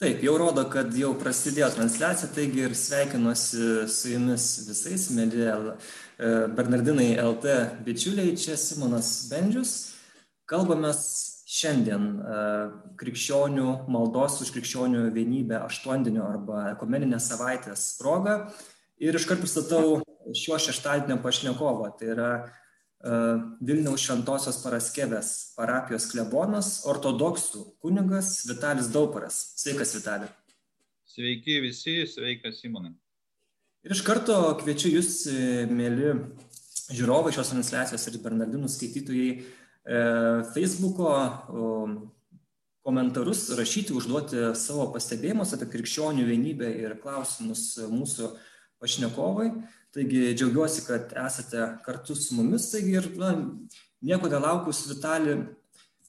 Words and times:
Taip, 0.00 0.22
jau 0.24 0.32
rodo, 0.40 0.62
kad 0.72 0.94
jau 0.96 1.10
prasidėjo 1.20 1.66
transliacija, 1.74 2.30
taigi 2.32 2.62
ir 2.64 2.72
sveikinuosi 2.72 3.66
su 3.92 4.08
jumis 4.08 4.44
visais, 4.64 5.02
mėly 5.12 5.42
e, 5.44 5.50
Bernardinai 6.56 7.10
LT 7.20 7.56
bičiuliai, 7.84 8.32
čia 8.32 8.56
Simonas 8.56 9.10
Bendžius. 9.28 9.74
Kalbame 10.48 10.94
šiandien 10.96 12.06
e, 12.16 12.38
krikščionių 13.02 13.66
maldos 13.92 14.38
už 14.40 14.54
krikščionių 14.56 15.04
vienybę 15.12 15.60
aštuondienio 15.66 16.24
arba 16.30 16.62
ekumeninės 16.70 17.28
savaitės 17.34 17.84
progą. 18.00 18.38
Ir 19.04 19.20
iškart 19.20 19.44
pristatau 19.44 19.98
šio 20.32 20.56
šeštadienio 20.64 21.20
pašnekovą. 21.20 21.92
Tai 22.00 22.08
yra 22.16 22.32
Vilniaus 23.00 24.02
Šventosios 24.04 24.58
Paraskevės 24.60 25.30
parapijos 25.56 26.04
klebonas, 26.10 26.82
ortodoksų 26.90 27.62
kunigas 27.80 28.34
Vitalis 28.48 28.90
Dauparas. 28.92 29.38
Sveikas, 29.56 29.94
Vitali. 29.96 30.28
Sveiki 31.08 31.62
visi, 31.64 32.02
sveikas 32.06 32.60
Simonai. 32.60 32.92
Ir 33.80 33.94
iš 33.96 34.02
karto 34.04 34.36
kviečiu 34.60 34.92
jūs, 34.98 35.24
e, 35.32 35.64
mėly 35.64 36.12
žiūrovai 36.92 37.32
šios 37.32 37.54
transliacijos 37.54 38.04
ir 38.10 38.20
Bernardinų 38.20 38.68
skaitytojai, 38.68 39.30
e, 39.40 40.02
Facebook'o 40.52 41.14
komentarus 42.84 43.48
rašyti, 43.56 43.96
užduoti 43.96 44.50
savo 44.60 44.90
pastebėjimus 44.92 45.54
apie 45.56 45.70
krikščionių 45.72 46.28
vienybę 46.28 46.68
ir 46.84 46.98
klausimus 47.00 47.78
mūsų 47.88 48.28
pašnekovai. 48.80 49.50
Taigi 49.94 50.34
džiaugiuosi, 50.38 50.84
kad 50.86 51.14
esate 51.18 51.64
kartu 51.84 52.14
su 52.14 52.36
mumis. 52.38 52.68
Taigi 52.70 52.94
ir 52.98 53.08
na, 53.18 53.32
nieko 54.06 54.30
nelaukus, 54.30 54.84
Vitali, 54.90 55.38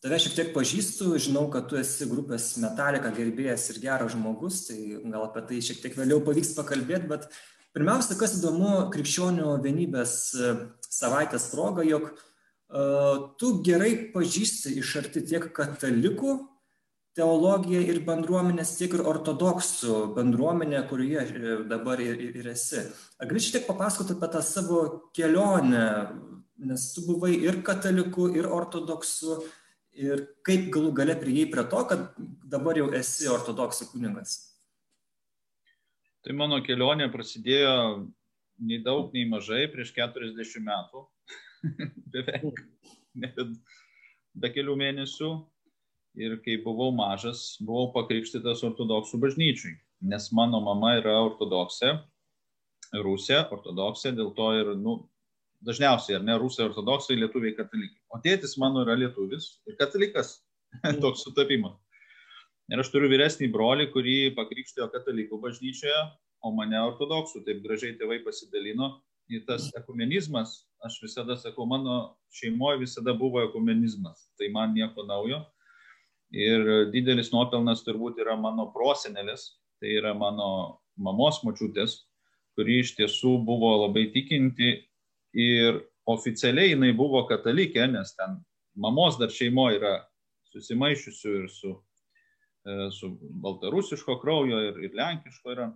tave 0.01 0.19
šiek 0.21 0.35
tiek 0.37 0.51
pažįstu, 0.55 1.15
žinau, 1.21 1.47
kad 1.53 1.69
tu 1.69 1.79
esi 1.79 2.05
grupės 2.09 2.51
Metalika 2.61 3.13
gerbėjas 3.15 3.69
ir 3.73 3.81
geras 3.83 4.13
žmogus, 4.15 4.65
tai 4.67 4.77
gal 5.01 5.25
apie 5.27 5.45
tai 5.49 5.61
šiek 5.65 5.81
tiek 5.81 5.97
vėliau 5.97 6.21
pavyks 6.25 6.53
pakalbėti, 6.57 7.09
bet 7.09 7.25
pirmiausia, 7.73 8.17
kas 8.19 8.37
įdomu, 8.37 8.91
krikščionių 8.93 9.55
vienybės 9.65 10.15
e, 10.35 10.53
savaitės 10.91 11.49
proga, 11.53 11.85
jog 11.87 12.09
uh, 12.11 13.31
tu 13.39 13.53
gerai 13.65 13.93
pažįsti 14.13 14.73
iš 14.81 14.95
arti 15.01 15.23
tiek 15.29 15.45
katalikų 15.55 16.37
teologiją 17.17 17.81
ir 17.91 18.01
bendruomenės, 18.07 18.75
tiek 18.79 18.93
ir 18.95 19.03
ortodoksų 19.07 19.95
bendruomenę, 20.15 20.83
kurioje 20.89 21.23
e, 21.23 21.55
dabar 21.69 21.99
ir, 22.03 22.19
ir 22.41 22.51
esi. 22.53 22.85
Ar 23.19 23.29
gali 23.29 23.41
šiek 23.43 23.57
tiek 23.57 23.67
papasakoti 23.67 24.15
apie 24.15 24.29
tą 24.31 24.43
savo 24.45 24.83
kelionę, 25.15 25.87
nes 26.61 26.85
tu 26.95 27.03
buvai 27.09 27.33
ir 27.35 27.59
kataliku, 27.67 28.29
ir 28.37 28.47
ortodoksu, 28.47 29.41
ir 29.97 30.23
kaip 30.47 30.69
galų 30.71 30.93
gale 31.01 31.17
prieėjai 31.19 31.51
prie 31.51 31.67
to, 31.73 31.83
kad 31.89 32.07
dabar 32.47 32.79
jau 32.79 32.87
esi 32.95 33.27
ortodoksų 33.31 33.91
kunigas? 33.91 34.39
Tai 36.21 36.37
mano 36.37 36.61
kelionė 36.63 37.09
prasidėjo 37.11 37.75
nei 38.61 38.79
daug, 38.85 39.09
nei 39.15 39.25
mažai 39.27 39.65
prieš 39.73 39.91
40 39.97 40.63
metų, 40.63 41.07
beveik, 42.13 42.61
be 44.37 44.51
kelių 44.53 44.77
mėnesių 44.79 45.31
ir 46.15 46.37
kai 46.45 46.57
buvau 46.63 46.91
mažas, 46.95 47.57
buvau 47.63 47.91
pakrikštytas 47.95 48.63
ortodoksų 48.67 49.19
bažnyčiui, 49.21 49.75
nes 50.11 50.31
mano 50.35 50.59
mama 50.63 50.95
yra 50.99 51.15
ortodoksė, 51.23 51.93
rusė, 53.05 53.39
ortodoksė, 53.53 54.11
dėl 54.17 54.33
to 54.35 54.49
ir, 54.59 54.73
nu, 54.79 54.97
dažniausiai, 55.65 56.17
ar 56.17 56.25
ne, 56.25 56.35
rusai 56.41 56.65
ortodoksai, 56.69 57.19
lietuviai 57.19 57.55
katalikai. 57.55 58.01
O 58.11 58.19
tėtis 58.23 58.57
mano 58.59 58.83
yra 58.85 58.97
lietuvis 58.97 59.53
ir 59.69 59.77
katalikas, 59.79 60.39
toks 61.03 61.23
sutapimas. 61.27 61.77
Ir 62.71 62.79
aš 62.79 62.91
turiu 62.93 63.09
vyresnį 63.11 63.49
brolį, 63.51 63.89
kurį 63.91 64.17
pakrikštėjo 64.37 64.87
katalikų 64.93 65.39
bažnyčioje, 65.43 66.03
o 66.41 66.51
mane 66.55 66.79
ortodoksų. 66.79 67.43
Taip 67.45 67.59
gražiai 67.65 67.97
tėvai 67.99 68.21
pasidalino. 68.25 68.99
Ir 69.31 69.43
tas 69.47 69.69
ekumenizmas, 69.77 70.65
aš 70.83 70.97
visada 71.03 71.37
sakau, 71.39 71.63
mano 71.69 72.17
šeimoje 72.35 72.81
visada 72.81 73.13
buvo 73.15 73.43
ekumenizmas. 73.45 74.25
Tai 74.39 74.49
man 74.55 74.73
nieko 74.75 75.05
naujo. 75.07 75.43
Ir 76.31 76.91
didelis 76.93 77.31
nuopelnas 77.33 77.83
turbūt 77.83 78.21
yra 78.23 78.37
mano 78.39 78.69
prosenelis, 78.71 79.57
tai 79.81 79.97
yra 79.99 80.13
mano 80.15 80.79
mamos 80.95 81.41
močiutės, 81.43 81.97
kuri 82.55 82.79
iš 82.83 82.95
tiesų 82.95 83.35
buvo 83.43 83.73
labai 83.85 84.05
tikinti 84.13 84.77
ir 85.35 85.81
oficialiai 86.07 86.73
jinai 86.73 86.91
buvo 86.95 87.25
katalikė, 87.27 87.83
nes 87.91 88.15
ten 88.15 88.39
mamos 88.75 89.19
dar 89.19 89.31
šeimoje 89.31 89.79
yra 89.79 89.93
susimaišiusių 90.51 91.35
ir 91.41 91.49
su, 91.51 91.73
e, 92.67 92.89
su 92.95 93.11
baltarusiško 93.43 94.17
kraujo 94.21 94.59
ir, 94.69 94.79
ir 94.87 94.95
lenkiško 94.97 95.55
yra. 95.55 95.69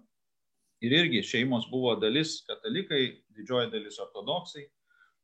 Ir 0.84 0.92
irgi 0.92 1.24
šeimos 1.24 1.70
buvo 1.72 1.96
dalis 2.00 2.42
katalikai, 2.48 3.24
didžioji 3.36 3.72
dalis 3.72 4.00
ortodoksai. 4.04 4.66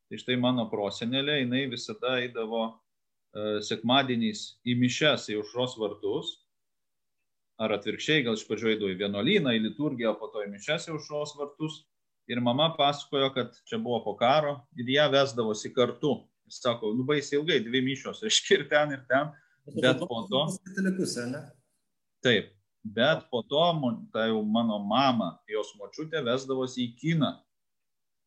Tai 0.10 0.20
štai 0.20 0.38
mano 0.40 0.66
prosenelė, 0.72 1.42
jinai 1.42 1.66
visada 1.72 2.18
eidavo 2.24 2.66
sekmadieniais 3.66 4.42
į 4.68 4.76
mišes, 4.80 5.30
į 5.32 5.40
užros 5.42 5.78
vartus, 5.80 6.34
ar 7.62 7.76
atvirkščiai, 7.78 8.26
gal 8.26 8.36
iš 8.38 8.44
pradžio 8.48 8.72
eidavo 8.74 8.92
į 8.92 8.98
vienuolyną, 9.00 9.54
į 9.56 9.64
liturgiją, 9.68 10.16
o 10.16 10.20
po 10.20 10.32
to 10.34 10.44
į 10.46 10.52
mišes 10.52 10.90
į 10.90 10.96
užros 10.98 11.36
vartus. 11.40 11.84
Ir 12.30 12.42
mama 12.44 12.70
pasakojo, 12.78 13.32
kad 13.36 13.56
čia 13.68 13.80
buvo 13.82 14.00
po 14.06 14.16
karo 14.20 14.60
ir 14.80 14.90
ją 14.94 15.08
vesdavosi 15.12 15.72
kartu. 15.76 16.20
Jis 16.48 16.62
sako, 16.64 16.92
nu 16.96 17.06
baisiai 17.08 17.40
ilgai, 17.40 17.60
dvi 17.64 17.82
mišos, 17.86 18.24
reiškia 18.26 18.58
ir 18.60 18.66
ten, 18.72 18.96
ir 18.98 19.06
ten. 19.10 19.32
Bet 19.78 20.02
po 20.08 20.24
to... 20.30 20.46
Taip, 22.26 22.52
bet 22.84 23.24
po 23.32 23.44
to, 23.48 23.62
tai 24.14 24.28
jau 24.30 24.42
mano 24.46 24.80
mama, 24.84 25.36
jos 25.50 25.74
močiutė 25.80 26.24
vesdavosi 26.26 26.86
į 26.86 26.90
kiną 27.00 27.32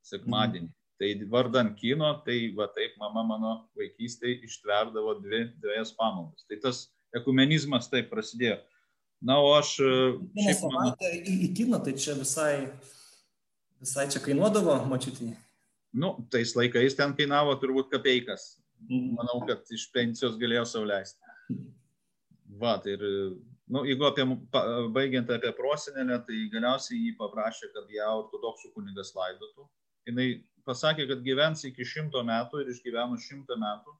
sekmadienį. 0.04 0.70
Tai 1.00 1.08
vardan 1.30 1.72
kino, 1.74 2.12
tai 2.26 2.52
va 2.54 2.68
taip 2.70 2.94
mama 3.00 3.24
mano 3.26 3.54
vaikystėje 3.78 4.44
ištverdavo 4.46 5.16
dvi, 5.18 5.40
dviejas 5.58 5.90
pamaldas. 5.98 6.44
Tai 6.46 6.60
tas 6.62 6.84
ekumenizmas 7.18 7.90
taip 7.90 8.12
prasidėjo. 8.12 8.60
Na, 9.24 9.40
o 9.42 9.54
aš... 9.56 9.78
E, 9.80 10.52
savaitę 10.54 10.68
mano... 10.70 10.92
į, 11.18 11.34
į 11.46 11.48
kiną, 11.58 11.80
tai 11.82 11.96
čia 11.98 12.14
visai, 12.18 12.68
visai 13.82 14.06
čia 14.12 14.22
kainuodavo 14.22 14.76
mačiutį. 14.90 15.32
Nu, 15.94 16.14
tais 16.30 16.54
laikais 16.58 16.96
ten 16.98 17.14
kainavo 17.18 17.54
turbūt 17.62 17.90
kapeikas. 17.92 18.54
Mhm. 18.84 19.14
Manau, 19.18 19.40
kad 19.48 19.66
iš 19.74 19.88
pensijos 19.94 20.38
galėjo 20.38 20.66
sauliaisti. 20.76 21.18
Va, 22.60 22.76
tai 22.82 22.94
ir, 22.94 23.04
nu, 23.66 23.82
jeigu 23.88 24.06
apie, 24.06 24.26
baigiant 24.94 25.30
apie 25.34 25.50
prosenelę, 25.56 26.20
tai 26.26 26.44
galiausiai 26.52 27.00
jį 27.00 27.14
paprašė, 27.18 27.70
kad 27.74 27.90
ją 27.90 28.10
ortodoksų 28.20 28.74
kunigas 28.76 29.14
laidotų. 29.16 29.66
Jis 30.04 30.42
pasakė, 30.68 31.06
kad 31.10 31.22
gyvens 31.24 31.64
iki 31.68 31.86
šimto 31.86 32.22
metų 32.26 32.62
ir 32.62 32.72
išgyveno 32.72 33.18
šimtą 33.20 33.58
metų. 33.60 33.94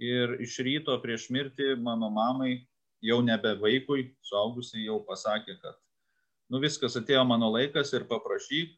Ir 0.00 0.36
iš 0.40 0.56
ryto 0.64 0.96
prieš 1.02 1.28
mirtį 1.32 1.74
mano 1.80 2.08
mamai, 2.12 2.62
jau 3.04 3.20
nebe 3.24 3.52
vaikui, 3.60 4.10
suaugusiai 4.24 4.86
jau 4.86 5.00
pasakė, 5.04 5.56
kad 5.60 5.76
nu 6.52 6.60
viskas 6.60 6.96
atėjo 7.00 7.24
mano 7.28 7.50
laikas 7.52 7.92
ir 7.96 8.06
paprašyk, 8.08 8.72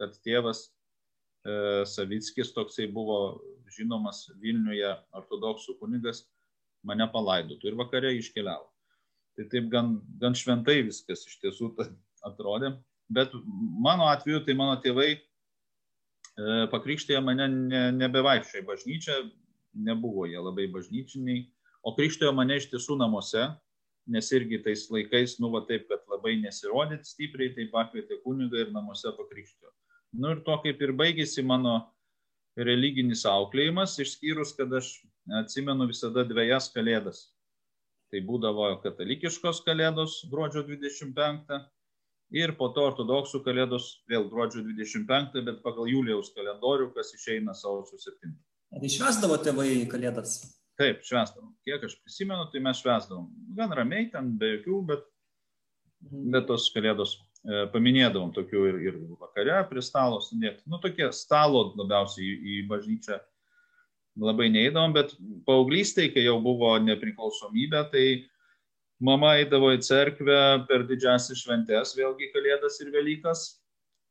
kad 0.00 0.16
tėvas 0.24 0.66
e, 0.66 1.84
Savickis, 1.88 2.52
toksai 2.56 2.88
buvo 2.92 3.42
žinomas 3.72 4.26
Vilniuje 4.40 4.90
ortodoksų 5.16 5.76
kunigas, 5.80 6.24
mane 6.84 7.06
palaidotų 7.12 7.70
ir 7.70 7.78
vakare 7.78 8.14
iškeliavo. 8.18 8.68
Tai 9.36 9.46
taip 9.52 9.68
gan, 9.72 9.94
gan 10.20 10.36
šventai 10.36 10.82
viskas 10.84 11.24
iš 11.28 11.38
tiesų 11.40 11.70
atrodė. 12.28 12.74
Bet 13.12 13.32
mano 13.80 14.08
atveju, 14.12 14.42
tai 14.44 14.56
mano 14.56 14.76
tėvai 14.80 15.14
pakrikštėje 16.72 17.20
mane 17.24 17.48
ne, 17.48 17.82
nebevaikščiojo 17.96 18.62
į 18.62 18.68
bažnyčią, 18.68 19.18
nebuvo 19.88 20.26
jie 20.28 20.40
labai 20.40 20.68
bažnyčiniai, 20.72 21.44
o 21.84 21.94
krikštėjo 21.96 22.32
mane 22.36 22.56
iš 22.60 22.70
tiesų 22.72 22.96
namuose, 23.00 23.50
nes 24.12 24.32
irgi 24.34 24.62
tais 24.64 24.88
laikais, 24.90 25.38
nu, 25.40 25.50
va 25.52 25.62
taip, 25.68 25.86
kad 25.90 26.02
labai 26.10 26.36
nesirodyt 26.40 27.06
stipriai, 27.06 27.52
tai 27.54 27.68
pakvietė 27.72 28.20
kunigą 28.24 28.64
ir 28.64 28.72
namuose 28.74 29.12
pakrikštėjo. 29.18 29.70
Nu 30.18 30.34
ir 30.34 30.42
to 30.44 30.56
kaip 30.64 30.80
ir 30.82 30.92
baigėsi 30.96 31.44
mano 31.46 31.78
religinis 32.56 33.24
auklėjimas, 33.28 33.96
išskyrus, 34.02 34.52
kad 34.58 34.72
aš 34.76 34.90
atsimenu 35.40 35.86
visada 35.88 36.24
dviejas 36.28 36.68
kalėdas. 36.74 37.30
Tai 38.12 38.20
būdavo 38.28 38.66
katalikiškos 38.82 39.62
kalėdos 39.64 40.18
gruodžio 40.28 40.66
25 40.68 41.62
ir 42.32 42.54
po 42.58 42.70
to 42.72 42.86
ortodoksų 42.88 43.42
kalėdos 43.44 43.88
vėl 44.10 44.26
gruodžio 44.30 44.64
25, 44.64 45.38
bet 45.46 45.60
pagal 45.64 45.90
Julijaus 45.90 46.32
kalendorių, 46.36 46.90
kas 46.96 47.12
išeina 47.16 47.54
sausio 47.56 48.00
7. 48.00 48.32
Tai 48.72 48.90
švesdavo 48.90 49.36
tėvai 49.44 49.68
kalėdas? 49.90 50.38
Taip, 50.80 51.02
švesdavom. 51.04 51.52
Kiek 51.66 51.82
aš 51.84 51.98
prisimenu, 52.00 52.46
tai 52.52 52.62
mes 52.64 52.80
švesdavom. 52.80 53.26
Gan 53.58 53.74
ramiai 53.76 54.08
ten, 54.12 54.32
be 54.40 54.54
jokių, 54.54 54.78
bet, 54.88 55.04
mhm. 56.08 56.30
bet 56.32 56.48
tos 56.48 56.70
kalėdos 56.74 57.18
e, 57.18 57.66
paminėdavom 57.74 58.32
tokių 58.36 58.64
ir, 58.70 58.80
ir 58.88 58.96
vakare 59.20 59.60
prie 59.68 59.84
stalo 59.84 60.22
sudėti. 60.24 60.64
Nu, 60.72 60.80
tokie 60.82 61.10
stalo 61.16 61.68
labiausiai 61.76 62.24
į, 62.24 62.38
į 62.40 62.64
bažnyčią 62.72 63.20
labai 64.22 64.48
neįdavom, 64.52 64.96
bet 64.96 65.14
paauglystai, 65.48 66.08
kai 66.12 66.24
jau 66.24 66.38
buvo 66.44 66.74
nepriklausomybė, 66.84 67.84
tai 67.92 68.06
mama 69.02 69.34
eidavo 69.40 69.72
į 69.74 69.80
cerkvę 69.82 70.38
per 70.68 70.86
didžiasias 70.86 71.42
šventes, 71.42 71.96
vėlgi 71.98 72.30
Kalėdas 72.34 72.78
ir 72.84 72.92
Velykas. 72.94 73.46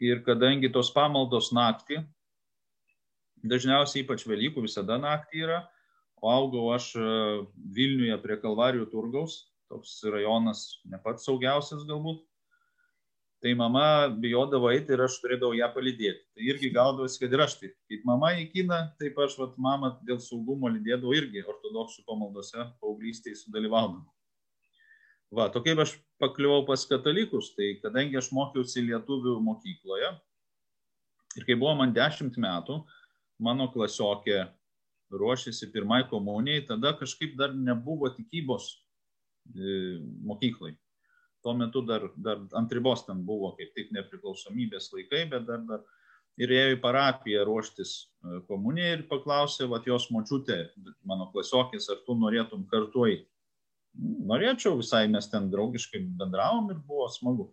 Ir 0.01 0.23
kadangi 0.25 0.71
tos 0.73 0.89
pamaldos 0.89 1.51
naktį, 1.53 1.99
dažniausiai 3.45 4.01
ypač 4.01 4.23
Velykų 4.25 4.63
visada 4.65 4.97
naktį 4.97 5.43
yra, 5.45 5.59
o 6.17 6.31
augau 6.33 6.71
aš 6.73 6.87
e, 6.97 7.03
Vilniuje 7.75 8.17
prie 8.23 8.39
Kalvarijų 8.41 8.87
turgaus, 8.89 9.35
toks 9.69 9.99
rajonas 10.09 10.81
ne 10.89 10.97
pats 11.03 11.27
saugiausias 11.29 11.85
galbūt. 11.85 12.23
Tai 13.41 13.53
mama 13.57 13.83
bijodavo 14.21 14.69
eiti 14.69 14.93
ir 14.93 15.01
aš 15.05 15.15
turėdavau 15.21 15.55
ją 15.57 15.69
palydėti. 15.73 16.21
Tai 16.33 16.49
irgi 16.49 16.69
gaudavosi, 16.73 17.17
kad 17.21 17.31
ir 17.33 17.41
aš 17.45 17.55
taip. 17.61 17.77
Kaip 17.89 18.03
mama 18.05 18.33
į 18.37 18.47
kiną, 18.53 18.81
taip 19.01 19.17
aš 19.21 19.37
vat, 19.39 19.55
mamą 19.57 19.95
dėl 20.05 20.19
saugumo 20.21 20.69
lydėdavau 20.69 21.15
irgi 21.17 21.41
ortodoksų 21.45 22.05
pamaldose, 22.09 22.67
paauglystėje 22.81 23.39
sudalyvaudavau. 23.39 24.05
Va, 25.31 25.47
tokia 25.47 25.77
aš 25.79 25.93
pakliuvau 26.19 26.65
pas 26.67 26.81
katalikus, 26.83 27.53
tai 27.55 27.77
kadangi 27.79 28.17
aš 28.19 28.33
mokiausi 28.35 28.83
lietuvių 28.83 29.37
mokykloje 29.45 30.09
ir 31.39 31.45
kai 31.47 31.55
buvo 31.55 31.77
man 31.79 31.93
dešimt 31.95 32.35
metų, 32.35 32.81
mano 33.39 33.69
klasiokė 33.71 34.41
ruošėsi 35.21 35.71
pirmai 35.71 36.01
komunijai, 36.11 36.65
tada 36.67 36.91
kažkaip 36.99 37.37
dar 37.39 37.55
nebuvo 37.55 38.11
tikybos 38.11 38.67
e, 39.55 40.01
mokyklai. 40.27 40.75
Tuo 41.41 41.55
metu 41.55 41.79
dar, 41.87 42.09
dar 42.19 42.43
ant 42.59 42.75
ribos 42.75 43.05
ten 43.07 43.23
buvo 43.25 43.55
kaip 43.55 43.71
tik 43.75 43.95
nepriklausomybės 43.95 44.91
laikai, 44.91 45.25
bet 45.31 45.47
dar, 45.47 45.63
dar 45.63 45.87
ir 46.43 46.51
ėjo 46.59 46.75
į 46.75 46.83
parapiją 46.83 47.47
ruoštis 47.47 47.95
e, 47.95 48.43
komunijai 48.51 48.97
ir 48.99 49.07
paklausė, 49.07 49.71
va, 49.71 49.79
jos 49.87 50.11
močiutė, 50.11 50.65
mano 51.07 51.31
klasiokės, 51.31 51.87
ar 51.95 52.03
tu 52.03 52.19
norėtum 52.19 52.67
kartu 52.67 53.07
eiti 53.07 53.30
norėčiau 53.99 54.77
visai, 54.79 55.07
mes 55.11 55.27
ten 55.31 55.49
draugiškai 55.51 56.01
bendravom 56.19 56.69
ir 56.71 56.79
buvo 56.87 57.07
smagu. 57.11 57.49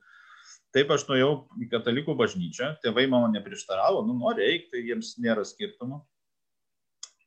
Taip 0.76 0.90
aš 0.92 1.06
nuėjau 1.08 1.32
į 1.64 1.70
katalikų 1.72 2.14
bažnyčią, 2.18 2.74
tėvai 2.82 3.06
mano 3.08 3.30
neprieštaravo, 3.32 4.02
nu 4.04 4.32
eik, 4.36 4.68
tai 4.72 4.84
jiems 4.84 5.16
nėra 5.18 5.44
skirtumo. 5.48 6.02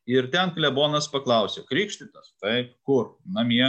Ir 0.09 0.27
ten 0.33 0.53
klebonas 0.53 1.07
paklausė, 1.09 1.63
krikštytas, 1.69 2.35
taip, 2.41 2.73
kur, 2.85 3.17
namie. 3.25 3.65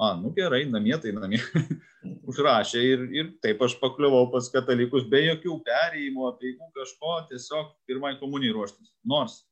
A, 0.00 0.12
nu 0.18 0.32
gerai, 0.34 0.64
namie 0.68 0.96
tai 1.00 1.12
namie. 1.16 1.40
Užrašė 2.28 2.80
ir, 2.84 3.04
ir 3.14 3.30
taip 3.44 3.62
aš 3.64 3.76
pakliuvau 3.80 4.26
pas 4.32 4.48
katalikus 4.52 5.06
be 5.08 5.22
jokių 5.24 5.60
perėjimų, 5.64 6.26
apieigų 6.32 6.68
kažko, 6.76 7.14
tiesiog 7.30 7.70
pirmai 7.88 8.16
komunijai 8.20 8.56
ruoštis. 8.56 8.90
Nors 9.08 9.42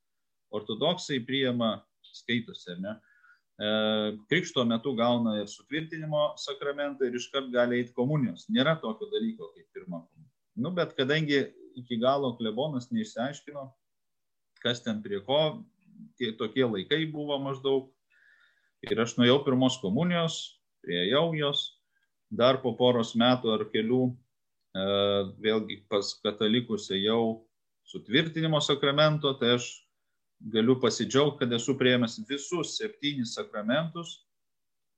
ortodoksai 0.52 1.20
priema 1.24 1.76
skaitosi, 2.12 2.74
ar 2.74 2.82
ne? 2.82 2.94
E, 3.60 3.70
krikšto 4.30 4.64
metu 4.64 4.94
gauna 4.96 5.36
ir 5.42 5.48
sutvirtinimo 5.50 6.32
sakramentą 6.40 7.06
ir 7.06 7.18
iškart 7.18 7.50
gali 7.52 7.82
eiti 7.82 7.92
komunijos. 7.96 8.46
Nėra 8.48 8.78
tokio 8.80 9.10
dalyko 9.12 9.50
kaip 9.52 9.68
pirma 9.76 10.00
komunija. 10.00 10.30
Nu, 10.56 10.72
bet 10.76 10.94
kadangi 10.96 11.44
iki 11.76 11.98
galo 12.00 12.32
klebonas 12.36 12.90
neišsiaiškino, 12.92 13.66
kas 14.64 14.82
ten 14.84 15.02
prie 15.04 15.20
ko, 15.26 15.62
tie 16.20 16.32
tokie 16.36 16.64
laikai 16.64 17.04
buvo 17.12 17.38
maždaug. 17.42 17.90
Ir 18.82 18.98
aš 18.98 19.14
nuėjau 19.18 19.38
pirmos 19.46 19.76
komunijos, 19.78 20.58
prieėjau 20.82 21.28
jos, 21.38 21.62
dar 22.32 22.58
po 22.64 22.72
poros 22.74 23.12
metų 23.14 23.52
ar 23.54 23.66
kelių 23.70 24.02
e, 24.08 24.14
vėlgi 25.44 25.82
pas 25.92 26.08
katalikus 26.24 26.88
ėjau 26.90 27.44
sutvirtinimo 27.86 28.58
sakramento, 28.64 29.36
tai 29.38 29.54
aš 29.58 29.68
galiu 30.50 30.76
pasidžiaugti, 30.82 31.42
kad 31.42 31.52
esu 31.56 31.74
prieėmęs 31.78 32.20
visus 32.28 32.76
septynis 32.78 33.34
sakramentus, 33.36 34.22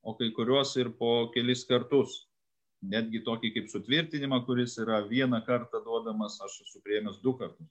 o 0.05 0.15
kai 0.17 0.31
kuriuos 0.37 0.75
ir 0.81 0.93
po 0.99 1.31
kelis 1.35 1.65
kartus. 1.69 2.23
Netgi 2.85 3.23
tokį 3.25 3.51
kaip 3.55 3.69
sutvirtinimą, 3.73 4.43
kuris 4.45 4.77
yra 4.83 4.99
vieną 5.09 5.41
kartą 5.47 5.81
duodamas, 5.85 6.37
aš 6.45 6.59
esu 6.67 6.83
prieėmęs 6.85 7.23
du 7.23 7.33
kartus. 7.39 7.71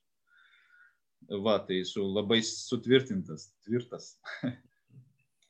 Va, 1.45 1.59
tai 1.61 1.83
esu 1.83 2.01
labai 2.03 2.41
sutvirtintas, 2.43 3.51
tvirtas. 3.65 4.15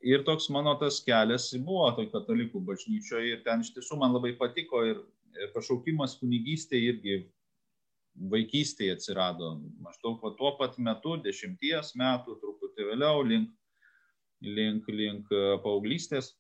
ir 0.04 0.24
toks 0.28 0.50
mano 0.52 0.76
tas 0.80 1.00
kelias 1.04 1.48
buvo 1.64 1.88
toj 1.98 2.10
katalikų 2.12 2.62
bažnyčioje 2.68 3.38
ir 3.38 3.44
ten 3.46 3.64
iš 3.64 3.72
tiesų 3.78 3.98
man 4.02 4.14
labai 4.14 4.34
patiko 4.40 4.84
ir 4.86 5.00
pašaukimas 5.56 6.18
kunigystė 6.20 6.82
irgi 6.92 7.24
vaikystėje 8.16 8.96
atsirado 8.98 9.56
maždaug 9.82 10.22
va, 10.24 10.32
tuo 10.38 10.54
pat 10.60 10.78
metu, 10.78 11.18
dešimties 11.24 11.94
metų, 12.00 12.38
truputį 12.42 12.88
vėliau, 12.92 13.24
link, 13.26 13.52
link, 14.42 14.90
link 14.90 15.32
e, 15.34 15.44
paauglystės. 15.64 16.34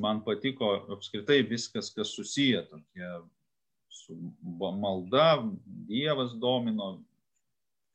Man 0.00 0.20
patiko 0.22 0.74
apskritai 0.94 1.40
viskas, 1.48 1.90
kas 1.94 2.12
susiję 2.14 2.62
tokie 2.70 3.06
su 3.90 4.14
malda, 4.60 5.42
Dievas 5.88 6.36
domino, 6.38 7.00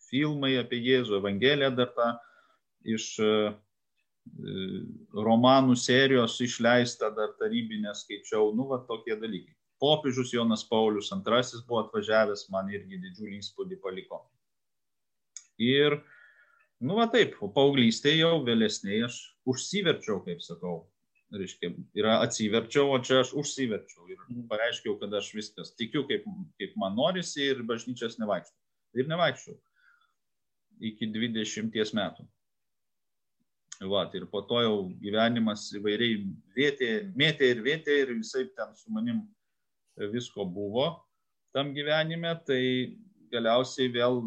filmai 0.10 0.58
apie 0.60 0.82
Jėzų, 0.84 1.22
Evangelija 1.22 1.72
dar 1.72 1.94
tą 1.96 2.10
iš 2.84 3.14
e, 3.24 3.30
romanų 5.16 5.78
serijos 5.80 6.36
išleista 6.44 7.12
dar 7.16 7.38
tarybinę 7.40 7.94
skaičiau, 7.96 8.52
nu, 8.58 8.68
va 8.74 8.82
tokie 8.90 9.16
dalykai 9.22 9.56
popiežius 9.82 10.34
Jonas 10.34 10.64
Paulius 10.68 11.12
II 11.12 11.62
buvo 11.68 11.84
atvažiavęs, 11.84 12.48
man 12.54 12.72
irgi 12.74 13.00
didžiulį 13.04 13.40
įspūdį 13.42 13.80
paliko. 13.84 14.24
Ir, 15.62 16.00
nu 16.84 16.98
va 17.00 17.08
taip, 17.12 17.38
o 17.44 17.50
paauglystėje 17.52 18.24
jau 18.24 18.42
vėlesnėje 18.48 19.08
aš 19.08 19.20
užsiverčiau, 19.48 20.20
kaip 20.26 20.44
sakau, 20.44 20.82
reiškia, 21.36 21.72
yra 21.98 22.20
atsiverčiau, 22.24 22.92
o 22.94 23.00
čia 23.04 23.22
aš 23.24 23.34
užsiverčiau 23.38 24.10
ir 24.10 24.20
mhm. 24.20 24.48
pareiškiau, 24.52 24.98
kad 25.02 25.14
aš 25.20 25.32
viskas 25.38 25.74
tikiu, 25.80 26.06
kaip, 26.10 26.28
kaip 26.60 26.76
man 26.80 26.98
norisi 27.00 27.50
ir 27.52 27.64
bažnyčias 27.68 28.20
nevaikščiau. 28.22 28.62
Ir 28.96 29.10
nevaikščiau 29.12 29.58
iki 30.84 31.08
20 31.12 31.96
metų. 31.96 32.26
Va, 33.92 34.06
ir 34.16 34.24
po 34.32 34.40
to 34.48 34.62
jau 34.64 34.76
gyvenimas 35.04 35.66
įvairiai 35.76 36.22
vėtė, 36.56 36.90
mėtė 37.20 37.50
ir 37.52 37.64
vėtė 37.64 37.98
ir 38.06 38.14
visai 38.16 38.46
ten 38.56 38.72
su 38.80 38.92
manim 38.96 39.26
visko 40.12 40.46
buvo 40.46 40.90
tam 41.56 41.72
gyvenime, 41.72 42.34
tai 42.44 42.62
galiausiai 43.32 43.88
vėl 43.94 44.20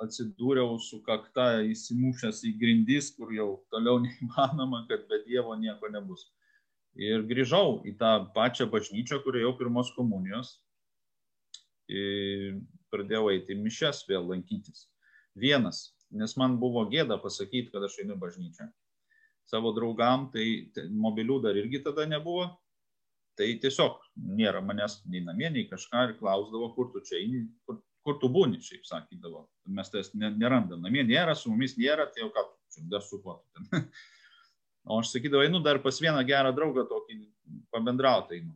atsidūriau 0.00 0.78
su 0.80 1.02
kakta 1.04 1.60
įsimušęs 1.68 2.40
į 2.48 2.54
grindis, 2.60 3.10
kur 3.12 3.34
jau 3.36 3.50
toliau 3.72 4.00
neįmanoma, 4.04 4.86
kad 4.88 5.04
be 5.10 5.20
Dievo 5.26 5.56
nieko 5.60 5.92
nebus. 5.92 6.30
Ir 6.96 7.26
grįžau 7.28 7.82
į 7.86 7.94
tą 8.00 8.14
pačią 8.34 8.66
bažnyčią, 8.72 9.20
kur 9.22 9.36
jau 9.38 9.52
pirmos 9.58 9.92
komunijos. 9.94 10.56
Ir 11.90 12.62
pradėjau 12.90 13.28
eiti 13.34 13.58
mišes 13.58 14.06
vėl 14.08 14.30
lankytis. 14.32 14.88
Vienas, 15.38 15.90
nes 16.10 16.32
man 16.40 16.56
buvo 16.62 16.86
gėda 16.90 17.20
pasakyti, 17.20 17.68
kad 17.74 17.84
aš 17.84 18.00
einu 18.02 18.16
bažnyčią. 18.18 18.70
Savo 19.50 19.74
draugam, 19.76 20.30
tai, 20.32 20.70
tai 20.74 20.88
mobilių 20.88 21.40
dar 21.44 21.58
irgi 21.58 21.82
tada 21.84 22.06
nebuvo, 22.08 22.48
Tai 23.38 23.46
tiesiog 23.62 24.00
nėra 24.40 24.60
manęs 24.64 25.00
nei 25.08 25.22
namie, 25.24 25.48
nei 25.54 25.68
kažką 25.70 26.08
ir 26.08 26.16
klausdavo, 26.18 26.72
kur 26.76 26.90
tu 26.94 27.02
čia 27.06 27.20
eini, 27.20 27.44
kur, 27.66 27.78
kur 28.04 28.18
tu 28.20 28.30
būni, 28.32 28.60
šiaip 28.64 28.86
sakydavo. 28.88 29.46
Mes 29.70 29.92
tas 29.92 30.12
nerandam, 30.14 30.80
namie 30.82 31.04
nėra, 31.06 31.36
su 31.38 31.52
mumis 31.52 31.76
nėra, 31.78 32.08
tai 32.10 32.24
jau 32.24 32.32
ką, 32.34 32.44
čia 32.74 32.86
dar 32.90 33.04
su 33.06 33.22
kuo. 33.22 33.40
O 34.88 34.96
aš 34.96 35.10
sakydavau, 35.12 35.44
einu 35.44 35.58
dar 35.60 35.76
pas 35.84 35.98
vieną 36.00 36.22
gerą 36.24 36.54
draugą 36.56 36.86
tokį 36.88 37.18
pabendrauti. 37.70 38.38
Einu. 38.40 38.54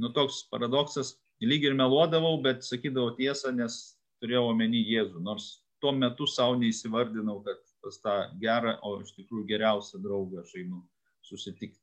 Nu 0.00 0.08
toks 0.16 0.38
paradoksas, 0.48 1.12
lyg 1.44 1.66
ir 1.68 1.76
meluodavau, 1.76 2.38
bet 2.42 2.64
sakydavau 2.64 3.12
tiesą, 3.18 3.52
nes 3.52 3.76
turėjau 4.22 4.46
omeny 4.48 4.80
Jėzų, 4.80 5.20
nors 5.20 5.50
tuo 5.82 5.92
metu 5.92 6.28
savo 6.30 6.56
neįsivardinau, 6.60 7.40
kad 7.44 7.60
pas 7.82 7.98
tą 8.00 8.16
gerą, 8.40 8.76
o 8.86 8.94
iš 9.02 9.12
tikrųjų 9.18 9.48
geriausią 9.50 10.00
draugą 10.02 10.44
aš 10.44 10.54
einu 10.62 10.80
susitikti. 11.26 11.81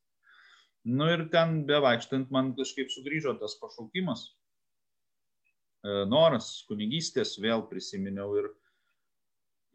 Nu 0.89 1.05
ir 1.11 1.27
ten 1.33 1.63
bevaikštant 1.69 2.31
man 2.33 2.53
kažkaip 2.57 2.89
sugrįžo 2.93 3.35
tas 3.41 3.55
pašaukimas, 3.61 4.23
e, 5.83 6.05
noras 6.09 6.47
kunigystės 6.69 7.35
vėl 7.43 7.65
prisiminiau 7.69 8.33
ir, 8.39 8.47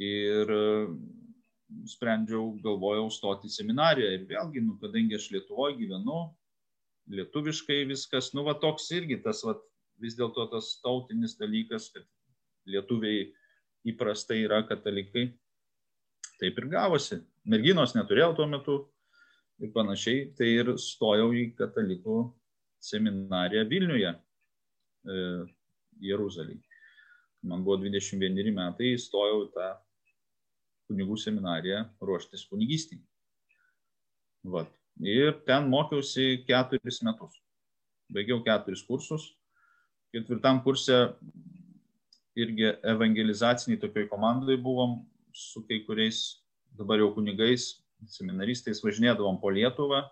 ir 0.02 0.54
e, 0.54 0.64
sprendžiau, 1.90 2.54
galvojau 2.64 3.06
stoti 3.14 3.52
seminariją. 3.52 4.10
Ir 4.16 4.26
vėlgi, 4.30 4.64
nu, 4.64 4.78
kadangi 4.82 5.18
aš 5.18 5.30
Lietuvoje 5.36 5.78
gyvenu, 5.82 6.24
lietuviškai 7.14 7.84
viskas, 7.90 8.32
nu, 8.34 8.44
va 8.48 8.56
toks 8.60 8.88
irgi 8.96 9.20
tas, 9.22 9.42
va, 9.46 9.56
vis 10.02 10.16
dėlto 10.18 10.48
tas 10.52 10.74
tautinis 10.82 11.36
dalykas, 11.38 11.90
kad 11.94 12.06
lietuviai 12.70 13.28
įprastai 13.92 14.42
yra 14.46 14.62
katalikai. 14.66 15.28
Taip 16.40 16.58
ir 16.58 16.68
gavosi. 16.72 17.20
Merginos 17.46 17.94
neturėjau 17.94 18.32
tuo 18.40 18.46
metu, 18.50 18.78
ir 19.62 19.72
panašiai, 19.74 20.28
tai 20.36 20.50
ir 20.58 20.72
stojau 20.80 21.30
į 21.36 21.50
katalikų 21.58 22.18
seminariją 22.82 23.64
Vilniuje, 23.70 24.12
e, 25.08 25.18
Jeruzalėje. 26.04 26.62
Man 27.44 27.64
buvo 27.64 27.78
21 27.82 28.54
metai, 28.56 28.94
įstojau 28.96 29.44
į 29.44 29.50
tą 29.54 29.68
kunigų 30.88 31.16
seminariją 31.20 31.84
ruoštis 32.00 32.46
kunigystį. 32.48 32.98
Vat. 34.44 34.70
Ir 35.00 35.32
ten 35.48 35.68
mokiausi 35.72 36.44
keturis 36.46 37.00
metus. 37.04 37.40
Baigiau 38.12 38.42
keturis 38.44 38.84
kursus. 38.86 39.32
Ketvirtam 40.14 40.60
kursė 40.62 41.16
irgi 42.38 42.68
evangelizaciniai 42.86 43.80
tokioj 43.82 44.06
komandai 44.10 44.56
buvom 44.60 45.00
su 45.34 45.64
kai 45.66 45.80
kuriais 45.86 46.20
dabar 46.78 47.00
jau 47.02 47.10
kunigais, 47.14 47.83
seminaristais 48.10 48.82
važinėdavom 48.84 49.40
po 49.40 49.52
Lietuvą. 49.54 50.04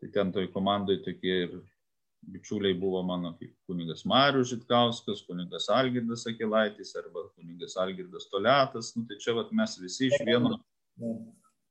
Tai 0.00 0.10
ten 0.14 0.32
toj 0.34 0.50
komandai 0.52 0.98
tokie 1.04 1.36
ir 1.46 1.54
bičiuliai 2.24 2.74
buvo 2.78 3.02
mano 3.04 3.34
kaip 3.38 3.52
kunigas 3.68 4.04
Marius 4.08 4.50
Žitkauskas, 4.52 5.22
kunigas 5.28 5.68
Algirdas 5.72 6.26
Akilaitis 6.28 6.94
arba 6.96 7.28
kunigas 7.36 7.76
Algirdas 7.80 8.28
Toletas. 8.32 8.92
Nu, 8.96 9.04
tai 9.08 9.18
čia 9.20 9.36
vat, 9.36 9.52
mes 9.52 9.76
visi 9.80 10.08
iš 10.08 10.24
vieno. 10.26 10.58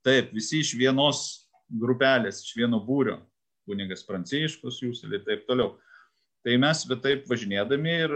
Taip, 0.04 0.34
visi 0.36 0.60
iš 0.62 0.74
vienos 0.78 1.24
grupelės, 1.70 2.44
iš 2.44 2.58
vieno 2.60 2.82
būrio. 2.84 3.22
Kunigas 3.68 4.04
Pranciškus 4.04 4.82
jūs 4.84 5.06
ir 5.08 5.22
taip 5.24 5.46
toliau. 5.48 5.78
Tai 6.44 6.58
mes 6.60 6.82
bet 6.90 7.00
taip 7.06 7.30
važinėdami 7.32 7.94
ir 8.04 8.14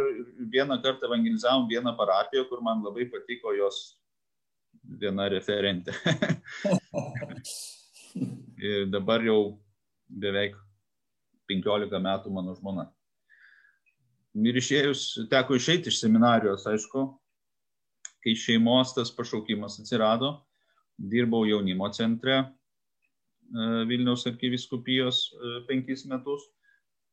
vieną 0.51 0.81
kartą 0.83 1.07
evangelizavom 1.07 1.69
vieną 1.69 1.93
parapiją, 1.95 2.43
kur 2.49 2.59
man 2.61 2.83
labai 2.83 3.07
patiko 3.07 3.53
jos 3.55 3.96
viena 4.83 5.27
referentė. 5.31 5.93
ir 8.69 8.87
dabar 8.91 9.23
jau 9.25 9.57
beveik 10.07 10.57
15 11.51 12.01
metų 12.03 12.33
mano 12.33 12.55
žmona. 12.57 12.87
Ir 14.37 14.59
išėjus, 14.59 15.29
teko 15.31 15.57
išeiti 15.57 15.89
iš 15.89 16.01
seminarijos, 16.03 16.67
aišku, 16.69 17.07
kai 18.21 18.35
šeimos 18.37 18.93
tas 18.93 19.09
pašaukimas 19.15 19.79
atsirado, 19.81 20.35
dirbau 20.97 21.45
jaunimo 21.47 21.89
centre 21.93 22.35
e, 22.37 22.45
Vilniaus 23.89 24.27
arkiviskupijos 24.29 25.23
e, 25.31 25.55
penkis 25.69 26.05
metus 26.09 26.45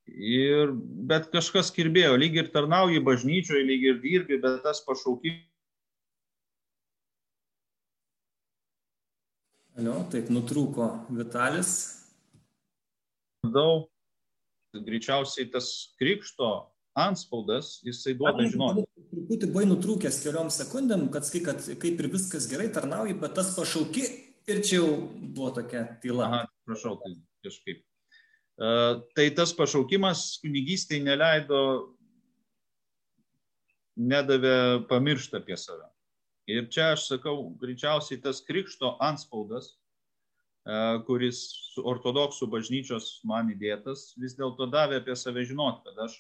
Ir, 0.05 0.69
bet 1.09 1.31
kažkas 1.33 1.71
kirbėjo, 1.73 2.17
lyg 2.21 2.37
ir 2.37 2.51
tarnauji 2.53 3.01
bažnyčioje, 3.05 3.65
lyg 3.65 3.87
ir 3.89 4.01
dirbi, 4.03 4.37
bet 4.41 4.61
tas 4.65 4.83
pašaukimas. 4.85 5.49
Alio, 9.75 9.97
taip 10.07 10.29
nutrūko 10.31 10.87
Vitalis. 11.11 11.73
Daug, 13.43 13.89
greičiausiai 14.75 15.49
tas 15.51 15.71
krikšto 15.99 16.51
anspaudas, 16.95 17.81
jisai 17.83 18.15
duoda 18.19 18.47
žinoti. 18.47 18.85
Truputį 19.11 19.49
buvai 19.51 19.65
nutrūkęs 19.67 20.21
keliom 20.23 20.51
sekundėm, 20.55 21.09
kad 21.15 21.27
skai, 21.27 21.43
kad 21.47 21.67
kaip 21.83 22.03
ir 22.03 22.11
viskas 22.13 22.47
gerai 22.51 22.69
tarnauji, 22.75 23.17
bet 23.19 23.35
tas 23.35 23.51
pašauki 23.57 24.05
ir 24.51 24.63
čia 24.63 24.79
jau 24.79 24.93
buvo 25.35 25.51
tokia 25.59 25.89
tyla. 26.03 26.29
Aha, 26.29 26.41
prašau, 26.69 26.95
tai 27.03 27.17
kažkaip. 27.47 27.83
E, 27.83 28.71
tai 29.19 29.27
tas 29.35 29.55
pašaukimas 29.59 30.23
kunigystėje 30.45 31.03
neleido, 31.07 31.65
nedavė 33.99 34.87
pamiršti 34.91 35.43
apie 35.43 35.59
save. 35.59 35.91
Ir 36.51 36.69
čia 36.69 36.93
aš 36.93 37.09
sakau, 37.09 37.55
greičiausiai 37.61 38.21
tas 38.21 38.43
krikšto 38.45 38.95
anspaudas, 39.05 39.71
e, 39.73 40.77
kuris 41.09 41.41
ortodoksų 41.81 42.51
bažnyčios 42.53 43.21
man 43.25 43.49
įdėtas, 43.55 44.13
vis 44.21 44.37
dėlto 44.37 44.69
davė 44.73 45.01
apie 45.01 45.17
save 45.17 45.47
žinot, 45.49 45.81
kad 45.87 46.05
aš 46.05 46.19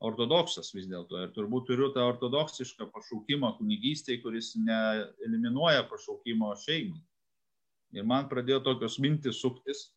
ortodoksas 0.00 0.70
vis 0.74 0.86
dėlto 0.88 1.18
ir 1.24 1.32
turbūt 1.34 1.66
turiu 1.68 1.90
tą 1.94 2.06
ortodoksišką 2.12 2.88
pašaukimą 2.94 3.56
kunigystėje, 3.58 4.22
kuris 4.22 4.54
neeliminuoja 4.56 5.82
pašaukimo 5.90 6.54
šeimai. 6.62 7.02
Ir 7.98 8.06
man 8.06 8.30
pradėjo 8.30 8.62
tokios 8.70 9.00
mintis 9.02 9.42
suktis, 9.42 9.88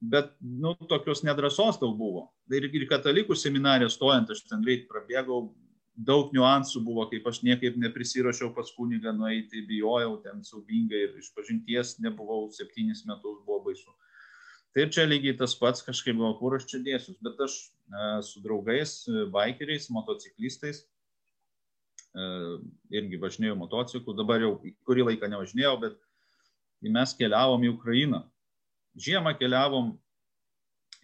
Bet, 0.00 0.36
nu, 0.38 0.76
tokios 0.86 1.24
nedrasos 1.26 1.78
daug 1.80 1.96
buvo. 1.98 2.28
Ir, 2.54 2.68
ir 2.70 2.84
katalikų 2.90 3.34
seminarė 3.34 3.88
stojant, 3.90 4.30
aš 4.30 4.44
ten 4.46 4.62
greit 4.62 4.86
prabėgau, 4.90 5.48
daug 5.98 6.30
niuansų 6.34 6.82
buvo, 6.86 7.06
kaip 7.10 7.26
aš 7.26 7.40
niekaip 7.46 7.78
neprisirašiau 7.80 8.52
pas 8.54 8.70
kunigą 8.76 9.12
nueiti, 9.16 9.64
bijojau 9.66 10.18
ten 10.22 10.44
saubingai 10.46 11.00
ir 11.08 11.16
iš 11.18 11.32
pažinties 11.34 11.96
nebuvau 12.04 12.46
septynis 12.54 13.02
metus, 13.08 13.40
buvo 13.46 13.64
baisu. 13.66 13.90
Tai 14.76 14.86
čia 14.94 15.08
lygiai 15.08 15.34
tas 15.38 15.56
pats 15.58 15.82
kažkaip 15.82 16.14
buvo, 16.18 16.34
kur 16.38 16.58
aš 16.58 16.68
čia 16.70 16.82
dėsiu. 16.84 17.16
Bet 17.24 17.40
aš 17.42 17.58
e, 17.58 18.06
su 18.22 18.42
draugais, 18.44 18.94
bikeriais, 19.34 19.88
motociklistais, 19.90 20.84
e, 22.14 22.28
irgi 22.94 23.18
važinėjau 23.18 23.58
motociklu, 23.58 24.14
dabar 24.18 24.44
jau 24.44 24.54
kurį 24.86 25.10
laiką 25.10 25.32
nevažinėjau, 25.32 25.76
bet 25.82 25.98
mes 26.94 27.16
keliavom 27.18 27.64
į 27.66 27.72
Ukrainą 27.74 28.22
Žiemą 28.98 29.34
keliavom 29.38 29.92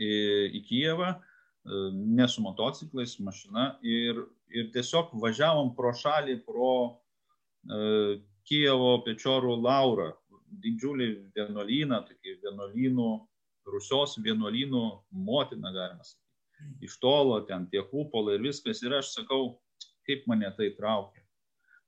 į, 0.03 0.11
į 0.59 0.63
Kijevą, 0.69 1.15
e, 1.15 1.34
ne 1.65 2.29
su 2.29 2.43
motociklais, 2.45 3.17
mašina 3.25 3.79
ir, 3.83 4.21
ir 4.53 4.71
tiesiog 4.75 5.15
važiavom 5.23 5.73
pro 5.77 5.95
šalį, 5.97 6.39
pro 6.45 6.73
uh, 6.85 8.21
Kijevo 8.45 8.99
Pečiorų 9.07 9.55
Laurą, 9.65 10.11
didžiulį 10.61 11.09
vienuolyną, 11.37 12.03
tokį 12.09 12.37
vienuolynų, 12.43 13.13
Rusios 13.73 14.19
vienuolynų 14.21 14.83
motina, 15.25 15.71
galima 15.73 16.05
sakyti. 16.05 16.85
Iš 16.85 16.99
tolo 17.01 17.39
ten 17.49 17.65
tie 17.73 17.81
kupolai 17.89 18.37
ir 18.37 18.45
viskas. 18.45 18.83
Ir 18.85 18.99
aš 18.99 19.15
sakau, 19.15 19.55
kaip 20.05 20.27
mane 20.29 20.51
tai 20.59 20.69
traukia. 20.77 21.23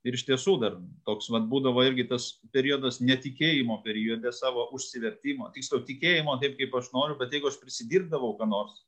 Ir 0.06 0.16
iš 0.16 0.24
tiesų 0.28 0.54
dar 0.62 0.78
toks 1.04 1.28
vat, 1.34 1.44
būdavo 1.50 1.82
irgi 1.84 2.06
tas 2.08 2.30
periodas 2.54 3.00
netikėjimo 3.02 3.80
periode 3.84 4.32
savo 4.32 4.68
užsivertimo. 4.76 5.50
Tiksliau, 5.52 5.82
tikėjimo 5.84 6.38
taip, 6.40 6.56
kaip 6.60 6.76
aš 6.80 6.92
noriu, 6.94 7.18
bet 7.20 7.34
jeigu 7.34 7.50
aš 7.50 7.58
prisidirbdavau 7.60 8.36
ką 8.38 8.48
nors, 8.48 8.78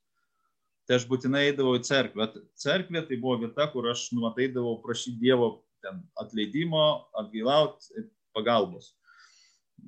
tai 0.89 0.97
aš 0.97 1.05
būtinai 1.11 1.51
eidavau 1.51 1.77
į 1.77 1.85
cerkvę. 1.85 2.31
Cerkvė 2.57 3.05
tai 3.09 3.19
buvo 3.21 3.37
vieta, 3.45 3.69
kur 3.73 3.91
aš 3.93 4.09
numateidavau 4.17 4.79
prašyti 4.85 5.21
Dievo 5.21 5.51
ten, 5.85 6.01
atleidimo, 6.19 6.85
atgailauti, 7.21 8.09
pagalbos. 8.37 8.95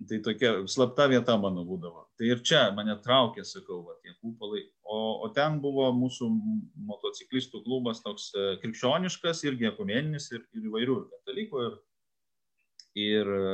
Tai 0.08 0.20
tokia 0.22 0.52
slapta 0.70 1.08
vieta 1.10 1.34
mano 1.40 1.64
būdavo. 1.66 2.04
Tai 2.18 2.28
ir 2.28 2.42
čia 2.46 2.66
mane 2.76 2.94
traukė, 3.02 3.42
sakau, 3.48 3.80
va, 3.88 3.96
tie 4.04 4.12
kupolai. 4.20 4.62
O, 4.84 4.98
o 5.24 5.30
ten 5.34 5.58
buvo 5.62 5.88
mūsų 5.96 6.28
motociklistų 6.86 7.62
klubas 7.64 8.02
toks 8.04 8.28
e, 8.36 8.44
krikščioniškas, 8.62 9.42
irgi 9.48 9.70
ekumeninis 9.70 10.30
ir, 10.34 10.44
ir 10.54 10.68
įvairių, 10.70 10.96
ir 11.00 11.10
katalikų, 11.16 11.64
ir, 11.66 11.76
ir 13.02 13.32
e, 13.34 13.50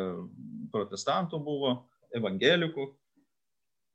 protestantų 0.75 1.41
buvo, 1.47 1.73
evangelikų. 2.17 2.91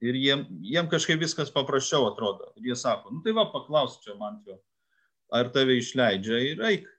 Ir 0.02 0.18
jiem, 0.18 0.48
jiem 0.66 0.88
kažkaip 0.90 1.20
viskas 1.22 1.52
paprasčiau 1.54 2.08
atrodo. 2.10 2.50
Ir 2.58 2.72
jie 2.72 2.78
sako, 2.80 3.14
nu 3.14 3.22
tai 3.26 3.36
va, 3.38 3.46
paklausk 3.54 4.02
čia 4.02 4.16
man 4.18 4.40
jo, 4.48 4.58
ar 5.34 5.52
tave 5.54 5.78
išleidžia 5.78 6.40
ir 6.48 6.64
eik. 6.72 6.90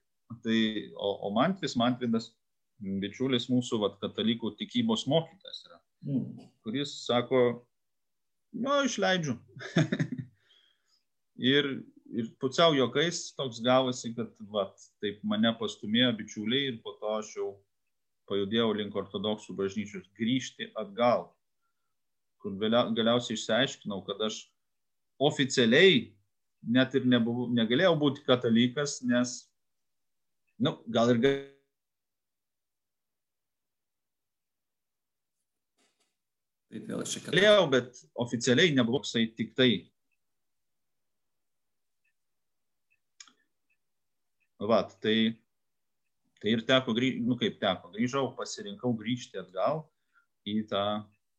Tai, 0.43 0.59
o, 0.95 1.09
o 1.27 1.31
Mantvis, 1.35 1.75
Mantvidas, 1.77 2.31
bičiulis 2.79 3.49
mūsų 3.51 3.79
vat, 3.83 3.99
katalikų 4.01 4.53
tikybos 4.59 5.05
mokytas 5.11 5.65
yra, 5.67 5.79
mm. 6.07 6.47
kuris 6.65 6.95
sako, 7.05 7.43
jo, 8.55 8.79
išleidžiu. 8.87 9.35
ir, 11.53 11.69
ir 12.07 12.31
pusiau 12.41 12.75
jokais 12.77 13.25
toks 13.37 13.61
gavosi, 13.63 14.13
kad 14.17 14.31
vat, 14.55 14.73
taip 15.03 15.21
mane 15.27 15.53
pastumėjo 15.59 16.15
bičiuliai 16.23 16.71
ir 16.71 16.81
po 16.83 16.95
to 17.01 17.13
aš 17.19 17.35
jau 17.37 17.51
pajudėjau 18.31 18.71
link 18.79 18.95
ortodoksų 18.95 19.55
bažnyčios 19.59 20.07
grįžti 20.17 20.71
atgal, 20.79 21.29
kur 22.43 22.59
galiausiai 22.59 23.37
išsiaiškinau, 23.39 24.03
kad 24.07 24.21
aš 24.27 24.43
oficialiai 25.23 26.11
net 26.63 26.95
ir 26.95 27.07
nebuvau, 27.07 27.47
negalėjau 27.51 27.95
būti 27.99 28.23
katalikas, 28.27 28.99
nes, 29.07 29.39
na, 30.59 30.71
nu, 30.71 30.77
gal 30.91 31.15
ir 31.15 31.23
Taip 36.73 36.87
vėl 36.89 37.03
šiek 37.05 37.27
tiek. 37.27 37.33
Galėjau, 37.35 37.65
bet 37.69 37.99
oficialiai 38.23 38.73
nebuvo 38.73 39.03
toksai 39.03 39.27
tik 39.37 39.51
tai. 39.53 39.69
Vat, 44.63 44.95
tai, 45.03 45.35
tai 46.39 46.53
ir 46.55 46.63
teko 46.65 46.95
grįžti, 46.97 47.21
nu 47.27 47.37
kaip 47.37 47.59
teko, 47.61 47.91
grįžau, 47.93 48.31
pasirinkau 48.37 48.93
grįžti 48.97 49.41
atgal 49.41 49.83
į 50.49 50.63
tą 50.71 50.85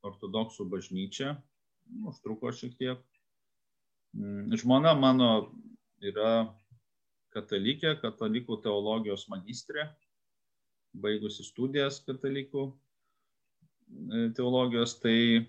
ortodoksų 0.05 0.69
bažnyčią, 0.73 1.35
užtruko 2.11 2.53
šiek 2.53 2.77
tiek. 2.81 3.03
Mm, 4.15 4.55
žmona 4.61 4.95
mano 4.99 5.31
yra 6.05 6.47
katalikė, 7.35 7.97
katalikų 8.03 8.61
teologijos 8.63 9.27
magistrė, 9.33 9.89
baigusi 10.95 11.43
studijas 11.47 11.99
katalikų 12.07 12.69
E, 13.91 14.31
teologijos, 14.37 14.97
tai, 15.03 15.45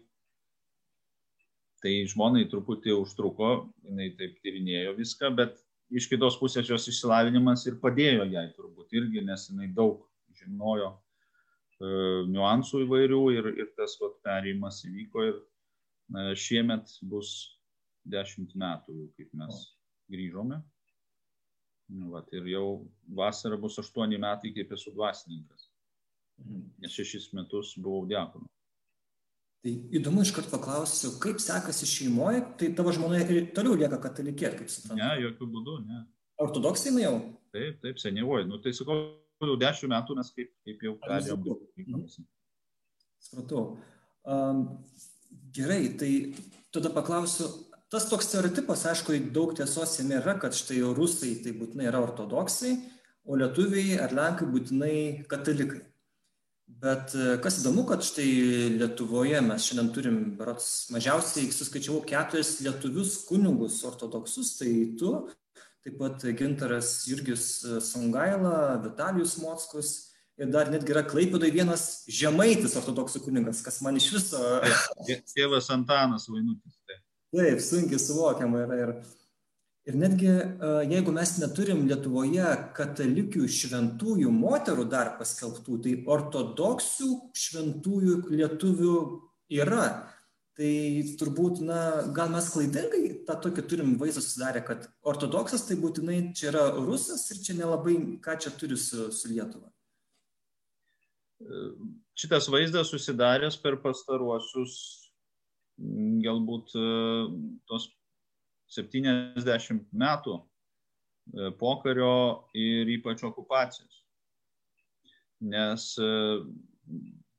tai 1.83 1.93
žmonai 2.12 2.45
truputį 2.51 2.95
užtruko, 2.97 3.51
jinai 3.88 4.12
taip 4.19 4.38
tyrinėjo 4.43 4.95
viską, 5.00 5.31
bet 5.39 5.57
iš 5.95 6.09
kitos 6.12 6.38
pusės 6.41 6.69
jos 6.69 6.88
išsilavinimas 6.91 7.65
ir 7.69 7.79
padėjo 7.81 8.27
jai 8.31 8.47
turbūt 8.57 8.95
irgi, 9.00 9.24
nes 9.25 9.50
jinai 9.50 9.69
daug 9.79 10.05
žinojo 10.39 10.93
niuansų 11.84 12.86
įvairių 12.86 13.22
ir, 13.36 13.51
ir 13.60 13.74
tas 13.75 13.98
vat, 14.01 14.15
perėjimas 14.24 14.84
įvyko 14.88 15.25
ir 15.27 15.36
e, 15.36 16.36
šiemet 16.39 16.94
bus 17.03 17.34
dešimt 18.08 18.55
metų, 18.55 19.10
kaip 19.17 19.34
mes 19.36 19.62
grįžome. 20.12 20.62
Nu, 21.91 22.10
vat, 22.15 22.32
ir 22.34 22.48
jau 22.50 22.88
vasara 23.17 23.58
bus 23.62 23.77
aštuoni 23.82 24.17
metai, 24.22 24.53
kaip 24.55 24.72
esu 24.74 24.94
dvasininkas. 24.96 25.70
Mhm. 26.41 26.63
Nes 26.84 26.96
šešis 26.96 27.32
metus 27.36 27.75
buvau 27.77 28.05
diakonu. 28.10 28.48
Tai 29.65 29.72
įdomu 29.98 30.22
iš 30.22 30.29
karto 30.36 30.51
paklausiu, 30.53 31.15
kaip 31.22 31.39
sekasi 31.41 31.88
šeimoje, 31.89 32.44
tai 32.60 32.67
tavo 32.77 32.91
žmona 32.94 33.24
ir 33.24 33.48
toliau 33.55 33.77
lieka 33.79 33.98
katalikė, 34.03 34.51
kaip 34.60 34.70
suprantu. 34.70 35.01
Ne, 35.01 35.24
jokių 35.24 35.48
būdų, 35.55 35.77
ne. 35.88 36.03
Ortodoksai 36.44 36.91
jau? 37.00 37.15
Taip, 37.55 37.79
taip, 37.82 37.98
senyvoji. 37.98 38.46
Nu, 38.50 38.60
tai 38.62 38.75
sakau, 38.77 39.00
jau 39.44 39.58
dešimt 39.60 39.92
metų 39.92 40.18
mes 40.20 40.32
kaip, 40.36 40.51
kaip 40.65 40.84
jau 40.88 40.96
perėjom. 41.04 41.46
Mhm. 41.82 42.25
Supratau. 43.25 43.77
Um, 44.25 44.62
gerai, 45.54 45.98
tai 46.00 46.12
tada 46.72 46.89
paklausiu, 46.94 47.50
tas 47.89 48.08
toks 48.10 48.30
stereotipas, 48.30 48.86
aišku, 48.89 49.18
daug 49.34 49.56
tiesos 49.58 49.98
jame 50.00 50.20
yra, 50.20 50.38
kad 50.39 50.56
štai 50.56 50.82
rusai 50.98 51.36
tai 51.44 51.56
būtinai 51.58 51.89
yra 51.89 52.01
ortodoksai, 52.06 52.75
o 53.25 53.38
lietuviai 53.39 54.00
ar 54.01 54.13
lenkai 54.13 54.48
būtinai 54.50 54.96
katalikai. 55.30 55.84
Bet 56.65 57.13
kas 57.46 57.60
įdomu, 57.62 57.84
kad 57.86 58.01
štai 58.04 58.25
Lietuvoje 58.80 59.38
mes 59.46 59.68
šiandien 59.68 59.89
turim, 59.94 60.15
berots, 60.38 60.89
mažiausiai 60.94 61.51
suskaičiavau 61.54 62.01
keturis 62.10 62.56
lietuvius 62.65 63.20
kunigus 63.27 63.77
ortodoksus, 63.86 64.56
tai 64.58 64.72
tu, 65.00 65.12
taip 65.86 66.00
pat 66.00 66.24
gintaras 66.38 67.06
Jurgis 67.06 67.62
Songaila, 67.86 68.82
Vitalijus 68.82 69.38
Mockus 69.38 69.92
ir 70.38 70.50
dar 70.51 70.72
netgi 70.74 70.96
yra 70.96 71.04
Klaipėdai 71.06 71.51
vienas 71.54 72.06
žemaitis 72.12 72.74
ortodoksų 72.80 73.22
kunigas, 73.27 73.62
kas 73.65 73.77
man 73.86 74.00
iš 74.00 74.10
viso. 74.15 74.42
Tėvas 75.36 75.70
Antanas 75.75 76.25
Vainutis. 76.32 76.80
Taip, 76.89 77.04
taip 77.38 77.62
sunkiai 77.63 78.01
suvokiama 78.01 78.63
yra. 78.65 78.80
Ir, 78.82 78.96
ir 79.92 80.00
netgi 80.01 80.34
jeigu 80.89 81.13
mes 81.15 81.36
neturim 81.44 81.86
Lietuvoje 81.86 82.50
katalikių 82.75 83.46
šventųjų 83.60 84.34
moterų 84.34 84.88
dar 84.89 85.13
paskelbtų, 85.20 85.80
tai 85.86 85.96
ortodoksų 86.18 87.12
šventųjų 87.46 88.20
lietuvių 88.34 88.98
yra 89.62 89.88
tai 90.55 91.03
turbūt 91.19 91.59
na 91.67 91.79
gal 92.15 92.29
mes 92.31 92.47
klaidingai 92.53 93.01
tą 93.27 93.35
tokį 93.43 93.63
turim 93.69 93.95
vaizdą 94.00 94.24
susidarę 94.24 94.62
kad 94.67 94.85
ortodoksas 95.03 95.65
tai 95.67 95.75
būtinai 95.81 96.19
čia 96.38 96.50
yra 96.53 96.65
rusas 96.77 97.25
ir 97.33 97.41
čia 97.43 97.57
nelabai 97.57 97.95
ką 98.24 98.38
čia 98.39 98.53
turi 98.55 98.77
su, 98.79 99.09
su 99.12 99.31
Lietuva. 99.31 99.67
Šitas 102.15 102.47
vaizdas 102.47 102.93
susidaręs 102.93 103.59
per 103.59 103.75
pastaruosius 103.83 104.77
galbūt 106.24 106.71
tos 107.67 107.89
70 108.77 109.91
metų 109.91 110.38
pokario 111.59 112.15
ir 112.55 112.88
ypač 112.95 113.25
okupacijos. 113.27 114.00
Nes 115.43 115.91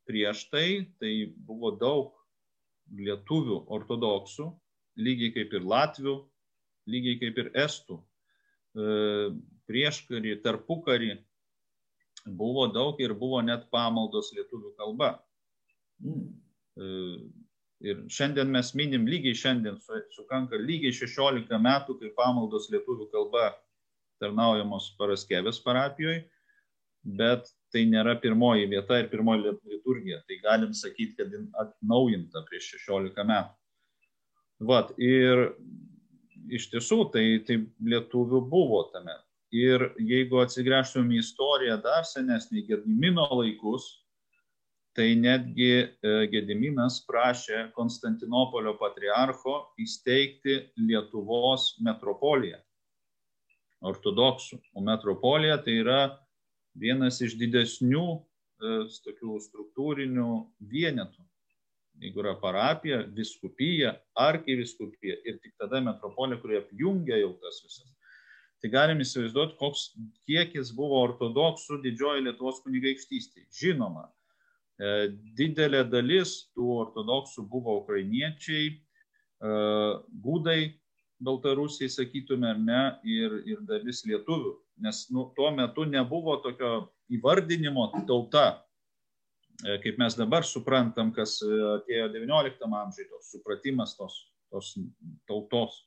prieš 0.07 0.45
tai 0.53 0.69
tai 1.01 1.15
buvo 1.33 1.73
daug 1.73 2.16
lietuvių 2.95 3.63
ortodoksų, 3.73 4.51
lygiai 5.03 5.33
kaip 5.35 5.55
ir 5.57 5.67
latvių, 5.67 6.17
lygiai 6.91 7.19
kaip 7.21 7.41
ir 7.43 7.51
estų. 7.67 7.99
E, 8.77 8.91
prieškarį, 9.67 10.37
tarpukarį 10.45 11.17
buvo 12.27 12.67
daug 12.73 13.01
ir 13.03 13.15
buvo 13.15 13.41
net 13.43 13.67
pamaldos 13.71 14.33
lietuvių 14.37 14.75
kalba. 14.79 15.17
Mm. 16.03 16.31
Ir 17.87 18.03
šiandien 18.13 18.49
mes 18.53 18.73
minim 18.79 19.07
lygiai 19.09 19.37
šiandien, 19.37 19.77
sukanka 20.15 20.59
lygiai 20.61 20.95
16 20.97 21.59
metų, 21.61 21.97
kai 22.01 22.13
pamaldos 22.17 22.71
lietuvių 22.73 23.09
kalba 23.13 23.51
tarnaujamos 24.23 24.95
Paraskevės 24.97 25.61
parapijoje, 25.65 26.23
bet 27.05 27.51
tai 27.75 27.85
nėra 27.91 28.17
pirmoji 28.23 28.69
vieta 28.71 29.01
ir 29.01 29.11
pirmoji 29.13 29.53
liturgija. 29.53 30.23
Tai 30.29 30.39
galim 30.43 30.75
sakyti, 30.75 31.17
kad 31.19 31.35
atnaujinta 31.63 32.45
prieš 32.49 32.73
16 32.79 33.27
metų. 33.27 33.55
Vat, 34.71 34.95
ir 35.03 35.51
iš 36.49 36.71
tiesų 36.73 37.01
tai, 37.13 37.27
tai 37.47 37.61
lietuvių 37.85 38.41
buvo 38.49 38.87
tame. 38.95 39.17
Ir 39.55 39.91
jeigu 40.03 40.41
atsigręžtum 40.43 41.11
į 41.15 41.21
istoriją 41.23 41.77
dar 41.85 42.07
senesnį 42.09 42.65
Gedimino 42.71 43.27
laikus, 43.31 43.87
tai 44.97 45.13
netgi 45.21 45.73
e, 45.77 45.87
Gediminas 46.33 47.03
prašė 47.07 47.67
Konstantinopolio 47.77 48.75
patriarcho 48.81 49.59
įsteigti 49.83 50.57
Lietuvos 50.81 51.75
metropoliją 51.85 52.59
ortodoksų. 53.87 54.59
O 54.75 54.83
metropolija 54.85 55.59
tai 55.63 55.81
yra 55.83 56.01
vienas 56.81 57.21
iš 57.25 57.37
didesnių 57.41 58.05
e, 58.17 58.75
tokių 59.05 59.39
struktūrinių 59.47 60.31
vienetų. 60.73 61.25
Jeigu 62.03 62.21
yra 62.21 62.35
parapija, 62.37 63.01
viskupija, 63.17 63.95
arkiviskupija 64.21 65.17
ir 65.25 65.39
tik 65.41 65.55
tada 65.61 65.81
metropolija, 65.81 66.41
kurie 66.43 66.59
apjungia 66.61 67.17
jau 67.23 67.33
tas 67.41 67.63
visas. 67.65 67.95
Tai 68.61 68.71
galim 68.73 69.01
įsivaizduoti, 69.05 69.57
koks 69.61 69.87
kiekis 70.29 70.73
buvo 70.77 71.01
ortodoksų 71.07 71.81
didžioji 71.85 72.25
Lietuvos 72.27 72.61
kunigaikštystė. 72.65 73.47
Žinoma, 73.53 74.07
e, 74.09 74.93
didelė 75.37 75.85
dalis 75.89 76.51
tų 76.57 76.69
ortodoksų 76.85 77.47
buvo 77.49 77.79
ukrainiečiai, 77.83 78.69
e, 78.77 79.57
gudai, 80.25 80.61
baltarusiai, 81.25 81.89
sakytume, 81.89 82.53
ne, 82.61 82.83
ir, 83.09 83.41
ir 83.49 83.65
dalis 83.69 84.05
lietuvių 84.05 84.53
nes 84.77 85.07
nu, 85.11 85.33
tuo 85.37 85.51
metu 85.55 85.85
nebuvo 85.89 86.37
tokio 86.45 86.93
įvardinimo 87.13 87.89
tauta, 88.09 88.47
e, 89.65 89.79
kaip 89.83 90.01
mes 90.01 90.17
dabar 90.19 90.47
suprantam, 90.47 91.13
kas 91.17 91.39
e, 91.45 91.51
atėjo 91.79 92.09
XIX 92.15 92.81
amžiuje, 92.83 93.09
tos 93.13 93.31
supratimas 93.35 93.97
tos, 93.99 94.19
tos 94.53 94.73
tautos. 95.31 95.79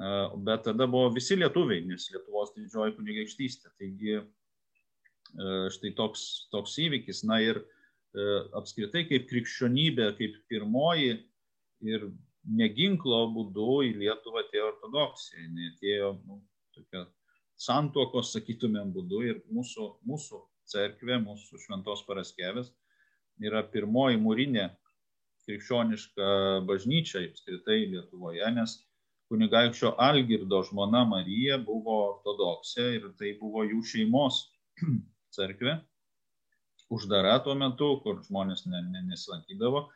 E, 0.00 0.12
bet 0.46 0.64
tada 0.68 0.88
buvo 0.88 1.12
visi 1.16 1.36
lietuviai, 1.36 1.84
nes 1.88 2.08
Lietuvos 2.14 2.54
didžioji 2.56 2.96
kunigaikštystė. 2.98 3.74
Taigi 3.80 4.22
štai 5.72 5.94
toks, 5.96 6.22
toks 6.52 6.74
įvykis. 6.82 7.22
Na 7.24 7.38
ir 7.40 7.62
apskritai 8.58 9.06
kaip 9.08 9.24
krikščionybė, 9.30 10.10
kaip 10.18 10.34
pirmoji 10.52 11.14
ir 11.88 12.04
neginklo 12.44 13.22
būdu 13.32 13.78
į 13.86 13.94
Lietuvą 14.02 14.42
atėjo 14.42 14.66
ortodoksija. 14.74 15.46
Atėjo 15.70 16.10
nu, 16.26 16.42
tokia 16.76 17.06
santuokos, 17.62 18.32
sakytumėm, 18.34 18.92
būdu 18.94 19.22
ir 19.28 19.42
mūsų, 19.52 19.88
mūsų 20.08 20.40
cerkvė, 20.72 21.18
mūsų 21.22 21.60
šventos 21.64 22.04
paraskevės 22.08 22.72
yra 23.42 23.62
pirmoji 23.72 24.20
mūrinė 24.22 24.68
krikščioniška 25.46 26.26
bažnyčia 26.68 27.24
apskritai 27.26 27.84
Lietuvoje, 27.90 28.44
nes 28.54 28.76
kunigaikščio 29.32 29.94
Algirdo 30.02 30.60
žmona 30.68 31.02
Marija 31.08 31.58
buvo 31.62 31.96
ortodoksė 32.10 32.88
ir 32.98 33.08
tai 33.18 33.34
buvo 33.40 33.64
jų 33.66 33.80
šeimos 33.92 34.42
cerkvė, 35.36 35.78
uždara 36.92 37.38
tuo 37.44 37.56
metu, 37.58 37.94
kur 38.04 38.20
žmonės 38.26 38.66
ne, 38.68 38.82
ne, 38.92 39.02
nesilankydavo. 39.08 39.86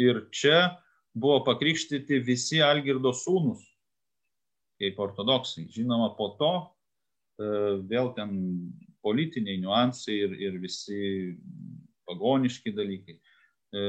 Ir 0.00 0.24
čia 0.32 0.78
buvo 1.12 1.42
pakrikštyti 1.46 2.22
visi 2.24 2.62
Algirdo 2.64 3.12
sūnus, 3.14 3.60
kaip 4.80 4.98
ortodoksai. 5.04 5.68
Žinoma, 5.70 6.14
po 6.16 6.32
to 6.40 6.52
vėl 7.90 8.12
ten 8.16 8.32
politiniai 9.02 9.60
niuansai 9.62 10.18
ir, 10.26 10.34
ir 10.38 10.58
visi 10.62 10.98
pagoniški 12.08 12.74
dalykai. 12.76 13.16
E, 13.16 13.86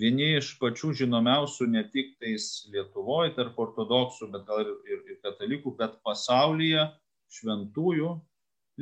vieni 0.00 0.34
iš 0.38 0.54
pačių 0.60 0.92
žinomiausių 1.02 1.68
ne 1.72 1.84
tik 1.90 2.14
tais 2.22 2.66
Lietuvoje 2.72 3.34
tarp 3.38 3.58
ortodoksų, 3.66 4.30
bet 4.34 4.46
gal 4.48 4.64
ir, 4.64 4.72
ir, 4.90 5.02
ir 5.12 5.20
katalikų, 5.24 5.74
bet 5.78 5.98
pasaulyje 6.06 6.88
šventųjų 7.38 8.14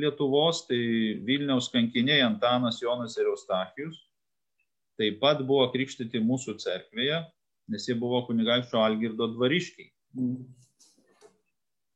Lietuvos, 0.01 0.63
tai 0.65 0.81
Vilniaus 1.27 1.69
kankiniai 1.73 2.23
Antanas 2.25 2.79
Jonas 2.81 3.19
ir 3.21 3.29
Eustachijus, 3.29 3.99
taip 4.97 5.19
pat 5.21 5.43
buvo 5.45 5.67
krikštyti 5.73 6.23
mūsų 6.25 6.57
cerkvėje, 6.63 7.19
nes 7.73 7.89
jie 7.89 7.97
buvo 8.01 8.23
kunigaikščio 8.29 8.81
Algirdo 8.81 9.29
dvariškiai. 9.35 9.91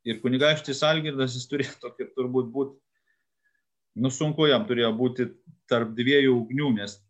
Ir 0.07 0.21
kunigaikštis 0.23 0.85
Algirdas 0.87 1.35
jis 1.35 1.49
turėjo 1.51 1.79
tokį 1.87 2.11
turbūt 2.15 2.53
būti, 2.55 2.77
nu 4.03 4.13
sunku 4.13 4.47
jam 4.51 4.67
turėjo 4.69 4.93
būti 4.97 5.31
tarp 5.71 5.95
dviejų 5.99 6.35
ugnių, 6.43 6.71
nes 6.79 7.01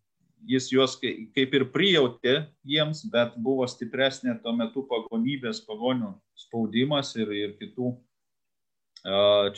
jis 0.47 0.69
juos 0.71 0.95
kaip 1.01 1.55
ir 1.57 1.65
prijautė 1.73 2.35
jiems, 2.67 3.03
bet 3.11 3.35
buvo 3.41 3.65
stipresnė 3.69 4.37
tuo 4.43 4.53
metu 4.55 4.85
pagonybės, 4.89 5.63
pagonių 5.67 6.13
spaudimas 6.37 7.15
ir, 7.19 7.33
ir 7.33 7.55
kitų 7.59 7.93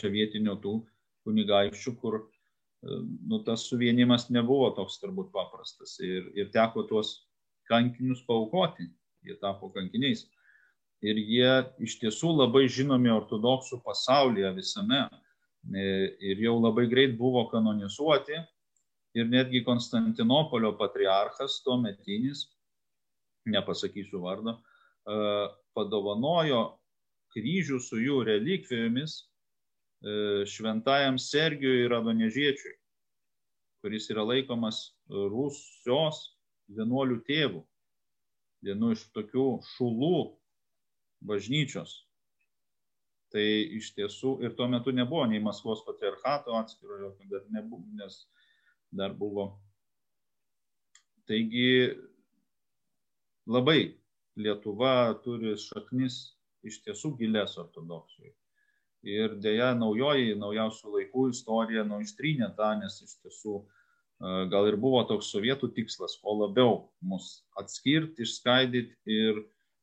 čia 0.00 0.12
vietinių 0.12 0.56
tų 0.62 0.74
kunigaikščių, 1.26 1.94
kur 2.00 2.20
nu, 2.82 3.40
tas 3.44 3.66
suvienimas 3.68 4.28
nebuvo 4.32 4.70
toks 4.76 4.98
turbūt 5.02 5.32
paprastas 5.34 5.98
ir, 6.04 6.30
ir 6.36 6.50
teko 6.52 6.86
tuos 6.88 7.14
kankinius 7.70 8.22
paukoti, 8.26 8.88
jie 9.26 9.36
tapo 9.40 9.70
kankiniais. 9.74 10.26
Ir 11.00 11.16
jie 11.16 11.52
iš 11.80 11.96
tiesų 12.02 12.34
labai 12.42 12.66
žinomi 12.68 13.08
ortodoksų 13.12 13.78
pasaulyje 13.84 14.50
visame 14.58 15.00
e, 15.08 15.84
ir 16.20 16.42
jau 16.44 16.58
labai 16.60 16.84
greit 16.90 17.14
buvo 17.16 17.46
kanonizuoti. 17.48 18.36
Ir 19.16 19.26
netgi 19.26 19.64
Konstantinopolio 19.66 20.74
patriarchas 20.78 21.62
tuo 21.64 21.78
metinis, 21.80 22.44
nepasakysiu 23.48 24.20
vardo, 24.22 24.58
e, 24.60 25.16
padovanojo 25.74 26.60
kryžių 27.34 27.80
su 27.80 27.98
jų 28.02 28.20
relikvijomis 28.28 29.16
e, 29.16 30.44
šventajam 30.52 31.16
Sergijui 31.18 31.88
Radonežiečiui, 31.90 32.74
kuris 33.80 34.10
yra 34.12 34.26
laikomas 34.28 34.82
Rusijos 35.08 36.20
vienuolių 36.76 37.22
tėvų, 37.24 37.64
vienu 38.68 38.92
iš 38.92 39.06
tokių 39.16 39.48
šulų 39.72 40.39
bažnyčios. 41.26 42.00
Tai 43.30 43.44
iš 43.78 43.92
tiesų 43.94 44.40
ir 44.44 44.56
tuo 44.58 44.66
metu 44.70 44.92
nebuvo 44.94 45.22
nei 45.30 45.42
Maskvos 45.42 45.84
patriarchato 45.86 46.56
atskiro, 46.58 46.98
jokio 47.04 47.28
dar 47.30 47.44
nebuvo, 47.54 47.84
nes 47.94 48.24
dar 48.90 49.14
buvo. 49.14 49.52
Taigi 51.30 51.94
labai 53.46 53.94
Lietuva 54.40 55.14
turi 55.22 55.54
šaknis 55.58 56.16
iš 56.66 56.80
tiesų 56.84 57.12
gilės 57.18 57.56
ortodoksijai. 57.60 58.32
Ir 59.06 59.36
dėja 59.40 59.70
naujoji, 59.78 60.34
naujausių 60.38 60.94
laikų 60.96 61.28
istorija 61.32 61.84
nu 61.88 62.00
ištrynė 62.04 62.50
tą, 62.56 62.74
nes 62.82 62.98
iš 63.04 63.14
tiesų 63.22 63.60
gal 64.52 64.68
ir 64.68 64.76
buvo 64.76 65.00
toks 65.08 65.30
sovietų 65.32 65.70
tikslas, 65.76 66.18
o 66.22 66.34
labiau 66.42 66.74
mus 67.00 67.40
atskirti, 67.56 68.26
išskaidyti 68.26 68.98
ir, 69.08 69.40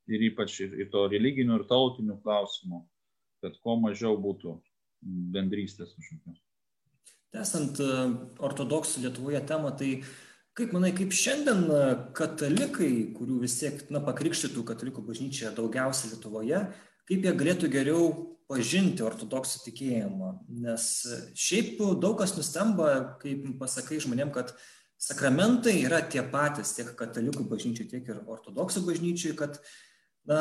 ir 0.08 0.24
ypač 0.30 0.60
ir, 0.64 0.74
ir 0.80 0.90
to 0.92 1.04
religinių 1.12 1.60
ir 1.60 1.66
tautinių 1.70 2.18
klausimų, 2.24 2.82
kad 3.44 3.58
kuo 3.62 3.76
mažiau 3.80 4.16
būtų 4.20 4.56
bendrystės 5.34 5.94
kažkokios. 5.94 6.40
Tęsant 7.34 7.80
ortodoksų 8.40 9.04
Lietuvoje 9.04 9.42
temą, 9.46 9.74
tai 9.76 9.98
kaip 10.58 10.72
manai, 10.74 10.94
kaip 10.96 11.12
šiandien 11.14 11.66
katalikai, 12.16 12.90
kurių 13.14 13.42
vis 13.44 13.58
tiek, 13.60 13.84
na, 13.92 14.00
pakrikštytų 14.04 14.64
katalikų 14.66 15.04
bažnyčia 15.06 15.52
daugiausia 15.56 16.14
Lietuvoje, 16.14 16.64
kaip 17.08 17.28
jie 17.28 17.34
galėtų 17.42 17.70
geriau 17.72 18.08
pažinti 18.48 19.04
ortodoksų 19.04 19.60
tikėjimą. 19.66 20.32
Nes 20.64 20.88
šiaip 21.36 21.78
daug 22.00 22.16
kas 22.18 22.34
nustemba, 22.38 23.18
kaip 23.22 23.44
pasakai 23.60 24.00
žmonėm, 24.02 24.32
kad 24.34 24.54
sakramentai 24.98 25.76
yra 25.84 26.00
tie 26.02 26.24
patys 26.32 26.72
tiek 26.78 26.90
katalikų 26.98 27.44
bažnyčiai, 27.50 27.90
tiek 27.92 28.08
ir 28.08 28.24
ortodoksų 28.24 28.86
bažnyčiai, 28.88 29.36
kad 29.38 29.60
na, 30.28 30.40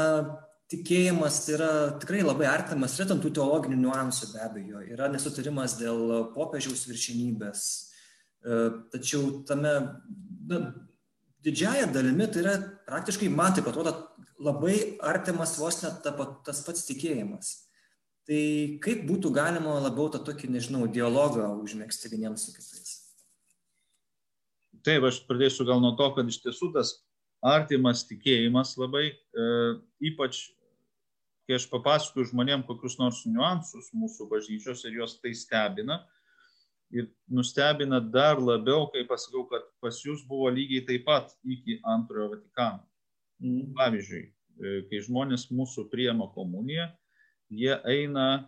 tikėjimas 0.71 1.39
yra 1.53 1.71
tikrai 2.01 2.23
labai 2.25 2.49
artimas, 2.51 2.97
yra 2.99 3.07
tam 3.13 3.21
tų 3.23 3.31
teologinių 3.37 3.77
niuansų 3.85 4.33
be 4.33 4.41
abejo, 4.43 4.81
yra 4.95 5.07
nesutarimas 5.11 5.77
dėl 5.79 6.31
popiežiaus 6.35 6.83
viršinybės, 6.89 7.61
e, 8.43 8.59
tačiau 8.91 9.45
tame 9.47 9.73
na, 10.51 10.61
didžiaja 11.47 11.87
dalimi 11.93 12.27
tai 12.31 12.43
yra 12.43 12.57
praktiškai, 12.89 13.31
man 13.31 13.55
taip 13.55 13.69
atrodo, 13.71 13.95
labai 14.43 14.75
artimas 14.99 15.55
vos 15.57 15.79
net 15.83 16.03
ta, 16.03 16.13
tas 16.45 16.61
pats 16.65 16.85
tikėjimas. 16.89 17.55
Tai 18.27 18.43
kaip 18.83 19.05
būtų 19.07 19.31
galima 19.31 19.77
labiau 19.79 20.09
tą 20.11 20.19
tokį, 20.27 20.49
nežinau, 20.51 20.83
dialogą 20.91 21.47
užmėgsti 21.63 22.11
vieniems 22.11 22.43
su 22.43 22.51
kitais? 22.51 22.95
Taip, 24.83 25.05
aš 25.07 25.21
pradėsiu 25.29 25.63
gal 25.67 25.79
nuo 25.83 25.93
to, 25.99 26.09
kad 26.15 26.27
iš 26.27 26.41
tiesų 26.43 26.73
tas 26.75 26.97
artimas 27.45 28.03
tikėjimas 28.07 28.75
labai, 28.79 29.09
e, 29.11 29.47
ypač 30.11 30.45
kai 31.47 31.55
aš 31.55 31.69
papasakoju 31.71 32.27
žmonėm 32.33 32.65
kokius 32.67 32.97
nors 32.99 33.23
niuansus 33.25 33.93
mūsų 33.95 34.27
bažnyčios 34.31 34.83
ir 34.85 34.99
juos 34.99 35.15
tai 35.21 35.31
stebina. 35.37 36.01
Ir 36.91 37.09
nustebina 37.31 37.99
dar 37.99 38.39
labiau, 38.39 38.87
kai 38.91 39.03
pasakau, 39.07 39.45
kad 39.51 39.63
pas 39.83 39.95
jūs 40.03 40.23
buvo 40.27 40.51
lygiai 40.51 40.85
taip 40.87 41.03
pat 41.07 41.33
iki 41.43 41.79
antrojo 41.87 42.29
Vatikano. 42.35 42.83
Mm. 43.43 43.73
Pavyzdžiui, 43.77 44.21
e, 44.23 44.75
kai 44.89 45.01
žmonės 45.03 45.49
mūsų 45.51 45.87
priema 45.91 46.29
komuniją, 46.35 46.87
jie 47.51 47.75
eina 47.87 48.47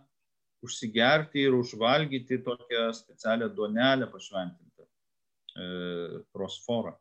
užsigerti 0.64 1.44
ir 1.46 1.56
užvalgyti 1.56 2.40
tokią 2.44 2.88
specialią 2.96 3.48
duonelę 3.56 4.08
pašventintą, 4.12 4.88
e, 5.56 5.68
prosforą. 6.32 6.96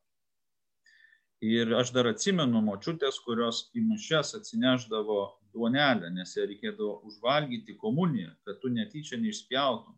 Ir 1.40 1.72
aš 1.80 1.94
dar 1.96 2.10
atsimenu 2.10 2.60
močiutės, 2.66 3.22
kurios 3.24 3.70
į 3.72 3.86
mišes 3.88 4.34
atsineždavo 4.36 5.22
duonelę, 5.56 6.10
nes 6.12 6.36
ją 6.36 6.44
reikėdavo 6.50 7.00
užvalgyti 7.08 7.78
komuniją, 7.80 8.34
kad 8.44 8.60
tu 8.60 8.72
netyčia 8.74 9.18
neišspjautum. 9.22 9.96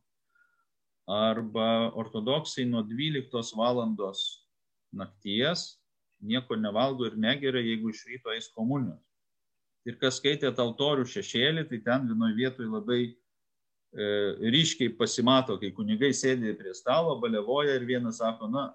Arba 1.09 1.89
ortodoksai 1.97 2.67
nuo 2.69 2.83
12 2.85 3.57
valandos 3.57 4.45
nakties 4.93 5.81
nieko 6.21 6.55
nevalgo 6.55 7.07
ir 7.09 7.17
negeria, 7.17 7.63
jeigu 7.65 7.89
iš 7.89 8.03
ryto 8.05 8.35
eis 8.35 8.51
komunijos. 8.53 9.01
Ir 9.89 9.97
kas 9.97 10.19
skaitė 10.21 10.51
altorių 10.51 11.07
šešėlį, 11.09 11.65
tai 11.71 11.79
ten 11.81 12.05
vienoje 12.05 12.37
vietoje 12.37 12.69
labai 12.69 12.99
e, 13.09 13.15
ryškiai 14.53 14.93
pasimato, 14.93 15.57
kai 15.57 15.71
kunigai 15.73 16.11
sėdė 16.13 16.53
prie 16.59 16.75
stalo, 16.77 17.17
balevoja 17.17 17.79
ir 17.79 17.87
vienas 17.89 18.21
sako, 18.21 18.51
na, 18.53 18.67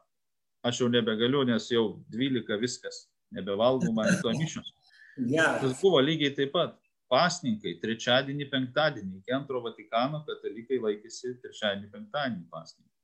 aš 0.64 0.82
jau 0.82 0.88
nebegaliu, 0.92 1.44
nes 1.48 1.68
jau 1.70 1.98
12 2.14 2.58
viskas, 2.62 3.06
nebevalgau 3.34 3.92
man 3.94 4.10
to 4.22 4.32
mišios. 4.38 4.72
Yeah. 5.16 5.60
Tas 5.60 5.80
buvo 5.80 6.00
lygiai 6.04 6.34
taip 6.36 6.52
pat. 6.56 6.76
Pasninkai 7.06 7.76
trečiadienį, 7.78 8.48
penktadienį, 8.50 9.20
iki 9.20 9.30
antro 9.30 9.60
Vatikano 9.62 10.24
katalikai 10.26 10.80
laikėsi 10.82 11.36
trečiadienį, 11.38 11.86
penktadienį 11.92 12.48
pasninkai. 12.50 12.96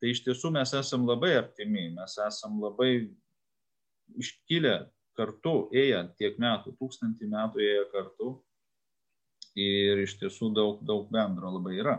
Tai 0.00 0.12
iš 0.14 0.22
tiesų 0.24 0.48
mes 0.54 0.72
esam 0.78 1.04
labai 1.04 1.34
artimi, 1.36 1.90
mes 1.92 2.14
esam 2.24 2.56
labai 2.62 2.92
iškilę 4.16 4.78
kartu, 5.18 5.66
ėję 5.76 6.00
tiek 6.16 6.38
metų, 6.40 6.72
tūkstantį 6.80 7.28
metų 7.34 7.64
ėję 7.66 7.84
kartu 7.92 8.30
ir 9.58 10.04
iš 10.04 10.16
tiesų 10.22 10.52
daug, 10.54 10.80
daug 10.86 11.08
bendro 11.12 11.50
labai 11.58 11.76
yra. 11.82 11.96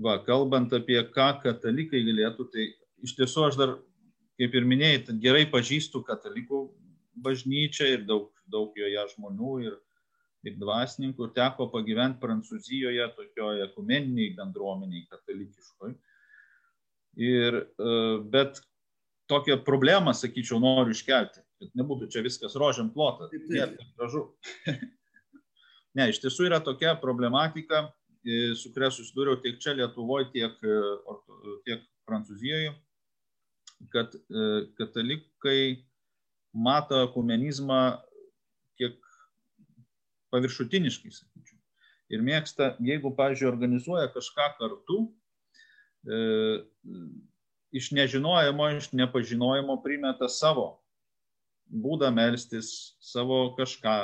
Va, 0.00 0.16
kalbant 0.24 0.72
apie 0.72 1.00
ką 1.12 1.28
katalikai 1.42 2.00
galėtų, 2.06 2.46
tai 2.52 2.68
iš 3.04 3.16
tiesų 3.18 3.48
aš 3.48 3.58
dar, 3.60 3.74
kaip 4.40 4.54
ir 4.56 4.66
minėjai, 4.68 5.18
gerai 5.20 5.44
pažįstu 5.50 6.00
katalikų 6.06 6.64
bažnyčią 7.22 7.90
ir 7.96 8.06
daug, 8.08 8.30
daug 8.48 8.72
joje 8.76 9.04
žmonių 9.12 9.52
ir, 9.66 9.76
ir 10.48 10.56
dvasininkų. 10.60 11.28
Ir 11.28 11.34
teko 11.36 11.68
pagyventi 11.74 12.22
Prancūzijoje 12.22 13.10
tokioje 13.18 13.68
ekumeniniai 13.68 14.32
bendruomeniai 14.38 15.04
katalikiškoj. 15.12 15.94
Ir, 17.20 17.60
e, 17.60 17.96
bet 18.32 18.62
tokią 19.28 19.58
problemą, 19.66 20.14
sakyčiau, 20.16 20.60
noriu 20.62 20.96
iškelti, 20.96 21.44
kad 21.60 21.76
nebūtų 21.78 22.08
čia 22.12 22.24
viskas 22.24 22.56
rožiam 22.58 22.88
plota. 22.92 23.28
Nėra 23.32 23.74
taip 23.76 23.98
gražu. 24.00 24.24
ne, 25.96 26.08
iš 26.08 26.22
tiesų 26.24 26.48
yra 26.48 26.62
tokia 26.64 26.96
problematika, 27.00 27.90
su 28.56 28.70
kuria 28.74 28.90
susidūriau 28.94 29.40
tiek 29.42 29.58
čia 29.62 29.74
Lietuvoje, 29.74 30.30
tiek, 30.34 30.58
e, 30.62 31.56
tiek 31.66 31.86
Prancūzijoje, 32.06 32.74
kad 33.90 34.14
katalikai 34.78 35.82
mato 36.54 36.98
ekumenizmą 37.06 37.80
kiek 38.78 38.98
paviršutiniškai, 40.32 41.12
sakyčiau. 41.14 41.58
Ir 42.12 42.22
mėgsta, 42.24 42.74
jeigu, 42.84 43.12
pavyzdžiui, 43.16 43.48
organizuoja 43.48 44.10
kažką 44.12 44.48
kartu, 44.58 44.98
e, 46.06 46.18
iš 47.72 47.90
nežinojimo, 47.96 48.68
iš 48.76 48.90
nepažinojimo 48.92 49.78
primeta 49.84 50.28
savo 50.28 50.82
būdą 51.72 52.10
melstis, 52.12 52.98
savo 53.00 53.54
kažką, 53.56 53.96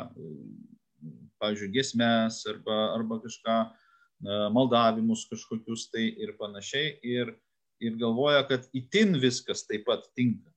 pavyzdžiui, 1.42 1.72
gesmes 1.74 2.40
arba, 2.48 2.78
arba 2.96 3.20
kažką, 3.26 3.58
e, 3.66 3.87
maldavimus 4.24 5.26
kažkokius 5.30 5.88
tai 5.92 6.08
ir 6.18 6.34
panašiai. 6.38 6.96
Ir, 7.06 7.34
ir 7.80 7.98
galvoja, 8.00 8.42
kad 8.48 8.66
itin 8.76 9.18
viskas 9.22 9.64
taip 9.68 9.86
pat 9.86 10.08
tinka. 10.18 10.50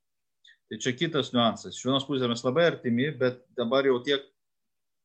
Tai 0.71 0.79
čia 0.79 0.93
kitas 0.95 1.33
niuansas. 1.35 1.75
Iš 1.75 1.85
vienos 1.85 2.05
pusės 2.07 2.29
mes 2.31 2.43
labai 2.45 2.69
artimi, 2.71 3.09
bet 3.19 3.41
dabar 3.57 3.85
jau 3.85 3.97
tiek 4.05 4.23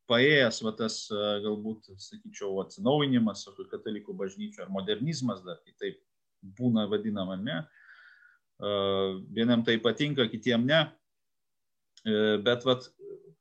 paėjęs 0.07 0.61
va, 0.63 0.71
tas 0.79 1.01
galbūt, 1.43 1.89
sakyčiau, 1.99 2.53
atsinaujinimas 2.63 3.43
katalikų 3.73 4.15
bažnyčio 4.15 4.63
ar 4.63 4.71
modernizmas 4.71 5.43
dar 5.43 5.59
kitaip 5.65 5.99
būna 6.57 6.87
vadinama, 6.87 7.35
ne. 7.41 7.57
Vienam 9.35 9.65
tai 9.67 9.75
patinka, 9.83 10.29
kitiem 10.31 10.63
ne. 10.65 10.85
Bet 12.47 12.63
vat, 12.65 12.87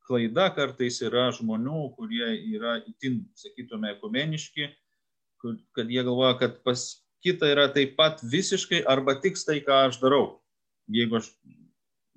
klaida 0.06 0.48
kartais 0.54 0.98
yra 1.06 1.28
žmonių, 1.34 1.84
kurie 1.96 2.26
yra 2.56 2.80
itin, 2.90 3.22
sakytume, 3.38 3.94
ekumeniški, 3.96 4.68
kad 5.76 5.90
jie 5.90 6.02
galvoja, 6.06 6.36
kad 6.40 6.58
pas 6.66 6.84
kita 7.24 7.48
yra 7.50 7.66
taip 7.74 7.96
pat 7.98 8.22
visiškai 8.22 8.82
arba 8.86 9.16
tik 9.20 9.38
tai, 9.42 9.60
ką 9.64 9.86
aš 9.88 10.00
darau. 10.02 10.40
Jeigu 10.92 11.18
aš, 11.18 11.32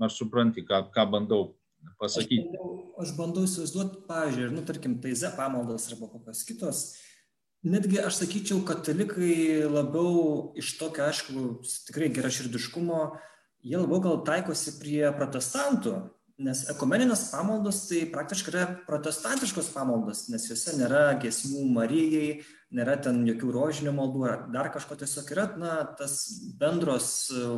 aš 0.05 0.19
supranti, 0.21 0.63
ką, 0.67 0.85
ką 0.93 1.05
bandau 1.09 1.53
pasakyti. 2.01 2.45
Aš 2.45 2.53
bandau, 2.53 2.73
aš 3.01 3.13
bandau 3.17 3.45
įsivaizduoti, 3.47 4.01
pavyzdžiui, 4.09 4.49
nu, 4.53 4.65
tarkim, 4.67 4.99
taize 5.03 5.31
pamaldos 5.37 5.89
arba 5.91 6.11
kokios 6.11 6.43
kitos. 6.47 6.83
Netgi 7.65 7.99
aš 7.99 8.21
sakyčiau, 8.21 8.61
katalikai 8.67 9.65
labiau 9.67 10.53
iš 10.59 10.77
tokio, 10.79 11.03
aišku, 11.09 11.49
tikrai 11.89 12.07
geraširdiškumo, 12.15 13.01
jie 13.67 13.75
labiau 13.81 13.99
gal 14.05 14.21
taikosi 14.27 14.77
prie 14.79 15.03
protestantų, 15.17 15.97
nes 16.39 16.61
ekumeninės 16.71 17.27
pamaldos 17.33 17.83
tai 17.89 18.05
praktiškai 18.13 18.51
yra 18.53 18.65
protestantiškos 18.87 19.71
pamaldos, 19.73 20.27
nes 20.31 20.47
juose 20.47 20.75
nėra 20.79 21.17
gesmių 21.19 21.65
Marijai, 21.75 22.39
nėra 22.75 22.95
ten 23.03 23.21
jokių 23.27 23.51
rožinių 23.55 23.93
maldų 23.97 24.25
ar 24.29 24.45
dar 24.53 24.69
kažko 24.73 24.97
tiesiog 25.01 25.33
yra, 25.35 25.47
na, 25.59 25.73
tas 25.99 26.15
bendros 26.59 27.09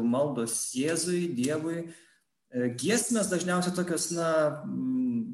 maldos 0.02 0.72
Jėzui, 0.78 1.28
Dievui. 1.38 1.84
E, 2.52 2.72
giesmės 2.82 3.30
dažniausiai 3.32 3.76
tokios, 3.78 4.10
na, 4.16 4.32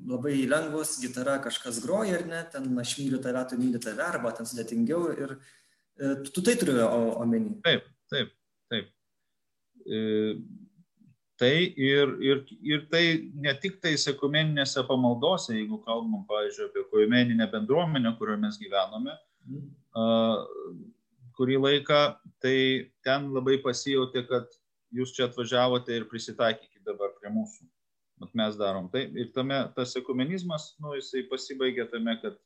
labai 0.07 0.35
lengvos, 0.49 0.97
gitara 1.01 1.39
kažkas 1.43 1.79
groja 1.83 2.19
ar 2.19 2.27
ne, 2.27 2.43
ten 2.51 2.67
aš 2.83 2.97
myliu 2.99 3.21
tave, 3.23 3.47
tu 3.49 3.59
myli 3.61 3.81
tave, 3.81 4.03
arba 4.05 4.35
ten 4.35 4.49
sudėtingiau 4.49 5.07
ir 5.15 5.35
e, 5.37 6.13
tu 6.27 6.43
tai 6.43 6.59
turiu 6.59 6.83
omeny. 7.23 7.55
Taip, 7.65 7.87
taip, 8.11 8.35
taip. 8.73 8.93
E 9.87 10.05
Tai 11.37 11.53
ir, 11.53 12.13
ir, 12.25 12.39
ir 12.65 12.85
tai 12.89 13.03
ne 13.37 13.53
tik 13.61 13.77
tais 13.81 14.07
ekumeninėse 14.09 14.81
pamaldose, 14.89 15.53
jeigu 15.53 15.77
kalbam, 15.85 16.23
pavyzdžiui, 16.29 16.69
apie 16.71 16.81
ekumeninę 16.81 17.45
bendruomenę, 17.51 18.15
kurioje 18.17 18.41
mes 18.41 18.57
gyvename, 18.57 19.13
uh, 20.01 20.39
kurį 21.37 21.59
laiką, 21.61 21.99
tai 22.41 22.57
ten 23.05 23.29
labai 23.35 23.59
pasijauti, 23.61 24.25
kad 24.31 24.49
jūs 24.97 25.13
čia 25.13 25.27
atvažiavote 25.27 25.93
ir 25.93 26.07
prisitaikykite 26.09 26.87
dabar 26.89 27.13
prie 27.19 27.29
mūsų. 27.33 27.67
Bet 28.17 28.33
mes 28.33 28.57
darom. 28.57 28.87
Tai, 28.89 29.03
ir 29.13 29.29
tame 29.35 29.59
tas 29.75 29.93
ekumenizmas, 29.99 30.71
nu, 30.81 30.95
jisai 30.97 31.27
pasibaigė 31.29 31.85
tame, 31.91 32.17
kad 32.23 32.39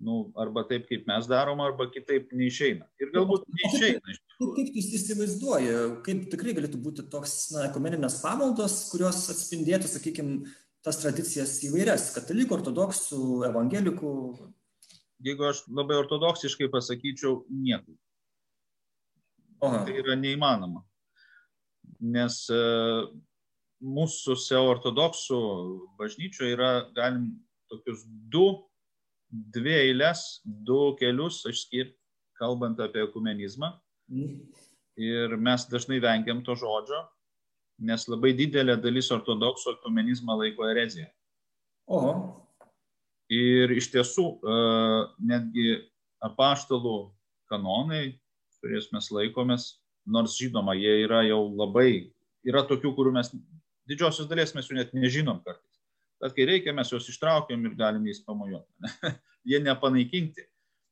nu, 0.00 0.32
arba 0.40 0.64
taip, 0.68 0.86
kaip 0.88 1.04
mes 1.08 1.28
darom, 1.28 1.60
arba 1.60 1.86
kitaip 1.92 2.32
neišeina. 2.36 2.86
Ir 3.02 3.12
galbūt 3.14 3.44
neišeina. 3.52 4.14
Kaip, 4.40 4.52
kaip 4.56 4.78
jūs 4.78 4.88
įsivaizduoji, 4.96 5.74
kaip 6.06 6.22
tikrai 6.32 6.54
galėtų 6.56 6.80
būti 6.80 7.04
toks 7.12 7.34
na, 7.54 7.66
ekumeninės 7.68 8.20
pamaldos, 8.22 8.78
kurios 8.92 9.26
atspindėtų, 9.32 9.90
sakykime, 9.92 10.38
tas 10.86 11.00
tradicijas 11.02 11.58
įvairias- 11.68 12.08
katalikų, 12.16 12.56
ortodoksų, 12.60 13.20
evangelikų? 13.50 14.12
Jeigu 15.20 15.50
aš 15.50 15.66
labai 15.68 16.00
ortodoksiškai 16.00 16.70
pasakyčiau, 16.72 17.44
nieko. 17.52 17.92
Aha. 19.60 19.84
Tai 19.84 19.92
yra 20.00 20.16
neįmanoma. 20.16 20.80
Nes 22.00 22.46
e, 22.48 22.60
mūsų 23.84 24.38
ortodoksų 24.56 25.40
bažnyčioje 26.00 26.56
yra, 26.56 26.70
galim, 26.96 27.34
tokius 27.68 28.06
du 28.32 28.64
dvi 29.30 29.74
eilės, 29.86 30.40
du 30.44 30.94
kelius 30.98 31.44
išskirti, 31.48 31.96
kalbant 32.40 32.80
apie 32.82 33.04
ekumenizmą. 33.06 33.72
Ir 35.00 35.36
mes 35.38 35.66
dažnai 35.70 36.00
vengiam 36.02 36.42
to 36.44 36.56
žodžio, 36.58 37.00
nes 37.86 38.06
labai 38.10 38.32
didelė 38.36 38.76
dalis 38.80 39.10
ortodoksų 39.14 39.76
ekumenizmą 39.78 40.36
laiko 40.42 40.66
ereziją. 40.68 41.08
O. 41.86 42.00
Ir 43.30 43.70
iš 43.72 43.88
tiesų, 43.94 44.26
e, 44.42 44.56
netgi 45.30 45.68
apaštalų 46.26 46.96
kanonai, 47.50 48.18
kuriais 48.60 48.90
mes 48.92 49.08
laikomės, 49.14 49.70
nors 50.06 50.36
žinoma, 50.36 50.74
jie 50.74 51.04
yra 51.06 51.22
jau 51.28 51.44
labai, 51.48 52.10
yra 52.44 52.64
tokių, 52.66 52.92
kurių 52.96 53.14
mes 53.14 53.30
didžiosios 53.88 54.28
dalies 54.28 54.52
mes 54.54 54.68
jų 54.68 54.80
net 54.80 54.92
nežinom 54.94 55.40
kartais 55.46 55.69
bet 56.20 56.36
kai 56.36 56.46
reikia, 56.48 56.74
mes 56.76 56.90
juos 56.92 57.08
ištraukiam 57.10 57.64
ir 57.66 57.76
galim 57.78 58.06
jais 58.08 58.22
pamojuoti. 58.26 58.92
Jie 59.48 59.60
nepanaikinti. 59.64 60.44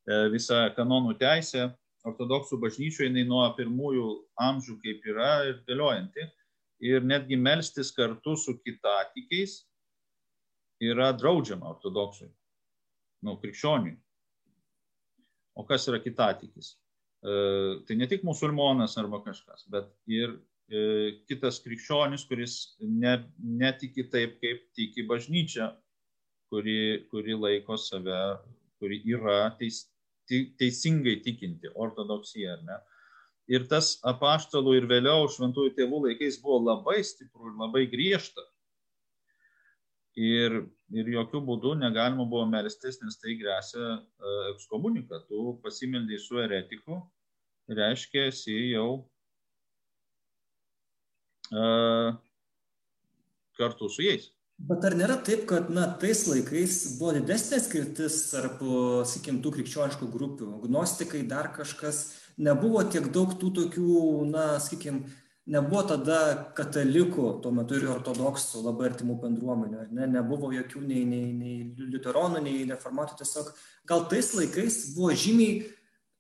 E, 0.09 0.19
visa 0.33 0.67
kanonų 0.77 1.15
teisė 1.21 1.69
ortodoksų 2.09 2.59
bažnyčioje 2.63 3.11
jinai 3.11 3.27
nuo 3.29 3.45
pirmųjų 3.57 4.09
amžių 4.41 4.79
kaip 4.85 5.07
yra 5.13 5.33
ir 5.51 5.63
galiojanti. 5.69 6.29
Ir 6.89 7.03
netgi 7.03 7.37
melstis 7.37 7.91
kartu 7.93 8.37
su 8.39 8.55
kitatikiais 8.63 9.65
yra 10.81 11.11
draudžiama 11.13 11.67
ortodoksui, 11.75 12.29
nu, 13.27 13.35
krikščioniui. 13.43 13.97
O 15.59 15.65
kas 15.67 15.89
yra 15.91 15.99
kitatikis? 15.99 16.77
E, 17.19 17.33
tai 17.87 17.97
ne 17.99 18.07
tik 18.07 18.23
musulmonas 18.23 18.95
arba 19.01 19.19
kažkas, 19.25 19.67
bet 19.73 19.91
ir 20.07 20.37
kitas 20.69 21.63
krikščionis, 21.65 22.27
kuris 22.29 22.55
ne, 22.81 23.15
netiki 23.41 24.05
taip, 24.13 24.37
kaip 24.43 24.67
tiki 24.77 25.07
bažnyčia, 25.09 25.71
kuri, 26.53 27.07
kuri 27.11 27.37
laiko 27.37 27.77
save, 27.81 28.19
kuri 28.81 29.01
yra 29.09 29.57
teis, 29.59 29.87
teisingai 30.29 31.19
tikinti, 31.25 31.73
ortodoksija, 31.75 32.59
ar 32.59 32.65
ne? 32.69 32.79
Ir 33.49 33.65
tas 33.65 33.95
apaštalų 34.05 34.75
ir 34.77 34.87
vėliau 34.91 35.29
šventųjų 35.33 35.73
tėvų 35.79 36.03
laikais 36.05 36.37
buvo 36.43 36.61
labai 36.67 37.01
stipru 37.01 37.49
ir 37.49 37.57
labai 37.57 37.87
griežta. 37.89 38.45
Ir, 40.19 40.67
ir 40.93 41.09
jokių 41.15 41.41
būdų 41.47 41.77
negalima 41.81 42.27
buvo 42.29 42.45
melstis, 42.51 42.99
nes 43.01 43.17
tai 43.23 43.39
grėsia 43.41 43.85
uh, 43.95 44.41
ekskomunika. 44.51 45.23
Tu 45.31 45.55
pasimeldai 45.63 46.19
su 46.21 46.43
eretiku, 46.43 46.99
reiškia, 47.73 48.27
esi 48.29 48.59
jau 48.75 49.07
kartu 53.59 53.89
su 53.91 54.05
jais. 54.07 54.31
Bet 54.59 54.83
ar 54.83 54.97
nėra 54.99 55.21
taip, 55.23 55.45
kad 55.47 55.69
na, 55.71 55.85
tais 56.03 56.25
laikais 56.27 56.81
buvo 56.99 57.13
didesnė 57.15 57.61
skirtis 57.63 58.17
tarp, 58.33 58.59
sakykim, 59.07 59.39
tų 59.45 59.53
krikščioniškų 59.55 60.09
grupių, 60.11 60.49
gnostikai, 60.65 61.23
dar 61.31 61.53
kažkas, 61.55 62.09
nebuvo 62.43 62.83
tiek 62.91 63.07
daug 63.15 63.37
tų 63.39 63.53
tokių, 63.61 64.01
na, 64.33 64.49
sakykim, 64.63 65.05
nebuvo 65.49 65.85
tada 65.93 66.19
katalikų, 66.59 67.29
tuo 67.45 67.53
metu 67.55 67.79
ir 67.79 67.87
ortodoksų 67.93 68.65
labai 68.67 68.91
artimų 68.91 69.21
bendruomenių, 69.23 69.87
ne? 69.95 70.11
nebuvo 70.19 70.51
jokių 70.53 70.83
nei, 70.85 71.05
nei, 71.09 71.31
nei 71.39 71.89
liuteronų, 71.95 72.43
nei 72.45 72.67
reformatų, 72.69 73.21
tiesiog 73.23 73.55
gal 73.89 74.09
tais 74.11 74.35
laikais 74.37 74.81
buvo 74.97 75.15
žymiai 75.15 75.63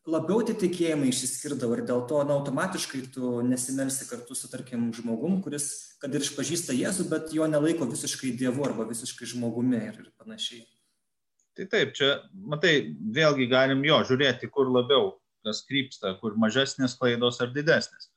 labiau 0.09 0.40
tie 0.47 0.55
tikėjimai 0.57 1.11
išsiskirdavo 1.12 1.77
ir 1.77 1.85
dėl 1.88 2.03
to 2.09 2.23
na, 2.25 2.38
automatiškai 2.38 3.03
tu 3.14 3.38
nesimelsi 3.44 4.09
kartu 4.09 4.37
su, 4.38 4.49
tarkim, 4.51 4.88
žmogum, 4.97 5.38
kuris, 5.44 5.68
kad 6.03 6.14
ir 6.14 6.25
išpažįsta 6.25 6.77
Jėzų, 6.77 7.09
bet 7.12 7.33
jo 7.37 7.47
nelaiko 7.51 7.88
visiškai 7.88 8.33
Dievu 8.40 8.66
arba 8.66 8.88
visiškai 8.88 9.29
žmogumi 9.35 9.81
ir, 9.90 10.03
ir 10.07 10.11
panašiai. 10.21 10.64
Tai 11.59 11.66
taip, 11.73 11.94
čia, 11.99 12.12
matai, 12.33 12.94
vėlgi 13.14 13.49
galim 13.51 13.83
jo 13.87 13.99
žiūrėti, 14.11 14.51
kur 14.55 14.71
labiau 14.71 15.16
kas 15.47 15.64
krypsta, 15.66 16.14
kur 16.21 16.37
mažesnės 16.40 16.97
klaidos 16.99 17.40
ar 17.44 17.53
didesnės. 17.55 18.11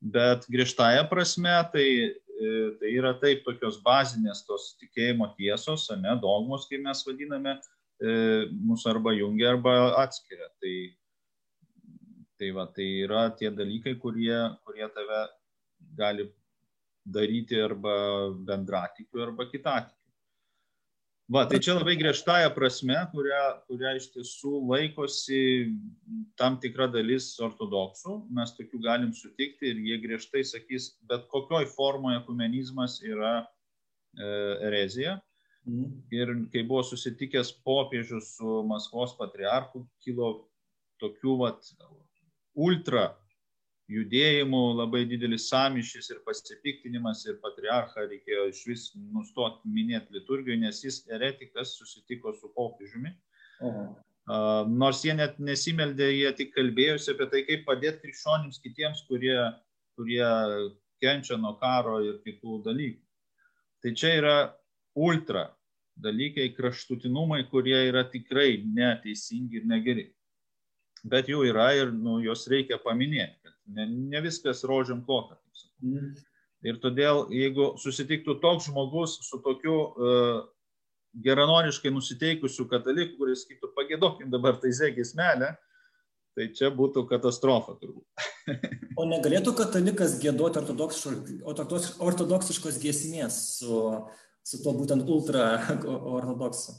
Bet 0.00 0.46
griežtąją 0.52 1.06
prasme, 1.10 1.54
tai, 1.72 1.86
e, 2.12 2.52
tai 2.80 2.92
yra 2.92 3.14
taip 3.20 3.44
tokios 3.46 3.80
bazinės 3.84 4.44
tos 4.48 4.74
tikėjimo 4.80 5.32
tiesos, 5.38 5.88
ne, 6.00 6.14
dogmos, 6.22 6.68
kaip 6.70 6.84
mes 6.84 7.02
vadiname, 7.06 7.56
e, 8.00 8.46
mūsų 8.52 8.92
arba 8.92 9.16
jungia, 9.16 9.54
arba 9.54 9.76
atskiria. 10.02 10.48
Tai 10.60 10.74
Tai 12.36 12.50
va, 12.52 12.66
tai 12.68 12.86
yra 13.04 13.28
tie 13.32 13.50
dalykai, 13.50 13.96
kurie, 14.00 14.36
kurie 14.64 14.88
tave 14.92 15.20
gali 15.96 16.26
daryti 17.06 17.60
arba 17.62 17.94
bendratikiu, 18.48 19.22
arba 19.24 19.46
kitatikiu. 19.48 19.96
Va, 21.26 21.42
tai 21.50 21.58
čia 21.58 21.74
labai 21.74 21.96
griežtąją 21.98 22.52
prasme, 22.54 23.00
kurią, 23.10 23.38
kurią 23.66 23.94
iš 23.98 24.04
tiesų 24.14 24.60
laikosi 24.70 25.38
tam 26.38 26.60
tikra 26.62 26.86
dalis 26.86 27.32
ortodoksų, 27.42 28.20
mes 28.36 28.52
tokių 28.54 28.78
galim 28.84 29.10
sutikti 29.10 29.72
ir 29.72 29.80
jie 29.88 29.98
griežtai 30.04 30.44
sakys, 30.46 30.92
bet 31.10 31.26
kokioj 31.32 31.66
formoje 31.72 32.20
ekumenizmas 32.20 33.00
yra 33.02 33.32
e, 33.42 34.28
erezija. 34.68 35.16
Mhm. 35.66 35.96
Ir 36.14 36.32
kai 36.52 36.62
buvo 36.62 36.84
susitikęs 36.86 37.56
popiežius 37.66 38.36
su 38.36 38.60
Maskvos 38.70 39.16
patriarchu, 39.18 39.82
kilo 40.06 40.30
tokių 41.02 41.40
vat, 41.42 41.74
ultra 42.56 43.10
judėjimų 43.92 44.62
labai 44.80 45.04
didelis 45.06 45.46
samišis 45.50 46.10
ir 46.10 46.22
pasipiktinimas 46.26 47.22
ir 47.28 47.38
patriarchą 47.42 48.08
reikėjo 48.10 48.48
iš 48.50 48.62
vis 48.66 48.86
nustoti 49.14 49.70
minėti 49.70 50.16
liturgijoje, 50.16 50.58
nes 50.64 50.82
jis 50.82 51.04
eretikas 51.12 51.76
susitiko 51.78 52.34
su 52.34 52.50
popiežiumi. 52.56 53.14
Uh, 53.62 54.66
nors 54.66 55.04
jie 55.06 55.14
net 55.14 55.38
nesimeldė, 55.38 56.08
jie 56.10 56.32
tik 56.40 56.50
kalbėjosi 56.56 57.12
apie 57.14 57.28
tai, 57.30 57.44
kaip 57.46 57.62
padėti 57.68 58.02
krikščionims 58.02 58.58
kitiems, 58.64 59.04
kurie, 59.06 59.38
kurie 59.94 60.26
kenčia 61.02 61.38
nuo 61.38 61.54
karo 61.60 62.00
ir 62.02 62.18
kitų 62.26 62.62
dalykų. 62.66 63.02
Tai 63.84 63.92
čia 63.94 64.12
yra 64.18 64.36
ultra 64.98 65.46
dalykai, 66.02 66.50
kraštutinumai, 66.56 67.44
kurie 67.52 67.78
yra 67.86 68.02
tikrai 68.10 68.64
neteisingi 68.66 69.60
ir 69.60 69.70
negeri. 69.70 70.08
Bet 71.06 71.30
jų 71.30 71.44
yra 71.50 71.70
ir 71.78 71.92
nu, 71.94 72.18
jos 72.24 72.46
reikia 72.50 72.78
paminėti, 72.82 73.36
kad 73.44 73.54
ne, 73.78 73.86
ne 74.12 74.22
viskas 74.24 74.64
rožiam 74.68 75.04
klota. 75.06 75.38
Mm. 75.84 76.14
Ir 76.66 76.78
todėl, 76.82 77.26
jeigu 77.30 77.74
susitiktų 77.78 78.38
toks 78.42 78.66
žmogus 78.70 79.18
su 79.22 79.38
tokiu 79.44 79.76
uh, 79.76 80.38
geranoriškai 81.22 81.92
nusiteikusiu 81.94 82.66
kataliku, 82.70 83.16
kuris 83.20 83.44
sakytų, 83.44 83.70
pagėdokim 83.76 84.32
dabar 84.32 84.58
tai 84.60 84.72
zėgismelę, 84.76 85.52
tai 86.36 86.48
čia 86.56 86.70
būtų 86.74 87.06
katastrofa 87.08 87.76
turbūt. 87.80 88.04
o 89.00 89.06
negalėtų 89.08 89.54
katalikas 89.56 90.18
gėduoti 90.22 90.60
ortodoksiškos 91.46 92.80
giesmės 92.82 93.38
su, 93.60 93.80
su 94.44 94.60
to 94.64 94.74
būtent 94.76 95.08
ultra 95.08 95.48
ortodoksu? 95.86 96.76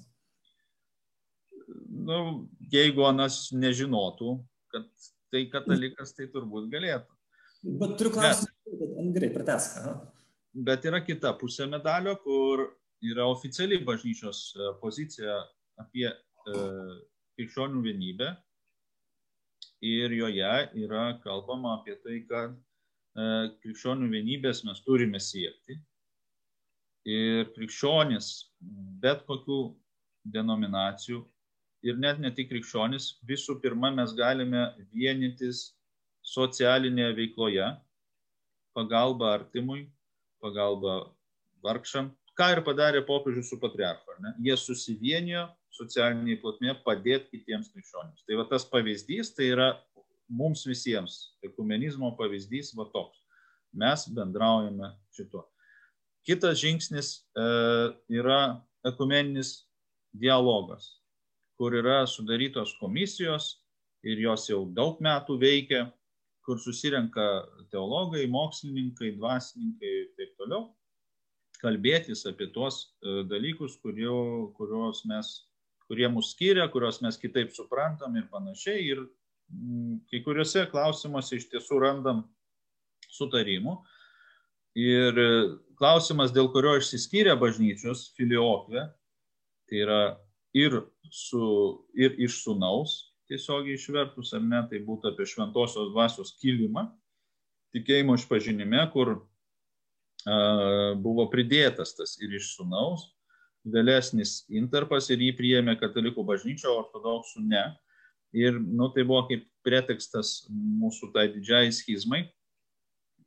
Nu, 2.08 2.48
jeigu 2.72 3.04
Anas 3.04 3.50
nežinotų, 3.52 4.38
kad 4.72 4.86
tai 5.34 5.44
katalikas, 5.52 6.14
tai 6.16 6.30
turbūt 6.32 6.70
galėtų. 6.72 7.18
Bet 7.82 7.98
turiu 8.00 8.14
klausimą. 8.16 9.10
Gerai, 9.16 9.30
pratesk. 9.34 9.82
Bet 10.68 10.88
yra 10.88 11.02
kita 11.04 11.34
pusė 11.40 11.68
medalio, 11.70 12.16
kur 12.24 12.64
yra 13.04 13.28
oficiali 13.28 13.82
bažnyčios 13.84 14.40
e, 14.56 14.72
pozicija 14.82 15.36
apie 15.84 16.08
e, 16.08 16.16
krikščionių 17.38 17.84
vienybę. 17.90 18.32
Ir 19.86 20.16
joje 20.16 20.54
yra 20.80 21.06
kalbama 21.22 21.76
apie 21.78 22.00
tai, 22.02 22.22
kad 22.30 22.56
e, 22.56 23.28
krikščionių 23.66 24.10
vienybės 24.16 24.64
mes 24.70 24.80
turime 24.88 25.20
siekti. 25.22 25.76
Ir 27.08 27.52
krikščionis, 27.56 28.32
bet 29.04 29.28
kokių 29.28 29.66
denominacijų 30.28 31.26
ir 31.86 31.98
net 32.00 32.20
ne 32.20 32.32
tik 32.34 32.50
krikščionis, 32.52 33.18
visų 33.28 33.58
pirma 33.62 33.92
mes 33.94 34.14
galime 34.18 34.70
vienytis 34.94 35.74
socialinėje 36.26 37.16
veikloje, 37.22 37.68
pagalba 38.78 39.34
artimui, 39.38 39.88
pagalba 40.44 41.00
vargšam, 41.64 42.12
ką 42.38 42.52
ir 42.54 42.64
padarė 42.66 43.02
popiežius 43.06 43.50
su 43.52 43.60
patriarchu. 43.62 44.18
Jie 44.44 44.58
susivienijo 44.60 45.48
socialiniai 45.78 46.40
plotmė 46.42 46.76
padėti 46.86 47.38
kitiems 47.38 47.70
krikščionims. 47.74 48.26
Tai 48.26 48.40
va 48.40 48.46
tas 48.50 48.66
pavyzdys, 48.70 49.34
tai 49.38 49.52
yra 49.54 49.70
mums 50.28 50.66
visiems, 50.68 51.20
ekumenizmo 51.46 52.12
pavyzdys 52.20 52.74
va 52.78 52.88
toks. 52.94 53.22
Mes 53.78 54.06
bendraujame 54.14 54.92
šituo. 55.16 55.44
Kitas 56.28 56.60
žingsnis 56.60 57.12
e, 57.38 57.46
yra 58.20 58.58
ekumeninis 58.88 59.68
dialogas, 60.18 60.90
kur 61.58 61.76
yra 61.76 62.06
sudarytos 62.08 62.76
komisijos 62.82 63.58
ir 64.06 64.22
jos 64.22 64.48
jau 64.50 64.64
daug 64.78 65.02
metų 65.04 65.40
veikia, 65.42 65.88
kur 66.46 66.60
susirenka 66.64 67.28
teologai, 67.74 68.24
mokslininkai, 68.32 69.16
dvasininkai 69.18 69.94
ir 70.02 70.12
taip 70.16 70.36
toliau 70.40 70.70
kalbėtis 71.62 72.26
apie 72.30 72.50
tuos 72.54 72.82
e, 73.02 73.24
dalykus, 73.30 73.78
kurio, 73.82 74.52
kurios 74.58 75.04
mes, 75.10 75.32
kurie 75.88 76.08
mus 76.12 76.34
skiria, 76.36 76.68
kuriuos 76.72 77.02
mes 77.06 77.18
kitaip 77.20 77.54
suprantam 77.56 78.16
ir 78.20 78.28
panašiai. 78.32 78.84
Ir 78.94 79.04
mm, 79.04 80.02
kai 80.12 80.22
kuriuose 80.26 80.68
klausimuose 80.72 81.40
iš 81.40 81.48
tiesų 81.54 81.82
randam 81.84 82.26
sutarimų. 83.14 83.78
Ir 84.78 85.22
e, 85.24 85.30
klausimas, 85.80 86.34
dėl 86.36 86.52
kurio 86.54 86.76
išsiskyrė 86.78 87.38
bažnyčios 87.40 88.12
filiokvė, 88.18 88.88
tai 89.68 89.84
yra 89.84 90.02
ir, 90.58 90.80
su, 91.14 91.44
ir 91.98 92.18
iš 92.24 92.42
sunaus, 92.44 92.98
tiesiogiai 93.30 93.78
išvertus, 93.78 94.34
ar 94.38 94.44
ne, 94.44 94.62
tai 94.70 94.82
būtų 94.84 95.12
apie 95.12 95.28
šventosios 95.28 95.92
dvasios 95.92 96.34
kilimą, 96.42 96.88
tikėjimo 97.76 98.16
išpažinime, 98.18 98.82
kur 98.94 99.20
buvo 101.04 101.28
pridėtas 101.32 101.94
tas 101.96 102.18
ir 102.24 102.34
iš 102.40 102.56
sunaus, 102.58 103.12
vėlesnis 103.68 104.46
intarpas 104.52 105.10
ir 105.12 105.22
jį 105.24 105.34
priėmė 105.38 105.78
katalikų 105.80 106.24
bažnyčia, 106.28 106.70
ortodoksų 106.72 107.44
ne. 107.48 107.66
Ir 108.36 108.60
nu, 108.60 108.90
tai 108.92 109.06
buvo 109.08 109.24
kaip 109.30 109.46
pretekstas 109.64 110.48
mūsų 110.52 111.12
tai 111.14 111.28
didžiai 111.32 111.72
schizmai. 111.72 112.26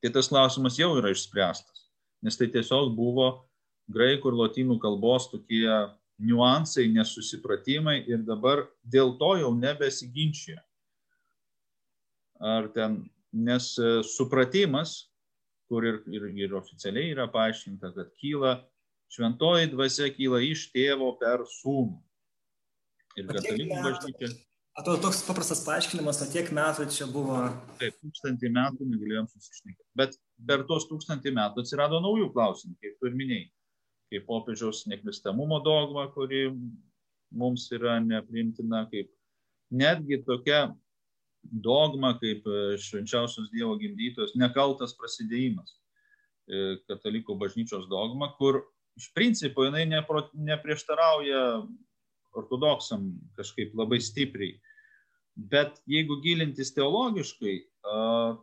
Tai 0.00 0.12
tas 0.14 0.28
klausimas 0.32 0.78
jau 0.80 0.94
yra 0.96 1.12
išspręstas, 1.12 1.88
nes 2.24 2.36
tai 2.40 2.48
tiesiog 2.52 2.94
buvo 2.96 3.44
graikų 3.92 4.30
ir 4.30 4.38
lotynų 4.38 4.78
kalbos 4.80 5.28
tokie 5.28 5.66
niuansai, 6.20 6.88
nesusipratimai 6.92 8.00
ir 8.08 8.24
dabar 8.26 8.66
dėl 8.84 9.16
to 9.20 9.34
jau 9.40 9.54
nebesiginčia. 9.56 10.58
Ar 12.40 12.68
ten, 12.72 13.02
nes 13.32 13.72
supratimas 14.08 15.10
kur 15.70 15.86
ir, 15.86 16.02
ir, 16.10 16.26
ir 16.34 16.54
oficialiai 16.58 17.14
yra 17.14 17.28
paaiškinta, 17.30 17.92
kad 17.94 18.08
kyla, 18.18 18.56
šventoji 19.14 19.70
dvasia 19.70 20.08
kyla 20.16 20.40
iš 20.42 20.66
tėvo 20.74 21.12
per 21.20 21.44
sūnų. 21.60 21.98
Ir 23.20 23.28
katalikų 23.30 23.78
bažnyčia. 23.84 24.32
Atrodo, 24.80 25.00
toks 25.04 25.22
paprastas 25.26 25.62
paaiškinimas, 25.66 26.18
o 26.24 26.26
tiek 26.30 26.50
metų 26.56 26.88
čia 26.94 27.06
buvo. 27.10 27.38
Taip, 27.78 27.94
tūkstantį 28.02 28.50
metų 28.56 28.88
negalėjom 28.90 29.30
susišnekėti. 29.30 29.86
Bet 29.98 30.18
per 30.50 30.64
tos 30.66 30.88
tūkstantį 30.90 31.34
metų 31.38 31.62
atsirado 31.62 32.02
naujų 32.02 32.30
klausimų, 32.34 32.74
kaip 32.82 32.98
tu 32.98 33.10
ir 33.10 33.18
minėjai. 33.18 33.48
Kaip 34.10 34.26
popiežiaus 34.26 34.84
neklistamumo 34.90 35.60
dogma, 35.62 36.08
kuri 36.14 36.48
mums 37.30 37.68
yra 37.74 38.00
neprimtina, 38.02 38.84
kaip 38.90 39.10
netgi 39.70 40.18
tokia 40.26 40.64
dogma 41.42 42.16
kaip 42.20 42.46
e, 42.46 42.76
švenčiausios 42.78 43.50
Dievo 43.54 43.76
gimdytos 43.80 44.34
nekaltas 44.38 44.92
prasidėjimas 44.98 45.72
e, 45.72 46.80
katalikų 46.90 47.36
bažnyčios 47.40 47.86
dogma, 47.90 48.32
kur 48.38 48.60
iš 48.98 49.08
principo 49.16 49.64
jinai 49.64 49.86
nepro, 49.88 50.26
neprieštarauja 50.34 51.62
ortodoksam 52.36 53.12
kažkaip 53.38 53.72
labai 53.78 54.00
stipriai. 54.02 54.58
Bet 55.34 55.78
jeigu 55.88 56.18
gilintis 56.20 56.74
teologiškai, 56.76 57.54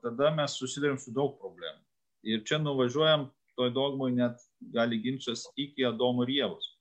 tada 0.02 0.32
mes 0.34 0.56
susidurėm 0.58 0.98
su 0.98 1.12
daug 1.14 1.36
problemų. 1.38 1.84
Ir 2.26 2.42
čia 2.48 2.58
nuvažiuojam, 2.58 3.28
toj 3.58 3.74
dogmoj 3.76 4.14
net 4.16 4.42
gali 4.74 5.02
ginčas 5.02 5.48
iki 5.58 5.86
Adomo 5.88 6.26
ir 6.28 6.36
Jėvos 6.38 6.78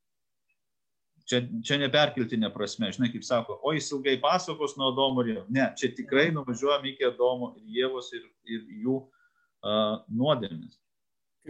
čia, 1.28 1.42
čia 1.66 1.78
neperkeltinė 1.80 2.50
prasme, 2.54 2.90
žinai, 2.94 3.10
kaip 3.12 3.26
sako, 3.26 3.58
o 3.66 3.74
jis 3.74 3.90
ilgai 3.94 4.16
pasakos 4.22 4.76
nuo 4.78 4.92
Adomo 4.92 5.24
ir 5.24 5.34
Jėvos. 5.34 5.50
Ne, 5.54 5.66
čia 5.78 5.90
tikrai 5.96 6.28
nuvažiuojam 6.34 6.86
iki 6.92 7.06
Adomo 7.08 7.52
ir 7.58 7.80
Jėvos 7.80 8.12
ir, 8.16 8.24
ir 8.46 8.64
jų 8.84 8.96
uh, 9.02 9.98
nuodėmės. 10.08 10.78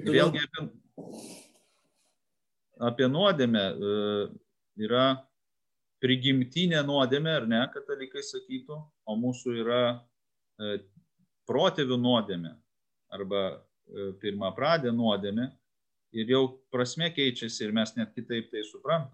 Ir 0.00 0.10
vėlgi 0.16 0.42
apie, 0.44 0.66
apie 2.90 3.08
nuodėmę 3.12 3.64
uh, 3.72 4.34
yra 4.80 5.06
prigimtinė 6.04 6.82
nuodėmė, 6.86 7.38
ar 7.42 7.48
ne, 7.48 7.62
katalikai 7.72 8.24
sakytų, 8.24 8.76
o 8.80 9.18
mūsų 9.20 9.56
yra 9.62 9.82
uh, 9.96 10.76
protėvių 11.48 12.00
nuodėmė 12.00 12.56
arba 13.16 13.42
pirmą 14.22 14.51
pradę 14.57 14.92
nuodėmė 14.94 15.51
ir 16.16 16.33
jau 16.33 16.42
prasme 16.72 17.11
keičiasi 17.14 17.66
ir 17.66 17.75
mes 17.77 17.92
net 17.96 18.12
kitaip 18.16 18.51
tai 18.53 18.64
suprantam. 18.66 19.12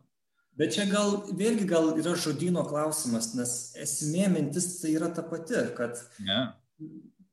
Bet 0.56 0.74
čia 0.76 0.84
gal 0.84 1.14
vėlgi 1.32 1.64
gal 1.68 1.94
yra 1.96 2.12
žodino 2.20 2.64
klausimas, 2.68 3.30
nes 3.38 3.52
esmė 3.80 4.26
mintis 4.34 4.66
tai 4.82 4.92
yra 4.98 5.08
ta 5.08 5.24
pati, 5.24 5.56
kad... 5.78 5.96
Ne, 6.20 6.44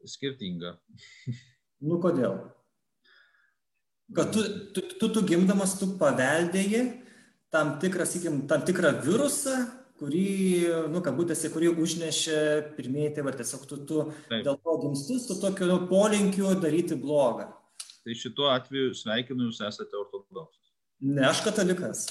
skirtinga. 0.07 0.77
Nu 1.79 1.95
kodėl? 2.03 2.33
Kad 4.11 4.33
tu, 4.35 4.41
tu, 4.75 4.81
tu, 4.99 5.07
tu 5.15 5.21
gimdamas, 5.23 5.77
tu 5.79 5.87
paveldėjai 5.95 6.81
tam 7.53 7.77
tikrą, 7.79 8.03
sakykim, 8.03 8.41
tam 8.49 8.65
tikrą 8.67 8.91
virusą, 9.05 9.53
kurį, 9.99 10.29
nu, 10.93 11.03
kabutėse, 11.05 11.51
kurį 11.53 11.73
užnešė 11.83 12.39
pirmieji 12.77 13.15
tėvai. 13.17 13.35
Tiesiog 13.39 13.67
tu, 13.69 13.81
tu 13.89 14.05
Taip. 14.29 14.45
dėl 14.47 14.57
to 14.63 14.77
gimstus, 14.85 15.27
tu 15.27 15.37
tokio 15.41 15.67
nu, 15.69 15.81
polinkiu 15.91 16.55
daryti 16.63 16.97
blogą. 16.99 17.49
Tai 17.99 18.15
šituo 18.15 18.47
atveju 18.53 18.95
sveikinu, 18.97 19.49
jūs 19.49 19.61
esate 19.67 19.99
ortodoksas. 19.99 20.73
Ne, 20.99 21.23
aš 21.29 21.43
katalikas 21.45 22.07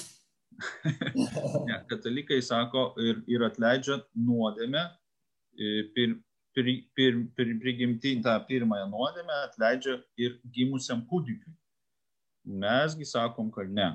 ne, 1.67 1.77
katalikai 1.89 2.41
sako 2.43 2.89
ir, 3.01 3.21
ir 3.31 3.43
atleidžia 3.47 3.99
nuodėmę, 4.17 4.81
pir, 5.95 6.17
pir, 6.55 6.71
pir, 6.97 7.21
pir, 7.37 7.53
prigimti 7.61 8.15
tą 8.25 8.35
pirmąją 8.49 8.89
nuodėmę 8.91 9.39
atleidžia 9.45 9.99
ir 10.19 10.37
gimusiam 10.55 11.05
kūdikiui. 11.09 11.55
Mesgi 12.59 13.05
sakom, 13.05 13.51
kad 13.53 13.71
ne. 13.71 13.91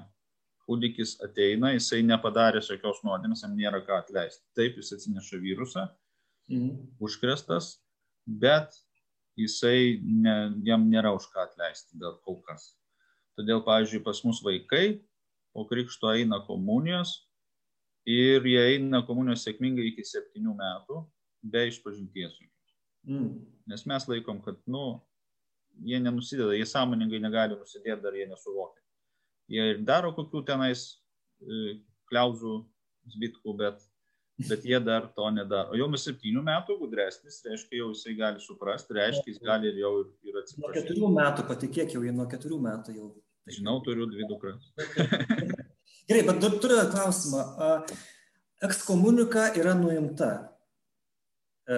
Kūdikis 0.64 1.18
ateina, 1.24 1.74
jisai 1.74 2.00
nepadaręs 2.06 2.70
jokios 2.72 3.02
nuodėmės, 3.04 3.42
jam 3.44 3.52
nėra 3.58 3.82
ką 3.84 3.98
atleisti. 4.00 4.44
Taip, 4.56 4.78
jis 4.80 4.94
atsineša 4.96 5.40
virusą, 5.42 5.84
mhm. 6.48 6.78
užkrestas, 7.04 7.74
bet 8.24 8.72
jisai 9.36 10.00
ne, 10.00 10.54
jam 10.64 10.86
nėra 10.88 11.12
už 11.16 11.28
ką 11.34 11.44
atleisti 11.44 12.00
dar 12.00 12.16
kol 12.24 12.40
kas. 12.46 12.72
Todėl, 13.36 13.60
pavyzdžiui, 13.66 14.04
pas 14.06 14.20
mus 14.24 14.40
vaikai 14.46 15.00
po 15.54 15.66
krikšto 15.70 16.12
eina 16.14 16.40
komunijos 16.46 17.16
ir 18.06 18.46
jie 18.46 18.60
eina 18.74 19.02
komunijos 19.06 19.44
sėkmingai 19.46 19.88
iki 19.90 20.04
septynių 20.06 20.54
metų, 20.58 21.02
be 21.50 21.66
išpažinties. 21.70 22.38
Mm. 23.04 23.42
Nes 23.68 23.84
mes 23.88 24.06
laikom, 24.08 24.40
kad, 24.44 24.60
nu, 24.70 25.02
jie 25.84 26.00
nenusideda, 26.00 26.54
jie 26.56 26.66
sąmoningai 26.68 27.20
negali 27.22 27.58
nusidėti, 27.58 28.00
dar 28.04 28.16
jie 28.16 28.28
nesuvokia. 28.30 28.83
Jie 29.52 29.64
ir 29.74 29.82
daro 29.84 30.12
kokių 30.16 30.44
tenais 30.48 30.84
e, 31.42 31.80
kliauzų, 32.10 32.54
zbitkų, 33.14 33.54
bet, 33.58 33.82
bet 34.48 34.64
jie 34.64 34.80
dar 34.80 35.10
to 35.16 35.28
nedaro. 35.34 35.74
O 35.74 35.78
jau 35.78 35.88
nuo 35.90 36.00
septynių 36.00 36.44
metų 36.46 36.78
gudresnis, 36.80 37.42
reiškia, 37.44 37.82
jau 37.82 37.90
jisai 37.92 38.16
gali 38.18 38.40
suprasti, 38.40 38.96
reiškia, 38.96 39.28
jis 39.34 39.42
gali 39.44 39.68
ir 39.72 39.82
jau 39.82 39.92
ir, 40.00 40.08
ir 40.24 40.40
atsiprašyti. 40.40 40.64
Nuo 40.64 40.78
keturių 40.78 41.12
metų, 41.18 41.46
patikėk, 41.50 41.94
jau 41.98 42.16
nuo 42.16 42.26
keturių 42.30 42.62
metų 42.70 42.96
jau. 42.96 43.12
Žinau, 43.52 43.76
turiu 43.84 44.08
dvi 44.08 44.24
dukras. 44.30 44.72
Gerai, 46.08 46.24
bet 46.24 46.40
turiu 46.64 46.80
klausimą. 46.92 47.44
Ekskomunika 48.64 49.50
yra 49.60 49.74
nuimta. 49.76 50.53
E, 51.64 51.76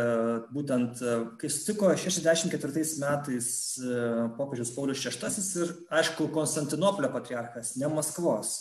būtent, 0.50 0.98
e, 0.98 1.16
kai 1.38 1.48
sutiko 1.52 1.92
64 1.94 2.80
metais 2.98 3.48
e, 3.78 3.98
popiežius 4.34 4.72
Paulius 4.74 5.04
VI 5.06 5.60
ir, 5.62 5.74
aišku, 5.94 6.26
Konstantinopolio 6.34 7.12
patriarchas, 7.14 7.76
ne 7.78 7.86
Maskvos. 7.94 8.56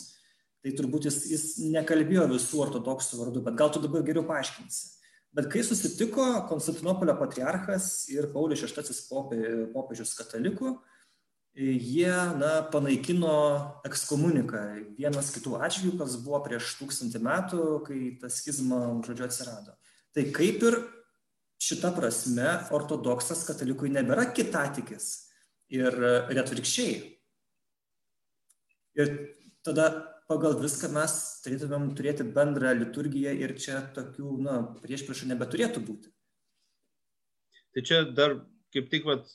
Tai 0.62 0.74
turbūt 0.78 1.08
jis, 1.10 1.18
jis 1.32 1.46
nekalbėjo 1.74 2.28
visų 2.30 2.62
ortodoksų 2.68 3.24
vardu, 3.24 3.42
bet 3.46 3.58
gal 3.58 3.74
tu 3.74 3.82
dabar 3.82 4.06
geriau 4.06 4.26
paaiškinsi. 4.28 4.92
Bet 5.36 5.50
kai 5.50 5.64
susitiko 5.66 6.28
Konstantinopolio 6.52 7.18
patriarchas 7.18 8.06
ir 8.14 8.30
Paulius 8.34 8.62
VI 8.62 9.66
popiežius 9.74 10.14
katalikų, 10.20 10.76
jie 11.58 12.12
na, 12.38 12.60
panaikino 12.70 13.34
ekskomuniką 13.88 14.62
vienas 15.00 15.34
kitų 15.34 15.58
atžvilgių, 15.66 15.98
kas 16.04 16.20
buvo 16.22 16.44
prieš 16.46 16.76
tūkstantį 16.78 17.24
metų, 17.26 17.66
kai 17.88 18.00
ta 18.22 18.30
schizma, 18.30 18.84
žodžiu, 19.08 19.26
atsirado. 19.26 19.74
Tai 20.16 20.28
kaip 20.36 20.62
ir 20.64 20.80
šita 21.62 21.92
prasme 21.96 22.48
ortodoksas 22.76 23.46
katalikui 23.48 23.92
nebėra 23.94 24.28
kitatikis 24.36 25.12
ir, 25.74 25.96
ir 26.32 26.42
atvirkščiai. 26.42 26.98
Ir 28.96 29.14
tada 29.66 29.88
pagal 30.30 30.58
viską 30.62 30.90
mes 30.96 31.16
turėtumėm 31.46 31.90
turėti 31.98 32.26
bendrą 32.36 32.74
liturgiją 32.78 33.34
ir 33.38 33.56
čia 33.60 33.82
tokių 33.96 34.36
na, 34.46 34.60
prieš 34.84 35.06
priešų 35.08 35.32
nebeturėtų 35.34 35.84
būti. 35.86 36.12
Tai 37.76 37.84
čia 37.84 38.04
dar 38.08 38.40
kaip 38.76 38.88
tik 38.92 39.08
vat, 39.08 39.28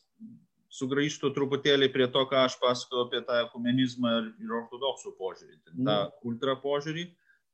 sugrįžtų 0.70 1.32
truputėlį 1.34 1.88
prie 1.94 2.06
to, 2.14 2.22
ką 2.30 2.44
aš 2.46 2.56
pasakojau 2.62 3.08
apie 3.08 3.22
tą 3.26 3.40
ekumenizmą 3.46 4.12
ir, 4.20 4.52
ortodoksų 4.60 5.14
požiūrį. 5.18 5.56
Tą 5.66 5.72
mm. 5.80 6.12
ultra 6.30 6.54
požiūrį, 6.62 7.06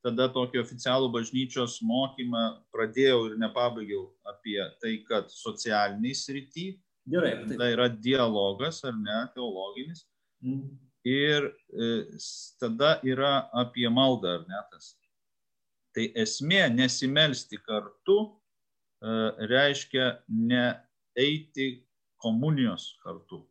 tada 0.06 0.28
tokį 0.32 0.62
oficialų 0.62 1.10
bažnyčios 1.14 1.80
mokymą 1.82 2.46
pradėjau 2.74 3.24
ir 3.30 3.38
nepabaigiau 3.42 4.06
apie 4.30 4.60
tai, 4.80 4.98
kad 5.08 5.30
socialiniai 5.34 6.14
srity 6.14 6.68
Gerai, 7.06 7.46
tai 7.46 7.70
yra 7.70 7.86
dialogas 7.88 8.82
ar 8.84 8.94
ne, 8.98 9.18
teologinis. 9.34 10.02
Mm. 10.42 10.74
Ir 11.06 11.44
e, 11.70 11.90
tada 12.58 12.96
yra 13.06 13.46
apie 13.54 13.86
maldą 13.86 14.40
ar 14.40 14.46
ne 14.48 14.62
tas. 14.72 14.96
Tai 15.94 16.08
esmė 16.18 16.64
nesimelsti 16.74 17.60
kartu 17.62 18.18
e, 18.26 19.12
reiškia 19.52 20.08
ne 20.34 20.64
eiti 21.14 21.68
komunijos 22.18 22.88
kartu. 23.04 23.44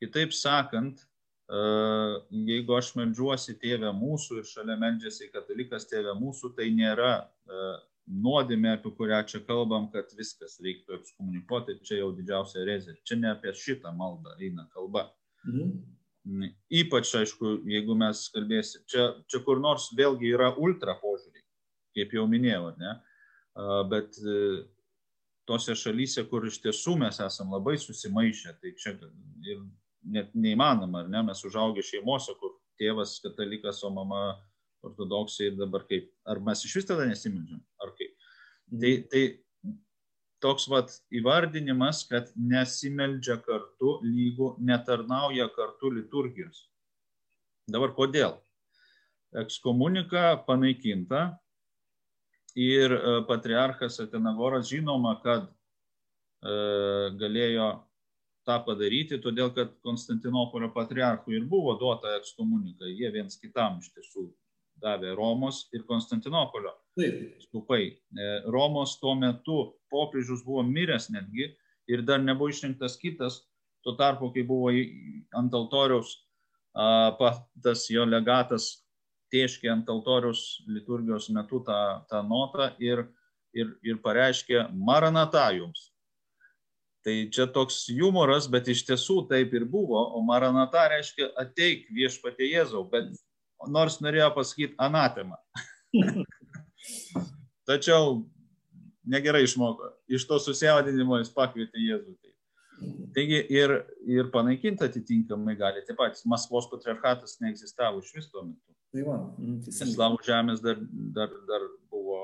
Kitaip 0.00 0.32
sakant, 0.32 1.04
jeigu 1.48 2.74
aš 2.76 2.92
meldžiuosi 2.98 3.54
tėvę 3.62 3.92
mūsų 3.96 4.42
ir 4.42 4.48
šalia 4.48 4.76
meldžiasi 4.80 5.30
katalikas 5.32 5.88
tėvę 5.88 6.12
mūsų, 6.18 6.52
tai 6.58 6.68
nėra 6.76 7.12
e, 7.24 7.68
nuodėmė, 8.08 8.74
apie 8.76 8.92
kurią 8.96 9.22
čia 9.30 9.40
kalbam, 9.46 9.88
kad 9.92 10.12
viskas 10.18 10.58
reiktų 10.64 10.98
ekskomunikuoti, 10.98 11.78
čia 11.88 12.02
jau 12.02 12.10
didžiausia 12.16 12.66
rezė. 12.68 12.98
Čia 13.04 13.16
ne 13.22 13.32
apie 13.32 13.54
šitą 13.56 13.94
maldą 13.96 14.36
eina 14.36 14.68
kalba. 14.74 15.08
Mhm. 15.46 15.78
Ypač, 16.82 17.14
aišku, 17.16 17.62
jeigu 17.64 17.96
mes 17.96 18.26
kalbėsim, 18.34 18.84
čia, 18.90 19.14
čia 19.32 19.40
kur 19.46 19.62
nors 19.64 19.88
vėlgi 19.96 20.34
yra 20.34 20.50
ultra 20.60 20.98
požiūrį, 21.00 21.40
kaip 21.96 22.12
jau 22.12 22.26
minėjau, 22.28 22.74
ne? 22.76 22.98
bet 23.88 24.18
e, 24.20 24.34
tose 25.48 25.72
šalyse, 25.74 26.26
kur 26.28 26.44
iš 26.46 26.60
tiesų 26.62 26.98
mes 27.00 27.16
esam 27.24 27.56
labai 27.56 27.78
susimaišę, 27.80 28.52
tai 28.60 28.74
čia 28.76 28.92
ir 29.48 29.64
net 30.02 30.30
neįmanoma, 30.34 31.04
ar 31.04 31.10
ne, 31.12 31.22
mes 31.30 31.42
užaugę 31.44 31.82
šeimose, 31.84 32.34
kur 32.40 32.56
tėvas 32.80 33.16
katalikas, 33.24 33.82
o 33.84 33.90
mama 33.94 34.22
ortodoksai 34.86 35.50
ir 35.50 35.58
dabar 35.58 35.84
kaip, 35.88 36.10
ar 36.28 36.40
mes 36.44 36.62
iš 36.64 36.76
vis 36.78 36.88
tada 36.88 37.06
nesimildžiam, 37.08 37.60
ar 37.82 37.92
kaip. 37.98 38.14
Tai, 38.68 38.92
tai 39.10 39.22
toks 40.44 40.68
vat 40.70 40.94
įvardinimas, 41.10 42.04
kad 42.10 42.30
nesimeldžia 42.36 43.40
kartu, 43.42 43.98
lygų 44.06 44.54
netarnauja 44.62 45.48
kartu 45.56 45.90
liturgijos. 45.96 46.68
Dabar 47.68 47.92
kodėl? 47.96 48.38
Ekskomunika 49.36 50.38
panaikinta, 50.46 51.26
ir 52.58 52.92
e, 52.92 53.00
patriarchas 53.28 54.00
Atenagoras 54.00 54.68
žinoma, 54.70 55.14
kad 55.22 55.46
e, 55.46 56.54
galėjo 57.20 57.68
tą 58.48 58.58
padaryti, 58.66 59.20
todėl 59.22 59.52
kad 59.56 59.74
Konstantinopolio 59.84 60.72
patriarchui 60.74 61.36
ir 61.38 61.46
buvo 61.48 61.76
duota 61.80 62.16
ekskomunika, 62.16 62.88
jie 62.88 63.10
viens 63.14 63.36
kitam 63.40 63.78
iš 63.82 63.92
tiesų 63.96 64.28
davė 64.82 65.14
Romos 65.18 65.66
ir 65.74 65.84
Konstantinopolio 65.88 66.72
skupai. 67.44 67.82
E, 67.92 68.28
Romos 68.50 68.96
tuo 69.02 69.14
metu 69.18 69.58
popiežius 69.92 70.44
buvo 70.46 70.64
miręs 70.66 71.10
netgi 71.14 71.50
ir 71.90 72.04
dar 72.06 72.22
nebuvo 72.22 72.52
išrinktas 72.52 72.96
kitas, 73.00 73.42
tuo 73.84 73.96
tarpu, 73.98 74.32
kai 74.34 74.44
buvo 74.46 74.72
ant 75.38 75.54
altoriaus 75.54 76.16
tas 77.64 77.86
jo 77.90 78.04
legatas 78.06 78.84
tėškė 79.32 79.70
ant 79.72 79.88
altoriaus 79.90 80.62
liturgijos 80.68 81.28
metu 81.34 81.60
tą, 81.66 82.04
tą 82.08 82.22
notą 82.22 82.70
ir, 82.78 83.04
ir, 83.52 83.74
ir 83.82 83.98
pareiškė 84.04 84.68
Maranata 84.72 85.48
jums. 85.56 85.90
Tai 87.06 87.14
čia 87.32 87.46
toks 87.54 87.84
humoras, 87.94 88.48
bet 88.50 88.68
iš 88.68 88.82
tiesų 88.88 89.22
taip 89.30 89.52
ir 89.54 89.64
buvo, 89.70 90.00
o 90.16 90.22
Maranata 90.26 90.88
reiškia 90.92 91.30
ateik 91.38 91.86
viešpatie 91.94 92.50
Jėzau, 92.50 92.82
bet 92.90 93.12
nors 93.70 94.00
norėjo 94.04 94.32
pasakyti 94.34 94.74
anatema. 94.82 95.38
Tačiau 97.68 98.24
negerai 99.08 99.44
išmoko. 99.46 99.92
Iš 100.10 100.26
to 100.28 100.40
susijaudinimo 100.42 101.20
jis 101.20 101.30
pakvietė 101.34 101.84
Jėzų. 101.84 102.16
Taigi 103.14 103.40
ir, 103.50 103.74
ir 104.06 104.28
panaikinti 104.34 104.86
atitinkamai 104.86 105.56
gali. 105.58 105.82
Taip 105.86 105.98
pat 105.98 106.20
Maskvos 106.30 106.68
patriarchatas 106.70 107.38
neegzistavo 107.42 108.02
iš 108.04 108.12
vis 108.14 108.28
tuo 108.30 108.44
metu. 108.46 108.74
Tai 108.94 109.04
va, 109.04 109.16
mm, 109.36 109.72
Slavų 109.74 110.20
žemės 110.24 110.62
dar, 110.64 110.78
dar, 111.16 111.32
dar 111.48 111.64
buvo 111.90 112.22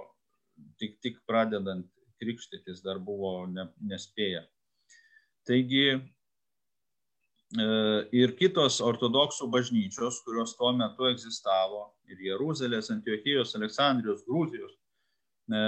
tik, 0.81 0.97
tik 1.05 1.19
pradedant 1.29 1.89
krikštytis, 2.23 2.81
dar 2.85 3.01
buvo 3.03 3.43
ne, 3.51 3.67
nespėję. 3.91 4.45
Taigi 5.49 5.87
e, 5.95 6.01
ir 8.17 8.33
kitos 8.39 8.81
ortodoksų 8.85 9.51
bažnyčios, 9.53 10.23
kurios 10.27 10.57
tuo 10.59 10.73
metu 10.77 11.09
egzistavo, 11.11 11.91
ir 12.09 12.21
Jeruzalės, 12.31 12.91
Antiochijos, 12.95 13.55
Aleksandrijos, 13.59 14.25
Grūzijos, 14.29 14.75
e, 15.53 15.63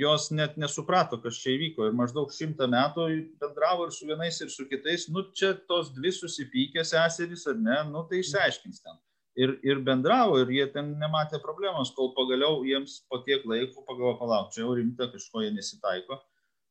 jos 0.00 0.30
net 0.34 0.56
nesuprato, 0.60 1.18
kas 1.22 1.38
čia 1.42 1.54
įvyko. 1.56 1.88
Ir 1.88 1.96
maždaug 1.96 2.32
šimtą 2.34 2.68
metų 2.72 3.08
bendravo 3.40 3.86
ir 3.86 3.94
su 3.94 4.08
vienais, 4.08 4.40
ir 4.42 4.52
su 4.52 4.66
kitais, 4.70 5.08
nu 5.12 5.26
čia 5.36 5.54
tos 5.68 5.92
dvi 5.96 6.12
susipykė 6.14 6.84
seserys, 6.84 7.46
ar 7.52 7.60
ne, 7.60 7.82
nu 7.92 8.06
tai 8.10 8.22
išsiaiškins 8.22 8.82
ten. 8.82 8.96
Ir, 9.36 9.58
ir 9.68 9.82
bendravo 9.84 10.38
ir 10.40 10.48
jie 10.48 10.64
ten 10.72 10.94
nematė 10.96 11.42
problemos, 11.42 11.90
kol 11.92 12.14
pagaliau 12.16 12.62
jiems 12.64 13.02
po 13.10 13.20
tiek 13.26 13.44
laiko 13.44 13.84
pagalvo 13.84 14.14
palauk, 14.22 14.48
čia 14.54 14.62
jau 14.64 14.72
rimta, 14.78 15.10
kažko 15.12 15.44
jie 15.44 15.52
nesitaiko. 15.52 16.22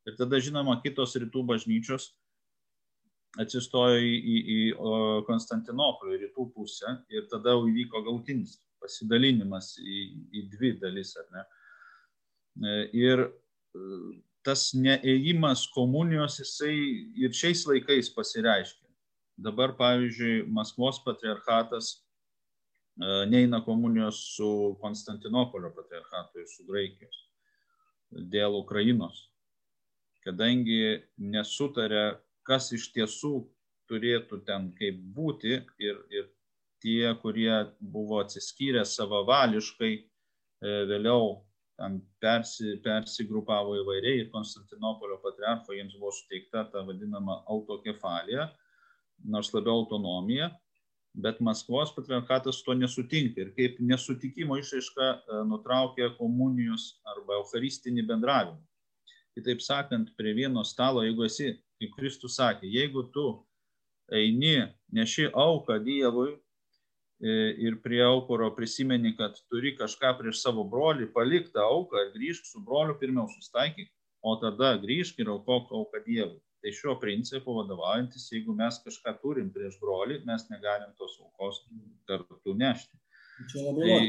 Ir 0.06 0.16
tada, 0.18 0.38
žinoma, 0.42 0.78
kitos 0.84 1.16
rytų 1.18 1.42
bažnyčios 1.48 2.12
atsistojo 3.42 3.98
į, 4.00 4.12
į, 4.16 4.36
į 4.54 4.60
Konstantinopolio 5.26 6.20
rytų 6.22 6.46
pusę 6.54 6.94
ir 7.12 7.26
tada 7.32 7.56
įvyko 7.58 8.04
gautinis 8.06 8.56
pasidalinimas 8.80 9.74
į, 9.82 9.98
į 10.32 10.44
dvi 10.54 10.72
dalis, 10.80 11.12
ar 11.20 11.26
ne. 11.34 11.44
E, 12.56 12.78
ir 12.96 13.26
e, 13.26 13.30
tas 14.46 14.70
neėjimas 14.78 15.66
komunijos 15.74 16.38
jisai 16.40 16.74
ir 17.18 17.34
šiais 17.36 17.66
laikais 17.68 18.12
pasireiškia. 18.14 18.84
Dabar, 19.36 19.74
pavyzdžiui, 19.76 20.46
Maskvos 20.48 21.02
patriarchatas 21.04 21.96
E, 22.96 23.26
neina 23.26 23.64
komunijos 23.64 24.16
su 24.36 24.76
Konstantinopolio 24.80 25.72
patriarchatu 25.76 26.40
ir 26.40 26.46
su 26.48 26.64
Graikijos 26.64 27.18
dėl 28.32 28.56
Ukrainos, 28.56 29.18
kadangi 30.26 31.02
nesutarė, 31.22 32.16
kas 32.46 32.72
iš 32.74 32.90
tiesų 32.94 33.34
turėtų 33.90 34.42
ten 34.46 34.72
kaip 34.78 34.98
būti 35.14 35.54
ir, 35.82 36.02
ir 36.10 36.28
tie, 36.82 37.14
kurie 37.22 37.52
buvo 37.80 38.20
atsiskyrę 38.22 38.84
savavališkai, 38.86 39.92
e, 39.96 40.76
vėliau 40.90 41.46
ten 41.76 41.98
persi, 42.22 42.76
persigrupavo 42.84 43.76
įvairiai 43.82 44.24
ir 44.24 44.30
Konstantinopolio 44.32 45.18
patriarcho 45.24 45.76
jiems 45.76 45.96
buvo 45.98 46.12
suteikta 46.14 46.64
ta 46.72 46.84
vadinama 46.86 47.42
autokefalija, 47.52 48.48
nors 49.24 49.52
labiau 49.54 49.82
autonomija, 49.82 50.50
bet 51.16 51.40
Maskvos 51.40 51.92
patriarchatas 51.96 52.62
to 52.64 52.74
nesutinka 52.76 53.40
ir 53.44 53.52
kaip 53.56 53.78
nesutikimo 53.80 54.58
išaiška 54.60 55.10
e, 55.12 55.42
nutraukė 55.50 56.10
komunijos 56.18 56.96
arba 57.14 57.38
eucharistinį 57.40 58.06
bendravimą. 58.10 58.60
Kitaip 59.36 59.60
sakant, 59.60 60.14
prie 60.16 60.32
vieno 60.32 60.64
stalo, 60.64 61.02
jeigu 61.04 61.26
esi, 61.26 61.50
kaip 61.80 61.92
Kristus 61.98 62.38
sakė, 62.38 62.68
jeigu 62.72 63.04
tu 63.12 63.26
eini, 64.12 64.72
neši 64.96 65.28
auką 65.34 65.76
Dievui 65.84 66.30
e, 66.32 67.34
ir 67.66 67.76
prie 67.84 68.00
aukuro 68.06 68.48
prisimeni, 68.56 69.12
kad 69.18 69.36
turi 69.50 69.74
kažką 69.76 70.14
prieš 70.20 70.40
savo 70.44 70.64
brolį, 70.70 71.10
palik 71.12 71.50
tą 71.52 71.66
auką 71.66 72.06
ir 72.06 72.12
grįžk 72.14 72.48
su 72.48 72.62
broliu, 72.64 72.96
pirmiau 73.00 73.28
sustaikyk, 73.34 73.90
o 74.24 74.36
tada 74.40 74.76
grįžk 74.82 75.20
ir 75.20 75.32
aukok 75.34 75.72
auką 75.72 76.02
Dievui. 76.06 76.40
Tai 76.64 76.72
šiuo 76.74 76.96
principu 76.98 77.54
vadovaujantis, 77.58 78.30
jeigu 78.32 78.54
mes 78.56 78.78
kažką 78.82 79.12
turim 79.20 79.52
prieš 79.54 79.76
brolį, 79.82 80.22
mes 80.26 80.48
negalim 80.50 80.94
tos 80.98 81.18
aukos 81.22 81.60
kartu 82.08 82.56
nešti. 82.56 82.96
Tai, 83.52 84.00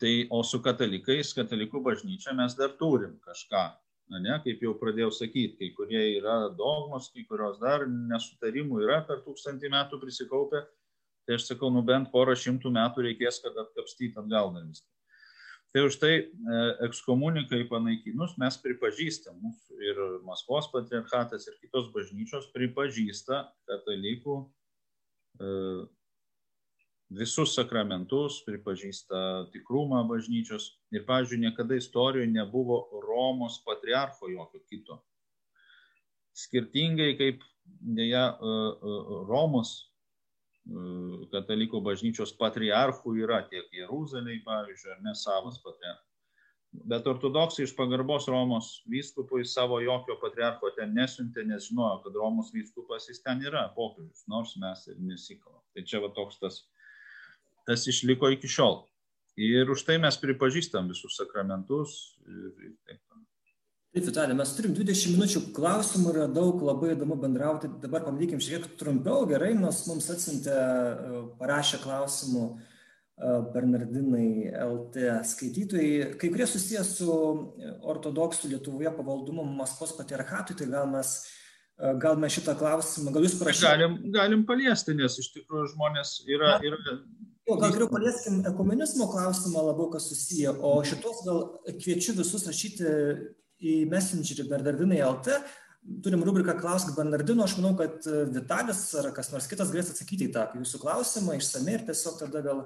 tai, 0.00 0.14
o 0.30 0.42
su 0.46 0.60
katalikais, 0.64 1.32
katalikų 1.36 1.82
bažnyčia 1.84 2.34
mes 2.36 2.56
dar 2.58 2.74
turim 2.80 3.18
kažką. 3.24 3.66
Na, 4.06 4.20
ne, 4.22 4.34
kaip 4.44 4.60
jau 4.62 4.72
pradėjau 4.78 5.10
sakyti, 5.10 5.56
kai 5.58 5.72
kurie 5.74 6.02
yra 6.20 6.36
dogmos, 6.54 7.08
kai 7.10 7.24
kurios 7.26 7.56
dar 7.58 7.88
nesutarimų 7.90 8.84
yra 8.84 9.00
per 9.08 9.24
tūkstantį 9.24 9.72
metų 9.72 9.98
prisikaupę. 10.02 10.62
Tai 11.26 11.38
aš 11.40 11.48
sakau, 11.48 11.72
nu 11.74 11.82
bent 11.82 12.12
porą 12.12 12.36
šimtų 12.38 12.70
metų 12.76 13.08
reikės, 13.08 13.40
kad 13.42 13.56
atkapstyti 13.58 14.14
atgal 14.20 14.52
dar 14.54 14.68
viską. 14.68 14.86
Tai 15.74 15.82
už 15.88 15.96
tai 15.98 16.12
e, 16.22 16.26
ekskomunikai 16.86 17.64
panaikinus 17.68 18.36
mes 18.40 18.54
pripažįstam, 18.62 19.34
mūsų 19.42 19.80
ir 19.82 19.98
Maskvos 20.24 20.70
patriarchatas 20.72 21.48
ir 21.50 21.58
kitos 21.58 21.90
bažnyčios 21.92 22.46
pripažįsta 22.54 23.42
katalikų 23.68 24.38
e, 24.40 25.50
visus 27.10 27.54
sakramentus, 27.54 28.40
pripažįsta 28.46 29.50
tikrumą 29.54 30.02
bažnyčios. 30.08 30.72
Ir, 30.94 31.04
pavyzdžiui, 31.06 31.42
niekada 31.44 31.78
istorijoje 31.78 32.30
nebuvo 32.32 32.80
Romos 33.04 33.60
patriarcho 33.66 34.30
jokio 34.32 34.62
kito. 34.66 34.98
Skirtingai 36.36 37.14
kaip 37.18 37.44
dėja 37.66 38.24
e, 38.34 38.56
Romos 39.28 39.76
katalikų 41.30 41.80
bažnyčios 41.84 42.32
patriarchų 42.34 43.14
yra 43.22 43.44
tiek 43.50 43.70
Jeruzalėje, 43.70 44.42
pavyzdžiui, 44.46 44.92
ar 44.96 45.02
ne 45.04 45.14
savas 45.14 45.60
patriarchas. 45.62 46.02
Bet 46.90 47.06
ortodoksai 47.08 47.64
iš 47.64 47.72
pagarbos 47.76 48.26
Romos 48.28 48.82
vyskupui 48.90 49.46
savo 49.48 49.78
jokio 49.80 50.18
patriarcho 50.20 50.72
ten 50.76 50.92
nesiuntė, 50.96 51.46
nes 51.46 51.70
žinojo, 51.70 52.02
kad 52.04 52.18
Romos 52.18 52.50
vyskupas 52.52 53.06
jis 53.08 53.22
ten 53.22 53.40
yra, 53.46 53.68
popiežius, 53.76 54.26
nors 54.28 54.56
mes 54.60 54.82
ir 54.90 54.98
nesikalbam. 55.00 55.62
Tai 55.72 55.86
čia 55.86 56.02
va 56.02 56.10
toks 56.18 56.42
tas, 56.42 56.58
tas 57.66 57.86
išliko 57.90 58.30
iki 58.34 58.50
šiol. 58.50 58.84
Ir 59.36 59.68
už 59.68 59.82
tai 59.84 59.98
mes 60.00 60.16
pripažįstam 60.16 60.88
visus 60.88 61.18
sakramentus 61.18 62.16
ir, 62.24 62.52
ir 62.70 62.76
taip 62.86 63.02
Taip, 63.96 64.10
Vitalė, 64.10 64.34
mes 64.36 64.50
turim 64.52 64.74
20 64.76 65.14
minučių 65.14 65.40
klausimų, 65.56 66.10
yra 66.12 66.24
daug 66.28 66.60
labai 66.60 66.90
įdomu 66.92 67.16
bendrauti. 67.16 67.70
Dabar 67.80 68.02
pamatykim 68.04 68.42
šiek 68.44 68.66
tiek 68.66 68.74
trumpiau, 68.76 69.22
gerai, 69.30 69.54
nors 69.56 69.78
mums 69.88 70.10
atsintė, 70.12 70.52
e, 70.52 71.20
parašė 71.38 71.80
klausimų 71.80 72.42
e, 72.44 72.58
Bernardinai 73.54 74.26
LT 74.66 75.06
skaitytojai. 75.30 76.10
Kai 76.20 76.28
kurie 76.34 76.44
susijęs 76.44 76.90
su 76.98 77.16
ortodoksų 77.88 78.52
Lietuvoje 78.52 78.92
pavaldumu 78.98 79.48
Maskvos 79.48 79.96
patriarchatui, 79.96 80.58
tai 80.60 80.68
gal 80.74 80.92
mes, 80.92 81.16
e, 81.80 81.96
gal 82.04 82.20
mes 82.20 82.36
šitą 82.36 82.52
klausimą, 82.60 83.16
gal 83.16 83.24
jūs 83.24 83.38
parašysite? 83.40 83.70
Galim, 83.70 83.96
galim 84.12 84.44
paliesti, 84.50 84.92
nes 85.00 85.16
iš 85.24 85.32
tikrųjų 85.38 85.70
žmonės 85.72 86.18
yra... 86.28 86.58
yra... 86.60 87.00
Jo, 87.46 87.54
gal 87.62 87.70
geriau 87.70 87.86
palieskim 87.86 88.40
ekumenizmo 88.50 89.06
klausimą 89.06 89.60
labiau, 89.68 89.86
kas 89.92 90.08
susiję, 90.10 90.50
o 90.66 90.80
šitos 90.82 91.20
gal 91.22 91.44
kviečiu 91.78 92.16
visus 92.18 92.42
rašyti 92.48 92.94
į 93.62 93.74
Messengerį 93.92 94.48
Bernardinai 94.50 94.98
LT. 95.06 95.36
Turim 96.02 96.24
rubriką 96.26 96.56
Klausk 96.58 96.96
Bernardino, 96.96 97.44
aš 97.46 97.54
manau, 97.60 97.76
kad 97.78 98.02
Vitalis 98.34 98.80
ar 98.98 99.12
kas 99.14 99.30
nors 99.30 99.46
kitas 99.46 99.70
galės 99.70 99.92
atsakyti 99.92 100.26
į 100.26 100.32
tą 100.34 100.48
jūsų 100.58 100.80
klausimą 100.82 101.36
išsamei 101.38 101.76
ir 101.76 101.84
tiesiog 101.86 102.16
tada 102.24 102.42
gal 102.42 102.64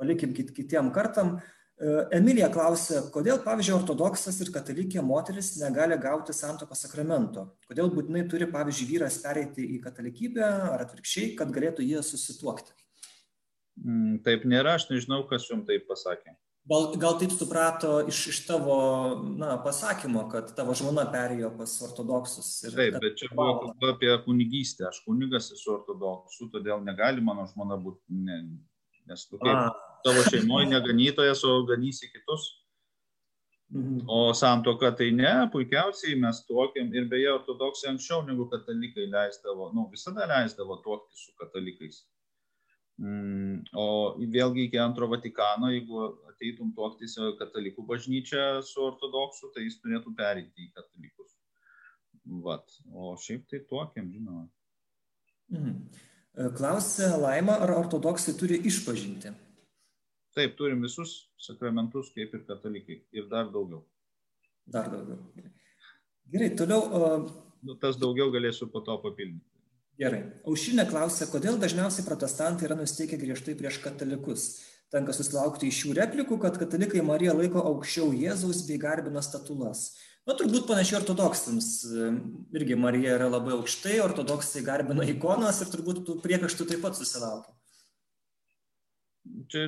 palikim 0.00 0.32
kit, 0.32 0.54
kitiem 0.56 0.88
kartam. 0.94 1.34
E, 1.76 1.92
Emilija 2.16 2.48
klausė, 2.54 3.02
kodėl, 3.12 3.42
pavyzdžiui, 3.44 3.74
ortodoksas 3.76 4.40
ir 4.40 4.54
katalikė 4.54 5.04
moteris 5.04 5.52
negali 5.60 6.00
gauti 6.00 6.32
santokos 6.32 6.86
sakramento? 6.86 7.50
Kodėl 7.68 7.92
būtinai 7.92 8.24
turi, 8.32 8.48
pavyzdžiui, 8.48 8.88
vyras 8.94 9.20
pereiti 9.20 9.68
į 9.76 9.82
katalikybę 9.84 10.48
ar 10.48 10.86
atvirkščiai, 10.86 11.34
kad 11.36 11.52
galėtų 11.52 11.84
jie 11.84 12.00
susituokti? 12.00 12.72
Mm, 13.82 14.20
taip 14.26 14.44
nėra, 14.46 14.76
aš 14.78 14.88
nežinau, 14.90 15.24
kas 15.28 15.48
jums 15.50 15.66
taip 15.66 15.88
pasakė. 15.88 16.36
Gal, 16.64 16.86
gal 16.96 17.18
taip 17.20 17.32
suprato 17.34 17.98
iš, 18.08 18.18
iš 18.30 18.38
tavo 18.48 18.76
na, 19.36 19.58
pasakymo, 19.60 20.22
kad 20.32 20.48
tavo 20.56 20.72
žmona 20.78 21.04
perėjo 21.12 21.50
pas 21.58 21.74
ortodoksus. 21.84 22.52
Taip, 22.72 22.96
bet 23.02 23.18
čia 23.20 23.28
buvo 23.34 23.58
kalba 23.66 23.90
apie 23.92 24.14
kunigystę. 24.24 24.86
Aš 24.88 25.02
kunigas 25.04 25.50
esu 25.52 25.74
ortodoksų, 25.74 26.48
todėl 26.54 26.80
negali 26.86 27.24
mano 27.24 27.44
žmona 27.50 27.76
būti, 27.76 28.00
ne, 28.16 28.38
nes 29.10 29.26
tu 29.28 29.40
kaip 29.42 29.76
tavo 30.06 30.24
šeimoje 30.30 30.70
neganytojas, 30.70 31.44
o 31.44 31.58
ganysi 31.68 32.08
kitus. 32.14 32.48
Mhm. 33.74 34.06
O 34.08 34.32
santoka 34.32 34.92
tai 34.96 35.10
ne, 35.12 35.34
puikiausiai 35.52 36.16
mes 36.20 36.44
tuokėm 36.48 36.92
ir 36.96 37.08
beje 37.12 37.32
ortodoksai 37.32 37.90
anksčiau 37.92 38.22
negu 38.24 38.46
katalikai 38.48 39.10
leisdavo, 39.10 39.72
nu 39.76 39.88
visada 39.92 40.28
leisdavo 40.30 40.80
tuokti 40.84 41.18
su 41.26 41.36
katalikais. 41.40 42.04
Mm, 43.02 43.64
o 43.74 43.86
vėlgi 44.20 44.68
iki 44.68 44.78
antro 44.78 45.08
Vatikano, 45.10 45.72
jeigu 45.74 46.04
ateitum 46.30 46.70
tuoktis 46.76 47.16
katalikų 47.40 47.82
bažnyčią 47.88 48.62
su 48.62 48.84
ortodoksu, 48.86 49.50
tai 49.54 49.64
jis 49.66 49.80
turėtų 49.82 50.14
perėti 50.18 50.68
į 50.68 50.72
katalikus. 50.76 51.32
Vat. 52.44 52.76
O 52.94 53.16
šiaip 53.20 53.48
tai 53.50 53.64
tuokiam, 53.68 54.10
žinoma. 54.12 54.46
Mhm. 55.52 55.80
Klausė 56.58 57.12
Laima, 57.20 57.58
ar 57.62 57.70
ortodoksai 57.76 58.34
turi 58.38 58.58
išpažinti? 58.66 59.30
Taip, 60.34 60.56
turim 60.58 60.80
visus 60.82 61.28
sakramentus 61.38 62.10
kaip 62.14 62.32
ir 62.34 62.42
katalikai. 62.48 62.96
Ir 63.14 63.28
dar 63.30 63.50
daugiau. 63.54 63.84
Dar 64.66 64.88
daugiau. 64.90 65.20
Gerai, 66.32 66.50
toliau. 66.58 66.80
Uh... 66.90 67.28
Nu, 67.64 67.76
tas 67.80 67.96
daugiau 68.00 68.32
galėsiu 68.34 68.66
po 68.72 68.82
to 68.84 68.96
papildyti. 69.00 69.53
Gerai. 70.00 70.22
Aušinė 70.48 70.88
klausė, 70.90 71.28
kodėl 71.30 71.58
dažniausiai 71.62 72.06
protestantai 72.06 72.66
yra 72.66 72.76
nusteikę 72.78 73.18
griežtai 73.20 73.54
prieš 73.58 73.78
katalikus. 73.84 74.48
Tenka 74.90 75.14
susilaukti 75.14 75.68
iš 75.70 75.78
šių 75.82 75.94
replikų, 75.98 76.38
kad 76.42 76.58
katalikai 76.58 77.02
Mariją 77.06 77.36
laiko 77.38 77.62
aukščiau 77.70 78.10
Jėzaus 78.14 78.64
bei 78.66 78.78
garbina 78.82 79.22
statulas. 79.22 79.92
Na, 80.24 80.34
turbūt 80.38 80.64
panašiai 80.66 80.98
ortodoksams. 81.02 81.68
Irgi 82.56 82.78
Marija 82.80 83.18
yra 83.18 83.28
labai 83.28 83.54
aukštai, 83.58 83.98
ortodoksai 84.06 84.64
garbina 84.66 85.04
ikonas 85.12 85.60
ir 85.60 85.70
turbūt 85.72 86.00
tų 86.06 86.16
priekaištų 86.24 86.66
taip 86.70 86.82
pat 86.86 86.96
susilaukia. 86.96 87.52
Čia 89.52 89.66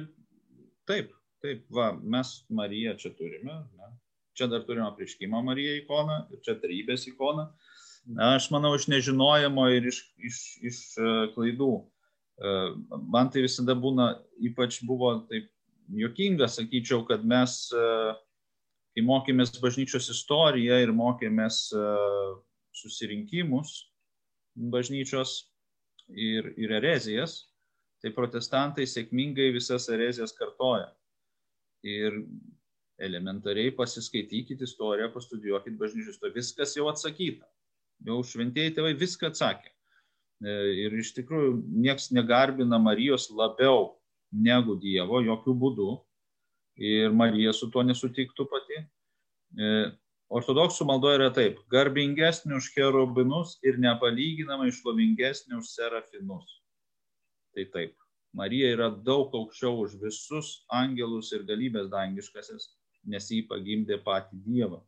taip, 0.89 1.13
taip, 1.45 1.67
va, 1.73 1.91
mes 2.01 2.33
Mariją 2.49 2.97
čia 3.03 3.13
turime. 3.19 3.61
Ne? 3.77 3.93
Čia 4.37 4.49
dar 4.53 4.65
turime 4.69 4.89
prieškimą 4.97 5.43
Mariją 5.45 5.77
ikoną, 5.83 6.19
čia 6.43 6.57
trybės 6.63 7.05
ikoną. 7.13 7.51
Aš 8.15 8.51
manau, 8.55 8.71
iš 8.79 8.87
nežinojimo 8.87 9.65
ir 9.75 9.89
iš, 9.91 9.99
iš, 10.23 10.37
iš 10.63 10.77
e, 10.95 11.15
klaidų. 11.35 11.73
E, 12.39 12.53
man 13.11 13.33
tai 13.35 13.43
visada 13.43 13.75
būna, 13.75 14.13
ypač 14.47 14.79
buvo 14.87 15.11
taip 15.27 15.49
jokinga, 15.91 16.47
sakyčiau, 16.47 17.03
kad 17.09 17.25
mes, 17.27 17.57
e, 17.75 17.89
kai 18.95 19.05
mokėmės 19.07 19.57
bažnyčios 19.59 20.07
istoriją 20.15 20.79
ir 20.85 20.95
mokėmės 20.95 21.59
susirinkimus 22.77 23.75
bažnyčios 24.55 25.35
ir, 26.09 26.53
ir 26.57 26.77
erezijas, 26.79 27.41
tai 28.01 28.15
protestantai 28.15 28.87
sėkmingai 28.87 29.51
visas 29.57 29.91
erezijas 29.91 30.33
kartoja. 30.37 30.93
Ir 31.83 32.23
elementariai 33.03 33.75
pasiskaitykite 33.77 34.65
istoriją, 34.65 35.11
pastudijuokit 35.13 35.77
bažnyčios, 35.77 36.23
to 36.23 36.31
viskas 36.33 36.79
jau 36.79 36.87
atsakyta 36.89 37.51
jau 38.05 38.21
šventieji 38.27 38.75
tėvai 38.77 38.95
viską 38.99 39.31
atsakė. 39.31 39.71
E, 40.45 40.57
ir 40.85 40.97
iš 41.01 41.15
tikrųjų 41.17 41.55
nieks 41.81 42.11
negarbina 42.13 42.79
Marijos 42.83 43.31
labiau 43.33 43.95
negu 44.33 44.77
Dievo, 44.81 45.23
jokių 45.25 45.55
būdų. 45.63 45.91
Ir 46.77 47.15
Marija 47.17 47.55
su 47.57 47.71
tuo 47.73 47.81
nesutiktų 47.87 48.45
pati. 48.51 48.83
E, 49.57 49.71
ortodoksų 50.29 50.85
maldoje 50.91 51.21
yra 51.23 51.31
taip, 51.33 51.63
garbingesnė 51.73 52.59
už 52.59 52.69
cherubinus 52.75 53.57
ir 53.65 53.79
nepalyginamai 53.81 54.69
šlovingesnė 54.75 55.57
už 55.57 55.71
serafinus. 55.73 56.59
Tai 57.57 57.65
taip, 57.73 57.95
Marija 58.37 58.75
yra 58.75 58.91
daug 58.91 59.33
aukščiau 59.33 59.79
už 59.87 59.97
visus 60.03 60.67
angelus 60.69 61.33
ir 61.33 61.47
galybės 61.49 61.89
dangiškasis, 61.89 62.69
nes 63.09 63.31
jį 63.33 63.47
pagimdė 63.49 64.03
patį 64.05 64.43
Dievą. 64.45 64.83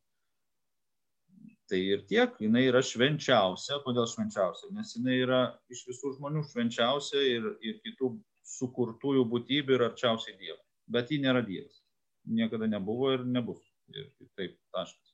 Tai 1.69 1.79
ir 1.85 2.05
tiek, 2.09 2.33
jinai 2.41 2.65
yra 2.71 2.81
švenčiausia. 2.85 3.83
Kodėl 3.85 4.07
švenčiausia? 4.09 4.71
Nes 4.77 4.95
jinai 4.97 5.19
yra 5.21 5.41
iš 5.73 5.85
visų 5.91 6.15
žmonių 6.17 6.47
švenčiausia 6.49 7.21
ir, 7.35 7.51
ir 7.61 7.77
kitų 7.85 8.15
sukurtųjų 8.49 9.27
būtybių 9.29 9.77
ir 9.77 9.85
arčiausiai 9.91 10.39
Dievo. 10.41 10.63
Bet 10.89 11.13
ji 11.13 11.21
nėra 11.21 11.43
Dievas. 11.45 11.83
Niekada 12.29 12.69
nebuvo 12.71 13.13
ir 13.17 13.27
nebus. 13.29 13.61
Ir 13.93 14.09
taip, 14.37 14.57
taškas. 14.73 15.13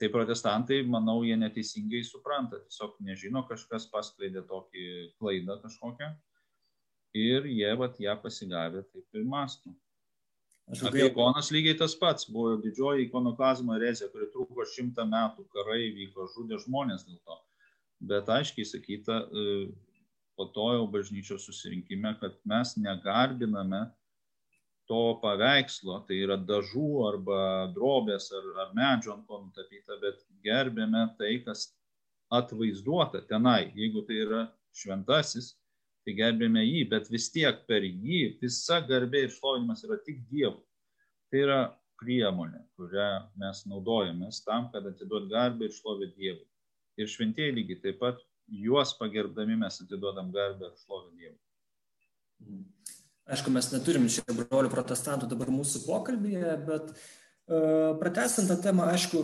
Tai 0.00 0.10
protestantai, 0.12 0.80
manau, 0.88 1.20
jie 1.28 1.36
neteisingai 1.36 2.00
supranta. 2.08 2.62
Tiesiog 2.64 2.96
nežino, 3.04 3.44
kažkas 3.48 3.86
paskleidė 3.92 4.46
tokį 4.48 4.86
klaidą 5.20 5.60
kažkokią. 5.62 6.10
Ir 7.20 7.46
jie, 7.52 7.70
vat, 7.78 8.00
ją 8.00 8.16
pasigavę 8.24 8.82
taip 8.88 9.20
ir 9.20 9.28
mastų. 10.70 10.90
Apie 10.90 11.08
ikonas 11.08 11.50
lygiai 11.54 11.78
tas 11.78 11.94
pats. 11.98 12.28
Buvo 12.30 12.56
didžioji 12.62 13.08
ikonoklazmo 13.08 13.74
erezija, 13.78 14.10
kuri 14.12 14.30
truko 14.32 14.66
šimtą 14.74 15.06
metų, 15.10 15.46
karai 15.54 15.90
vyko, 15.96 16.28
žudė 16.34 16.60
žmonės 16.64 17.06
dėl 17.08 17.18
to. 17.24 17.40
Bet 18.04 18.28
aiškiai 18.28 18.66
sakyta, 18.68 19.20
e, 19.24 19.66
po 20.36 20.48
to 20.54 20.70
jau 20.76 20.86
bažnyčios 20.90 21.46
susirinkime, 21.46 22.16
kad 22.20 22.36
mes 22.44 22.74
negarbiname 22.76 23.86
to 24.90 25.16
paveikslo, 25.22 26.02
tai 26.08 26.18
yra 26.26 26.36
dažų 26.36 26.88
arba 27.08 27.38
drobės 27.72 28.28
ar, 28.36 28.50
ar 28.64 28.74
medžio 28.76 29.14
ant 29.14 29.24
ko 29.28 29.40
nutapyta, 29.46 29.96
bet 30.02 30.20
gerbėme 30.44 31.06
tai, 31.18 31.38
kas 31.46 31.70
atvaizduota 32.34 33.22
tenai. 33.28 33.70
Jeigu 33.78 34.04
tai 34.08 34.20
yra 34.26 34.42
šventasis, 34.76 35.54
tai 36.04 36.14
gerbėme 36.18 36.62
jį, 36.64 36.84
bet 36.90 37.08
vis 37.12 37.30
tiek 37.32 37.64
per 37.68 37.84
jį 37.84 38.36
visa 38.42 38.80
garbė 38.84 39.24
ir 39.24 39.32
šlovinimas 39.32 39.84
yra 39.86 39.98
tik 40.04 40.20
Dievui. 40.30 40.62
Tai 41.32 41.40
yra 41.40 41.60
priemonė, 42.00 42.60
kurią 42.78 43.08
mes 43.40 43.62
naudojamės 43.70 44.42
tam, 44.44 44.68
kad 44.72 44.86
atiduot 44.90 45.30
garbę 45.32 45.68
ir 45.68 45.74
šlovę 45.76 46.10
Dievui. 46.12 46.46
Ir 47.00 47.10
šventieji 47.10 47.56
lygiai 47.56 47.80
taip 47.82 47.98
pat 48.02 48.20
juos 48.46 48.92
pagerbdami 48.98 49.56
mes 49.64 49.80
atiduodam 49.82 50.30
garbę 50.34 50.68
ir 50.68 50.76
šlovę 50.84 51.10
Dievui. 51.16 51.40
Aišku, 53.24 53.52
mes 53.54 53.70
neturim 53.72 54.04
čia 54.12 54.24
brolių 54.28 54.68
protestantų 54.72 55.30
dabar 55.30 55.48
mūsų 55.54 55.86
pokalbėje, 55.86 56.58
bet 56.66 56.90
uh, 56.92 57.94
pratestant 58.00 58.50
tą 58.52 58.58
temą, 58.60 58.90
aišku, 58.92 59.22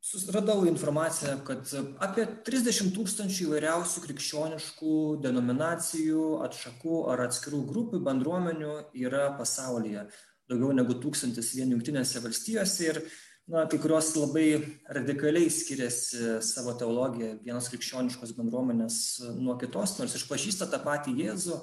susiradau 0.00 0.64
informaciją, 0.68 1.38
kad 1.46 1.70
apie 2.04 2.24
30 2.46 2.92
tūkstančių 2.96 3.48
įvairiausių 3.48 4.02
krikščioniškų 4.06 4.96
denominacijų, 5.24 6.24
atšakų 6.46 7.00
ar 7.12 7.24
atskirų 7.26 7.62
grupių 7.68 8.02
bendruomenių 8.06 8.74
yra 9.02 9.28
pasaulyje. 9.38 10.06
Daugiau 10.48 10.72
negu 10.72 10.96
tūkstantis 11.02 11.50
vien 11.58 11.74
jungtinėse 11.74 12.22
valstijose 12.24 12.86
ir 12.86 13.02
na, 13.48 13.66
kai 13.68 13.80
kurios 13.82 14.14
labai 14.16 14.48
radikaliai 14.96 15.50
skiriasi 15.52 16.38
savo 16.46 16.72
teologiją 16.78 17.34
vienos 17.44 17.68
krikščioniškos 17.72 18.34
bendruomenės 18.38 18.98
nuo 19.36 19.58
kitos, 19.60 19.98
nors 19.98 20.16
išpažįsta 20.16 20.70
tą 20.72 20.80
patį 20.84 21.16
Jėzų, 21.24 21.60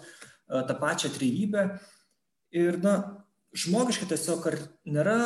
tą 0.69 0.77
pačią 0.81 1.13
trejybę. 1.15 1.67
Ir 2.55 2.77
na, 2.83 3.24
žmogiškai 3.55 4.07
tiesiog 4.09 4.47
ar 4.49 4.57
nėra 4.87 5.19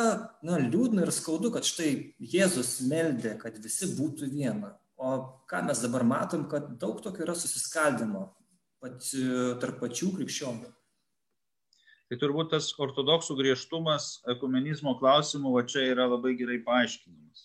na, 0.46 0.58
liūdna 0.62 1.04
ir 1.06 1.12
skaudu, 1.14 1.50
kad 1.54 1.66
štai 1.66 2.14
Jėzus 2.22 2.78
meldė, 2.90 3.34
kad 3.40 3.58
visi 3.62 3.90
būtų 3.96 4.30
viena. 4.30 4.76
O 5.00 5.14
ką 5.50 5.64
mes 5.66 5.80
dabar 5.82 6.04
matom, 6.06 6.44
kad 6.50 6.76
daug 6.80 7.00
tokio 7.02 7.24
yra 7.24 7.34
susiskaldimo 7.34 8.28
pat, 8.82 9.00
tarp 9.62 9.80
pačių 9.80 10.12
krikščionių. 10.18 10.70
Tai 12.10 12.18
turbūt 12.18 12.50
tas 12.52 12.72
ortodoksų 12.82 13.36
griežtumas 13.38 14.16
ekumenizmo 14.30 14.96
klausimų 14.98 15.54
va 15.54 15.62
čia 15.66 15.84
yra 15.92 16.08
labai 16.10 16.34
gerai 16.38 16.58
paaiškinamas. 16.66 17.44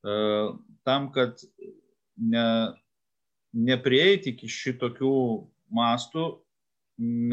E, 0.00 0.14
tam, 0.88 1.10
kad 1.12 1.44
ne, 2.16 2.46
neprieiti 3.52 4.32
iki 4.32 4.48
šitokių 4.48 5.16
mastų, 5.76 6.28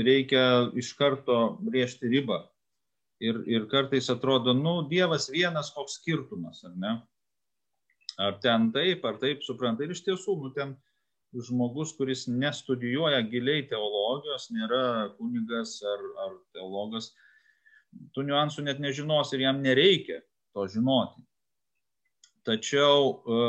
reikia 0.04 0.46
iš 0.76 0.92
karto 1.00 1.56
brėžti 1.64 2.12
ribą 2.12 2.44
ir, 3.24 3.42
ir 3.50 3.68
kartais 3.72 4.10
atrodo, 4.12 4.54
nu, 4.58 4.76
Dievas 4.90 5.30
vienas, 5.32 5.72
koks 5.76 6.00
skirtumas, 6.00 6.64
ar 6.68 6.74
ne? 6.80 6.94
Ar 8.22 8.38
ten 8.44 8.70
taip, 8.76 9.06
ar 9.10 9.18
taip 9.22 9.42
supranta. 9.46 9.86
Ir 9.86 9.94
iš 9.96 10.04
tiesų, 10.06 10.36
nu, 10.44 10.52
ten 10.54 10.76
žmogus, 11.34 11.96
kuris 11.98 12.28
nestudijuoja 12.30 13.24
giliai 13.26 13.64
teologijos, 13.70 14.50
nėra 14.54 15.14
kunigas 15.18 15.80
ar, 15.90 16.04
ar 16.26 16.36
teologas, 16.54 17.10
tų 18.14 18.28
niuansų 18.28 18.68
net 18.68 18.82
nežinos 18.84 19.34
ir 19.34 19.48
jam 19.48 19.62
nereikia 19.66 20.20
to 20.54 20.68
žinoti. 20.70 21.24
Tačiau, 22.46 23.10
e, 23.10 23.40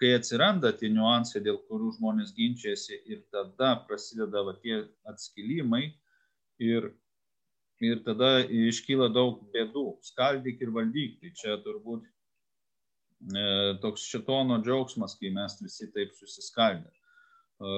kai 0.00 0.14
atsiranda 0.16 0.72
tie 0.78 0.88
niuansai, 0.92 1.42
dėl 1.44 1.58
kurių 1.68 1.92
žmonės 1.98 2.32
ginčiasi 2.36 3.02
ir 3.10 3.24
tada 3.34 3.74
prasideda 3.88 4.44
va, 4.46 4.54
tie 4.62 4.84
atskilimai 5.10 5.88
ir 6.62 6.92
ir 7.92 8.02
tada 8.06 8.38
iškyla 8.44 9.10
daug 9.14 9.42
bėdų. 9.54 9.86
Skaldyk 10.04 10.62
ir 10.64 10.74
valdyk. 10.74 11.16
Tai 11.22 11.32
čia 11.38 11.56
turbūt 11.64 12.04
e, 12.04 13.46
toks 13.84 14.06
šitono 14.10 14.60
džiaugsmas, 14.64 15.16
kai 15.20 15.32
mes 15.34 15.58
visi 15.62 15.90
taip 15.94 16.14
susiskaldę. 16.18 16.90
E, 16.90 17.74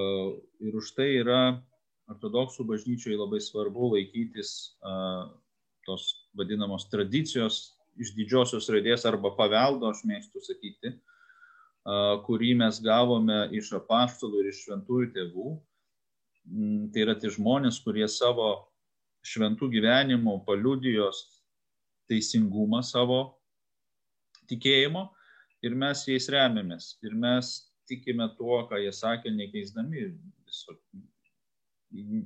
ir 0.67 0.77
už 0.79 0.93
tai 0.97 1.09
yra 1.21 1.41
ortodoksų 2.11 2.65
bažnyčioje 2.67 3.19
labai 3.19 3.39
svarbu 3.43 3.91
laikytis 3.95 4.53
e, 4.79 4.95
tos 5.87 6.07
vadinamos 6.37 6.87
tradicijos 6.91 7.77
iš 7.97 8.13
didžiosios 8.17 8.67
raidės 8.71 9.05
arba 9.09 9.31
paveldo, 9.37 9.89
aš 9.89 10.03
mėgstu 10.07 10.41
sakyti, 10.43 10.93
e, 10.93 10.99
kurį 12.27 12.53
mes 12.61 12.79
gavome 12.83 13.47
iš 13.57 13.73
apaštalų 13.79 14.43
ir 14.43 14.51
iš 14.51 14.63
šventųjų 14.65 15.11
tėvų. 15.17 15.49
Mm, 16.47 16.83
tai 16.93 17.03
yra 17.03 17.17
tie 17.19 17.31
žmonės, 17.33 17.81
kurie 17.83 18.07
savo 18.07 18.66
šventų 19.27 19.69
gyvenimų 19.73 20.39
paliudijos 20.47 21.23
teisingumą 22.07 22.81
savo 22.85 23.19
tikėjimo 24.47 25.07
ir 25.65 25.75
mes 25.75 26.05
jais 26.07 26.29
remiamės. 26.31 26.95
Ir 27.03 27.15
mes 27.17 27.51
tikime 27.89 28.29
tuo, 28.37 28.63
ką 28.69 28.79
jie 28.81 28.93
sakė, 28.95 29.31
nekeisdami 29.35 30.09
viso, 30.47 30.77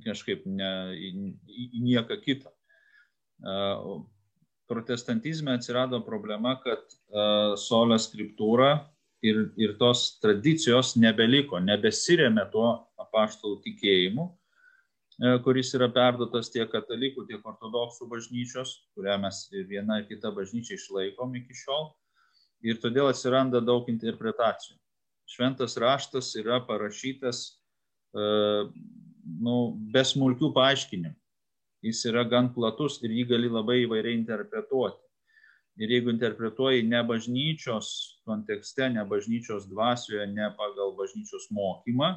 kažkaip 0.06 0.46
ne, 0.46 0.72
į, 0.96 1.12
į 1.48 1.82
nieką 1.86 2.18
kitą. 2.22 2.52
Protestantizme 4.70 5.54
atsirado 5.56 6.00
problema, 6.06 6.56
kad 6.62 6.82
sola 7.60 7.98
skriptūra 8.00 8.72
ir, 9.26 9.44
ir 9.60 9.74
tos 9.80 10.18
tradicijos 10.22 10.94
nebeliko, 11.00 11.60
nebesirėmė 11.62 12.46
tuo 12.52 12.68
apaštalų 13.02 13.60
tikėjimu, 13.66 14.28
kuris 15.44 15.70
yra 15.76 15.86
perduotas 15.92 16.50
tiek 16.50 16.70
katalikų, 16.72 17.26
tiek 17.28 17.44
ortodoksų 17.46 18.08
bažnyčios, 18.10 18.74
kurią 18.96 19.20
mes 19.22 19.44
viena 19.70 20.00
ir 20.00 20.08
kita 20.08 20.32
bažnyčia 20.34 20.74
išlaikom 20.74 21.36
iki 21.38 21.54
šiol. 21.54 21.92
Ir 22.66 22.78
todėl 22.82 23.10
atsiranda 23.10 23.60
daug 23.62 23.86
interpretacijų. 23.90 24.76
Šventas 25.30 25.76
raštas 25.78 26.32
yra 26.38 26.60
parašytas 26.66 27.42
e, 28.14 28.24
nu, 29.42 29.56
be 29.94 30.02
smulkių 30.06 30.50
paaiškinimų. 30.54 31.14
Jis 31.82 32.04
yra 32.06 32.22
gan 32.26 32.52
platus 32.54 33.00
ir 33.02 33.14
jį 33.14 33.24
gali 33.32 33.48
labai 33.50 33.80
įvairiai 33.82 34.14
interpretuoti. 34.14 35.00
Ir 35.82 35.90
jeigu 35.90 36.12
interpretuoji 36.12 36.84
ne 36.86 37.00
bažnyčios 37.06 37.88
kontekste, 38.28 38.90
ne 38.92 39.02
bažnyčios 39.08 39.66
dvasioje, 39.70 40.26
ne 40.30 40.50
pagal 40.58 40.92
bažnyčios 40.98 41.48
mokymą, 41.50 42.12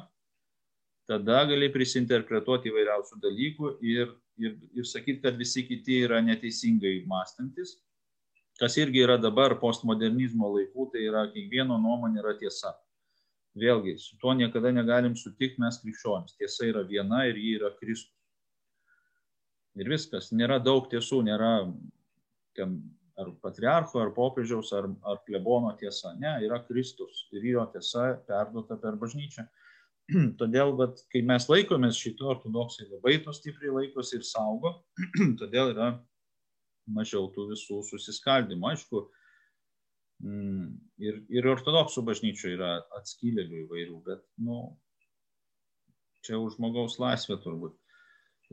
tada 1.06 1.42
gali 1.48 1.68
prisinterpretuoti 1.72 2.70
įvairiausių 2.70 3.18
dalykų 3.22 3.72
ir, 3.86 4.10
ir, 4.42 4.56
ir 4.74 4.88
sakyti, 4.88 5.22
kad 5.24 5.38
visi 5.38 5.62
kiti 5.66 6.00
yra 6.06 6.18
neteisingai 6.24 6.98
mąstantis, 7.08 7.76
kas 8.60 8.76
irgi 8.80 9.04
yra 9.04 9.16
dabar 9.20 9.54
postmodernizmo 9.60 10.50
laikų, 10.56 10.90
tai 10.92 11.06
yra 11.06 11.26
kiekvieno 11.32 11.78
nuomonė 11.82 12.22
yra 12.24 12.34
tiesa. 12.40 12.74
Vėlgi, 13.56 13.96
su 14.00 14.18
tuo 14.20 14.34
niekada 14.36 14.68
negalim 14.74 15.14
sutikti 15.16 15.62
mes 15.62 15.78
krikščionis. 15.80 16.36
Tiesa 16.36 16.66
yra 16.68 16.82
viena 16.84 17.22
ir 17.24 17.38
ji 17.40 17.54
yra 17.56 17.70
Kristus. 17.78 18.12
Ir 19.76 19.88
viskas, 19.92 20.28
nėra 20.32 20.58
daug 20.60 20.88
tiesų, 20.92 21.22
nėra 21.24 21.52
ten 22.56 22.78
ar 23.16 23.30
patriarcho, 23.40 24.00
ar 24.00 24.12
popiežiaus, 24.16 24.72
ar, 24.76 24.88
ar 25.08 25.20
klebono 25.28 25.72
tiesa. 25.80 26.12
Ne, 26.20 26.34
yra 26.44 26.60
Kristus 26.66 27.24
ir 27.32 27.44
jo 27.48 27.64
tiesa 27.72 28.10
perduota 28.28 28.76
per 28.80 28.96
bažnyčią. 29.00 29.46
Todėl, 30.40 30.72
bet, 30.78 31.02
kai 31.10 31.22
mes 31.26 31.48
laikomės 31.50 31.98
šito, 31.98 32.28
ortodoksai 32.30 32.86
labai 32.88 33.16
to 33.24 33.34
stipriai 33.34 33.74
laikosi 33.74 34.20
ir 34.20 34.26
saugo, 34.26 34.76
todėl 35.40 35.72
yra 35.74 35.88
mažiau 36.86 37.26
tų 37.34 37.48
visų 37.50 37.80
susiskaldimų. 37.88 38.68
Aišku, 38.70 39.02
mm, 40.22 40.68
ir, 41.02 41.22
ir 41.34 41.48
ortodoksų 41.50 42.04
bažnyčių 42.06 42.52
yra 42.54 42.76
atskylėlių 43.00 43.64
įvairių, 43.64 43.98
bet, 44.06 44.22
nu, 44.38 44.60
čia 46.26 46.38
už 46.38 46.60
žmogaus 46.60 47.00
laisvę 47.02 47.40
turbūt. 47.42 47.74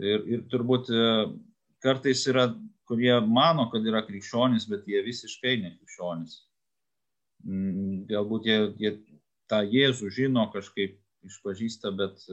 Ir, 0.01 0.26
ir 0.26 0.47
turbūt, 0.49 0.89
e, 0.89 1.06
kartais 1.86 2.26
yra, 2.30 2.47
kurie 2.89 3.14
mano, 3.30 3.68
kad 3.70 3.86
yra 3.86 4.01
krikščionys, 4.08 4.66
bet 4.72 4.89
jie 4.89 5.06
visiškai 5.06 5.60
ne 5.62 5.76
krikščionys. 5.76 6.39
Mm, 7.45 8.04
galbūt 8.10 8.49
jie, 8.49 8.60
jie 8.82 8.95
tą 9.51 9.62
Jėzų 9.70 10.10
žino 10.16 10.47
kažkaip 10.49 10.97
išpažįsta, 11.28 11.92
bet, 11.98 12.26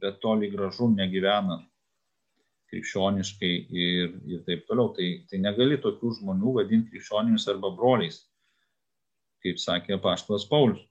bet 0.00 0.20
toli 0.22 0.50
gražu 0.52 0.90
negyvena 0.92 1.60
krikščioniškai 2.74 3.52
ir, 3.70 4.14
ir 4.26 4.42
taip 4.48 4.64
toliau. 4.68 4.92
Tai, 4.96 5.06
tai 5.30 5.40
negali 5.42 5.78
tokių 5.82 6.14
žmonių 6.18 6.56
vadinti 6.58 6.94
krikščionimis 6.94 7.46
arba 7.52 7.70
broliais, 7.76 8.24
kaip 9.44 9.60
sakė 9.62 10.00
Paštas 10.02 10.48
Paulius. 10.50 10.82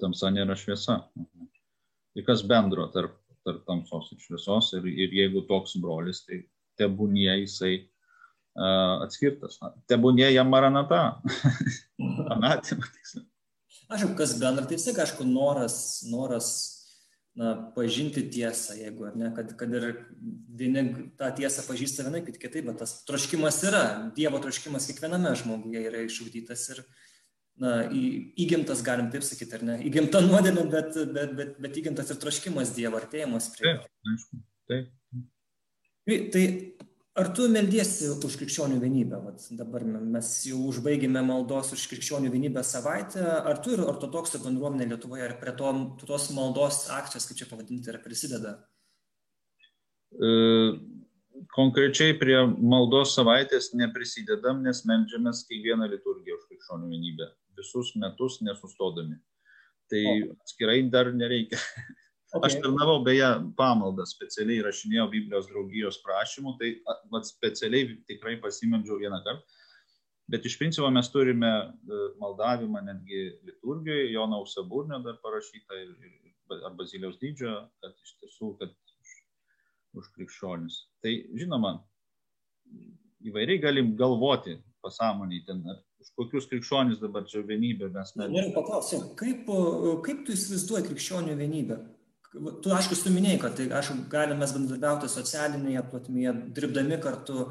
Tamsa 0.00 0.32
nėra 0.34 0.56
šviesa. 0.58 0.98
Tai 2.14 2.22
kas 2.26 2.42
bendro 2.46 2.88
tarp, 2.94 3.14
tarp 3.46 3.62
tamsos 3.68 4.10
ir 4.14 4.22
šviesos 4.22 4.72
ir, 4.78 4.86
ir 4.90 5.14
jeigu 5.14 5.44
toks 5.48 5.76
brolis, 5.82 6.24
tai 6.26 6.40
tebūnie 6.80 7.30
jisai 7.44 7.74
uh, 7.78 9.04
atskirtas. 9.04 9.60
Tebūnie 9.90 10.26
jam 10.34 10.50
maranata. 10.50 11.20
Anatima 12.34 12.86
tiksliau. 12.96 13.23
Aišku, 13.94 14.14
kas 14.18 14.34
bendra, 14.40 14.64
tai 14.66 14.78
vis 14.78 14.86
tiek, 14.88 14.98
aišku, 14.98 15.26
noras, 15.28 15.76
noras 16.10 16.48
na, 17.38 17.54
pažinti 17.74 18.24
tiesą, 18.30 18.76
jeigu, 18.78 19.08
ne, 19.18 19.30
kad, 19.36 19.50
kad 19.58 19.72
ir 19.74 19.88
vieni 20.54 20.84
tą 21.18 21.30
tiesą 21.38 21.64
pažįsta 21.66 22.06
vienaip, 22.06 22.30
kitaip, 22.38 22.62
bet 22.68 22.78
tas 22.82 23.00
troškimas 23.08 23.58
yra, 23.66 23.84
Dievo 24.16 24.40
troškimas 24.42 24.86
kiekviename 24.90 25.34
žmoguje 25.40 25.82
yra 25.90 26.04
išugdytas 26.06 26.66
ir 26.74 26.82
na, 27.62 27.74
į, 27.90 28.04
įgimtas, 28.46 28.82
galim 28.86 29.10
taip 29.14 29.26
sakyti, 29.26 29.58
ar 29.58 29.66
ne, 29.66 29.78
įgimta 29.90 30.22
nuodėmė, 30.22 30.66
bet, 30.70 30.98
bet, 31.14 31.34
bet, 31.38 31.54
bet 31.62 31.78
įgimtas 31.82 32.10
ir 32.14 32.20
troškimas 32.22 32.74
Dievo 32.76 32.98
artėjimas 33.02 33.50
prie. 33.54 33.66
Taip, 33.66 33.90
aišku, 34.14 34.42
taip. 34.70 34.90
Tai, 36.04 36.16
tai 36.34 36.44
ar 37.14 37.30
tu 37.36 37.46
meldiesi 37.50 38.10
už 38.10 38.36
krikščionių 38.40 38.80
vienybę 38.82 39.20
vat 39.22 39.46
dabar 39.58 39.84
mes 39.86 40.30
jau 40.48 40.58
užbaigėme 40.70 41.22
maldos 41.26 41.72
už 41.76 41.86
krikščionių 41.92 42.32
vienybę 42.32 42.64
savaitę 42.66 43.22
ar 43.50 43.60
tu 43.62 43.76
ir 43.76 43.84
ortodoksų 43.86 44.42
bendruomenė 44.46 44.90
lietuvoje 44.94 45.28
ar 45.28 45.36
prie 45.42 45.54
to 45.60 45.70
tos 46.06 46.30
maldos 46.34 46.84
akcijos 46.96 47.28
kaip 47.30 47.42
čia 47.42 47.50
pavadinti 47.50 47.92
ar 47.92 48.00
prisideda 48.02 48.56
e, 50.18 50.32
konkrečiai 51.54 52.14
prie 52.18 52.36
maldos 52.58 53.14
savaitės 53.18 53.72
neprisidedam, 53.78 54.62
nes 54.66 54.84
melžiamės 54.88 55.44
kiekvieną 55.48 55.88
liturgiją 55.92 56.38
už 56.38 56.46
krikščionių 56.50 56.90
vienybę. 56.92 57.30
Visus 57.58 57.92
metus 58.00 58.40
nesustodami. 58.42 59.18
Tai 59.90 60.04
atskirai 60.34 60.80
dar 60.90 61.12
nereikia. 61.14 61.60
Okay. 62.34 62.48
Aš 62.48 62.54
tarnavau 62.64 62.96
beje 63.06 63.28
pamaldą, 63.54 64.02
specialiai 64.10 64.64
rašinėjau 64.66 65.04
Biblijos 65.12 65.46
draugijos 65.46 66.00
prašymų, 66.02 66.56
tai 66.58 66.70
vat, 67.12 67.28
specialiai 67.28 67.92
tikrai 68.08 68.40
pasimeldžiau 68.42 68.98
vieną 69.04 69.20
kartą. 69.22 69.60
Bet 70.34 70.48
iš 70.48 70.56
principo 70.58 70.88
mes 70.90 71.10
turime 71.12 71.50
e, 71.52 72.00
maldavimą 72.18 72.82
netgi 72.82 73.20
liturgijoje, 73.44 74.10
Jono 74.16 74.40
Ausaburnio 74.42 74.98
dar 75.04 75.20
parašyta 75.22 75.78
ir, 75.78 75.94
ir, 76.08 76.34
ar 76.64 76.74
Baziliaus 76.74 77.20
dydžio, 77.22 77.54
kad 77.84 77.94
iš 78.02 78.16
tiesų, 78.24 78.50
kad 78.58 78.74
už, 78.74 79.14
už 80.02 80.12
krikščionis. 80.16 80.82
Tai 81.04 81.14
žinoma, 81.38 81.76
įvairiai 83.30 83.62
galim 83.62 83.94
galvoti 84.00 84.58
pasąmoniai 84.82 85.44
ten, 85.46 85.62
ar 85.70 85.84
už 86.02 86.10
kokius 86.18 86.50
krikščionis 86.50 86.98
dabar 87.04 87.30
čia 87.30 87.46
vienybė 87.46 87.94
mes. 87.94 88.16
Noriu 88.18 88.50
paklausti, 88.56 89.04
kaip, 89.22 89.46
kaip 90.08 90.26
tu 90.26 90.34
įsivaizduoji 90.34 90.90
krikščionių 90.90 91.38
vienybę? 91.38 91.84
Tu 92.34 92.74
aišku 92.74 92.96
suminėjai, 92.98 93.38
kad 93.42 93.56
tai, 93.58 93.68
aišku, 93.78 93.96
galime 94.12 94.40
mes 94.42 94.52
bendradarbiauti 94.56 95.10
socialinėje 95.10 95.84
plotmėje, 95.90 96.34
dirbdami 96.56 96.98
kartu, 97.02 97.48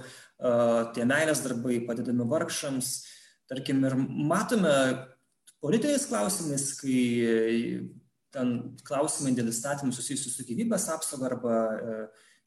tie 0.95 1.07
meilės 1.07 1.43
darbai, 1.45 1.79
padedami 1.87 2.27
vargšams, 2.29 2.93
tarkim, 3.51 3.83
ir 3.87 3.95
matome 4.33 4.73
politiniais 5.63 6.07
klausimais, 6.09 6.67
kai 6.81 6.99
ten 8.33 8.53
klausimai 8.87 9.35
dėl 9.37 9.51
įstatymų 9.51 9.93
susijusių 9.95 10.33
su 10.33 10.45
gyvybės 10.47 10.89
apsauga 10.91 11.29
arba 11.29 11.55
e, 11.55 11.97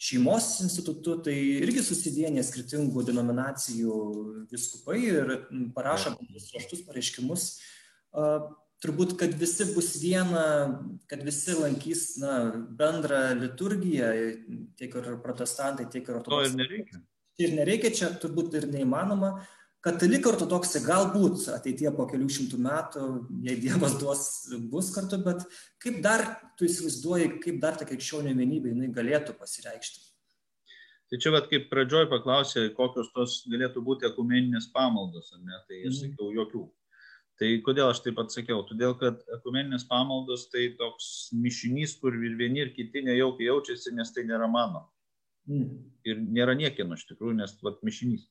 šeimos 0.03 0.49
institutu, 0.65 1.15
tai 1.25 1.37
irgi 1.63 1.85
susivienė 1.87 2.43
skirtingų 2.45 3.07
denominacijų 3.07 3.97
viskupai 4.51 4.99
ir 5.07 5.33
parašo 5.77 6.17
raštus 6.19 6.83
pareiškimus 6.89 7.47
turbūt, 8.85 9.17
kad 9.21 9.35
visi 9.41 9.67
bus 9.73 9.95
viena, 10.03 10.47
kad 11.11 11.23
visi 11.27 11.57
lankys 11.57 12.07
na, 12.23 12.39
bendrą 12.79 13.21
liturgiją, 13.41 14.09
tiek 14.79 14.97
ir 15.01 15.13
protestantai, 15.25 15.89
tiek 15.93 16.09
ir 16.09 16.19
ortodoksai. 16.21 16.53
To 16.53 16.57
ir 16.57 16.65
nereikia. 16.65 17.05
Ir 17.37 17.53
nereikia, 17.53 17.93
čia 17.93 18.11
turbūt 18.21 18.57
ir 18.57 18.69
neįmanoma. 18.73 19.37
Katalikai 19.87 20.33
ortodoksai 20.33 20.81
galbūt 20.83 21.45
ateitie 21.55 21.87
po 21.95 22.09
kelių 22.11 22.27
šimtų 22.33 22.59
metų, 22.59 23.05
jei 23.47 23.59
Dievas 23.61 23.95
duos, 24.01 24.25
bus 24.73 24.89
kartu, 24.95 25.21
bet 25.23 25.45
kaip 25.83 26.01
dar 26.03 26.25
tu 26.59 26.67
įsivaizduoji, 26.67 27.37
kaip 27.45 27.61
dar 27.63 27.79
ta 27.79 27.87
krikščionių 27.87 28.33
vienybė 28.35 28.73
jinai 28.73 28.91
galėtų 28.97 29.37
pasireikšti? 29.39 30.03
Tai 31.07 31.21
čia, 31.23 31.31
vat, 31.31 31.47
kaip 31.53 31.69
pradžioj 31.71 32.09
paklausė, 32.11 32.65
kokios 32.75 33.13
tos 33.15 33.37
galėtų 33.47 33.85
būti 33.87 34.09
ekumeninės 34.09 34.73
pamaldos, 34.75 35.31
ar 35.37 35.45
ne, 35.45 35.61
tai 35.69 35.85
aš 35.85 35.93
mhm. 35.93 36.01
sakiau, 36.01 36.33
jokių. 36.41 36.65
Tai 37.37 37.49
kodėl 37.65 37.91
aš 37.93 38.01
taip 38.05 38.21
atsakiau? 38.23 38.63
Todėl, 38.65 38.95
kad 38.97 39.21
ekumeninės 39.37 39.85
pamaldos 39.91 40.47
tai 40.53 40.71
toks 40.79 41.29
mišinys, 41.37 41.99
kur 42.01 42.17
ir 42.17 42.37
vieni 42.39 42.63
ir 42.65 42.71
kiti 42.73 43.03
nejaukiai 43.05 43.51
jaučiasi, 43.51 43.93
nes 43.97 44.13
tai 44.15 44.25
nėra 44.29 44.49
mano. 44.49 44.87
Mm. 45.51 45.69
Ir 46.09 46.23
nėra 46.25 46.57
niekieno 46.57 46.97
iš 46.97 47.05
tikrųjų, 47.11 47.37
nes 47.43 47.53
vat 47.67 47.85
mišinys. 47.85 48.25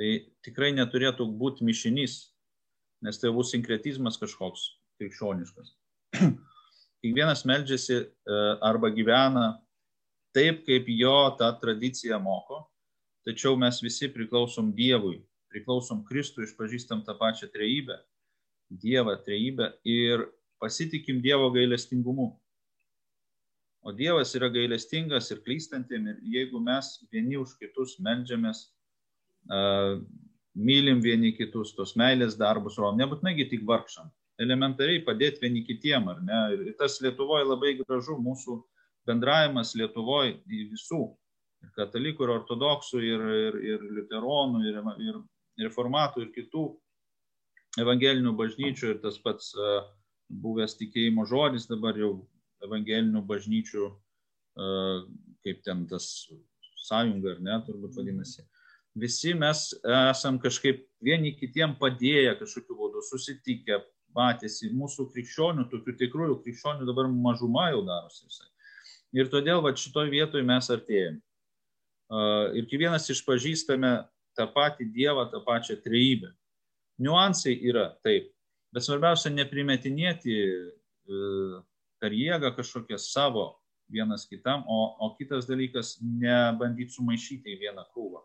Tai 0.00 0.10
tikrai 0.42 0.72
neturėtų 0.74 1.28
būti 1.38 1.66
mišinys, 1.68 2.18
nes 3.06 3.22
tai 3.22 3.30
bus 3.36 3.54
sinkretizmas 3.54 4.18
kažkoks 4.18 4.66
krikščioniškas. 4.98 5.74
Kiekvienas 7.00 7.46
meldžiasi 7.48 7.96
e, 8.00 8.06
arba 8.66 8.90
gyvena 8.92 9.46
taip, 10.34 10.64
kaip 10.66 10.90
jo 10.90 11.16
ta 11.38 11.52
tradicija 11.62 12.18
moko, 12.20 12.64
tačiau 13.24 13.54
mes 13.60 13.78
visi 13.84 14.10
priklausom 14.10 14.74
Dievui 14.74 15.20
priklausom 15.52 16.04
Kristui, 16.08 16.46
išpažįstam 16.46 17.04
tą 17.06 17.16
pačią 17.18 17.50
trejybę, 17.52 17.98
Dievą 18.70 19.16
trejybę 19.24 19.72
ir 19.84 20.28
pasitikim 20.62 21.18
Dievo 21.22 21.50
gailestingumu. 21.50 22.28
O 23.82 23.92
Dievas 23.96 24.34
yra 24.38 24.50
gailestingas 24.52 25.30
ir 25.32 25.40
klystantiem 25.42 26.06
ir 26.12 26.18
jeigu 26.36 26.60
mes 26.62 26.92
vieni 27.10 27.38
už 27.40 27.56
kitus 27.58 27.96
melžiamės, 27.98 28.66
uh, 29.50 29.98
mylim 30.54 31.00
vieni 31.02 31.32
kitus, 31.36 31.72
tos 31.74 31.96
meilės 31.96 32.36
darbus, 32.38 32.78
o 32.78 32.90
nebūtinai 32.94 33.48
tik 33.48 33.64
vargšam, 33.66 34.10
elementariai 34.40 35.02
padėti 35.04 35.44
vieni 35.44 35.64
kitiem, 35.64 36.08
ar 36.12 36.20
ne? 36.24 36.40
Ir 36.54 36.76
tas 36.78 37.00
Lietuvoje 37.04 37.48
labai 37.48 37.74
gražu, 37.80 38.18
mūsų 38.20 38.60
bendravimas 39.08 39.74
Lietuvoje 39.78 40.38
visų, 40.46 41.02
ir 41.64 41.74
katalikų, 41.76 42.26
ir 42.26 42.34
ortodoksų, 42.38 43.02
ir, 43.04 43.26
ir, 43.44 43.60
ir 43.72 43.86
liuteronų, 43.98 44.64
ir, 44.68 44.80
ir 45.08 45.20
reformatų 45.66 46.26
ir 46.26 46.30
kitų 46.34 46.64
evangelinių 47.80 48.34
bažnyčių 48.38 48.94
ir 48.94 49.00
tas 49.02 49.18
pats 49.22 49.52
buvęs 50.30 50.76
tikėjimo 50.78 51.26
žodis 51.28 51.68
dabar 51.70 51.98
jau 51.98 52.12
evangelinių 52.64 53.22
bažnyčių, 53.26 53.90
kaip 55.44 55.62
ten 55.66 55.86
tas 55.90 56.06
sąjunga 56.86 57.36
ar 57.36 57.44
ne, 57.44 57.56
turbūt 57.66 57.96
vadinasi. 57.98 58.44
Visi 58.98 59.32
mes 59.38 59.68
esam 60.10 60.40
kažkaip 60.42 60.82
vieni 61.02 61.32
kitiem 61.38 61.76
padėję 61.78 62.34
kažkokiu 62.40 62.76
būdu, 62.78 63.02
susitikę, 63.06 63.78
matėsi 64.16 64.72
mūsų 64.74 65.06
krikščionių, 65.12 65.68
tokių 65.70 65.94
tikrųjų 66.00 66.40
krikščionių 66.44 66.88
dabar 66.88 67.10
mažuma 67.10 67.68
jau 67.70 67.84
darosi 67.86 68.26
visai. 68.26 68.48
Ir 69.14 69.30
todėl 69.30 69.62
va 69.62 69.72
šitoj 69.74 70.10
vietoj 70.10 70.42
mes 70.46 70.70
artėjame. 70.70 71.20
Ir 72.58 72.66
kiekvienas 72.66 73.06
išpažįstame 73.14 73.92
tą 74.38 74.46
patį 74.54 74.88
Dievą, 74.94 75.26
tą 75.32 75.40
pačią 75.46 75.78
trejybę. 75.84 76.32
Niuansai 77.00 77.56
yra 77.70 77.88
taip, 78.04 78.28
bet 78.74 78.84
svarbiausia 78.84 79.32
neprimetinėti 79.32 80.36
e, 80.36 81.20
per 82.00 82.14
jėgą 82.16 82.52
kažkokią 82.58 82.98
savo 83.00 83.46
vienas 83.90 84.26
kitam, 84.28 84.62
o, 84.68 84.80
o 85.00 85.14
kitas 85.18 85.48
dalykas 85.48 85.96
nebandyti 86.02 86.94
sumaišyti 86.94 87.54
į 87.54 87.58
vieną 87.64 87.86
krūvą, 87.90 88.22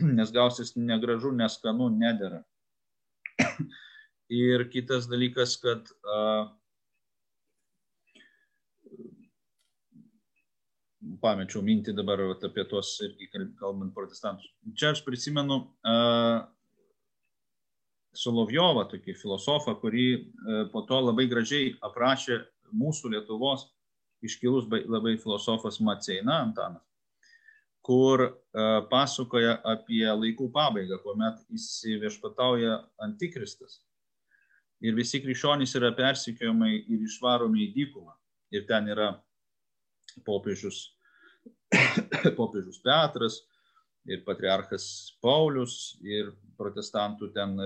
nes 0.18 0.32
gausis 0.34 0.74
negražu, 0.76 1.32
neskanu, 1.36 1.90
nedėra. 1.94 2.42
Ir 4.34 4.64
kitas 4.72 5.06
dalykas, 5.06 5.58
kad 5.60 5.90
uh, 6.08 6.48
pamečiau 11.22 11.62
mintį 11.64 11.94
dabar 11.96 12.22
vat, 12.30 12.44
apie 12.46 12.64
tuos 12.70 12.94
irgi 13.04 13.28
kalbant 13.60 13.94
protestantus. 13.94 14.50
Čia 14.74 14.92
aš 14.94 15.04
prisimenu 15.06 15.60
uh, 15.64 16.40
Solovjovą, 18.14 18.86
tokį 18.92 19.16
filosofą, 19.18 19.76
kurį 19.82 20.08
uh, 20.14 20.64
po 20.72 20.84
to 20.88 21.00
labai 21.02 21.26
gražiai 21.30 21.74
aprašė 21.84 22.40
mūsų 22.74 23.14
Lietuvos 23.16 23.68
iškilus 24.24 24.66
labai 24.88 25.18
filosofas 25.20 25.80
Maceina 25.84 26.40
Antanas. 26.42 26.82
kur 27.84 28.22
pasakoja 28.88 29.58
apie 29.68 30.06
laikų 30.08 30.48
pabaigą, 30.54 30.96
kuomet 31.04 31.42
įsiviešpatauja 31.52 32.78
antikristas. 33.04 33.82
Ir 34.80 34.96
visi 34.96 35.20
krikščionys 35.20 35.74
yra 35.76 35.90
persikiojimai 35.96 36.72
ir 36.80 37.04
išvaromi 37.04 37.66
į 37.66 37.72
dykumą. 37.76 38.14
Ir 38.56 38.64
ten 38.68 38.88
yra 38.88 39.10
popiežius, 40.26 40.86
popiežius 42.38 42.80
Petras, 42.84 43.40
ir 44.04 44.24
patriarchas 44.26 44.86
Paulius, 45.24 45.96
ir 46.04 46.32
protestantų 46.58 47.30
ten 47.34 47.56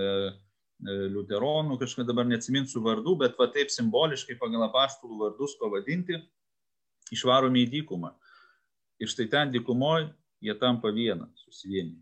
liuteronų, 0.79 1.77
kažką 1.81 2.05
dabar 2.07 2.27
neatsiminsiu 2.29 2.81
vardų, 2.85 3.17
bet 3.25 3.39
va 3.39 3.49
taip 3.51 3.71
simboliškai 3.73 4.37
pagal 4.39 4.63
apaštalų 4.69 5.19
vardus 5.19 5.57
pavadinti, 5.59 6.21
išvaromi 7.11 7.65
į 7.65 7.71
dykumą. 7.73 8.13
Ir 8.99 9.11
štai 9.11 9.27
ten 9.31 9.51
dykumoje 9.51 10.09
jie 10.43 10.55
tampa 10.59 10.91
vieną, 10.95 11.27
susivienį. 11.43 11.97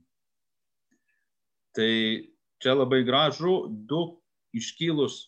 Tai 1.78 1.92
čia 2.62 2.74
labai 2.74 3.04
gražu, 3.06 3.68
du 3.70 4.20
iškilus 4.58 5.24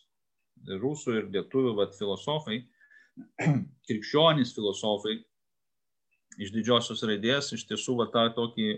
rusų 0.82 1.16
ir 1.18 1.30
lietuvių 1.34 1.76
vat, 1.78 1.96
filosofai, 1.98 2.64
krikščionys 3.90 4.56
filosofai 4.56 5.20
iš 6.40 6.52
didžiosios 6.56 7.02
raidės 7.08 7.54
iš 7.56 7.66
tiesų 7.70 7.98
va 8.00 8.10
tą 8.14 8.28
tokį 8.36 8.74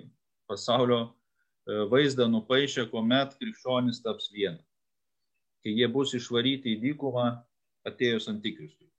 pasaulio 0.50 1.02
E, 1.70 1.84
vaizdą 1.92 2.26
nupaišė, 2.32 2.88
kuomet 2.90 3.36
krikščionis 3.40 4.02
taps 4.02 4.32
viena. 4.34 4.62
Kai 5.62 5.76
jie 5.78 5.88
bus 5.94 6.16
išvaryti 6.18 6.74
į 6.74 6.80
dykumą 6.82 7.28
atėjus 7.86 8.30
antikristui. 8.32 8.90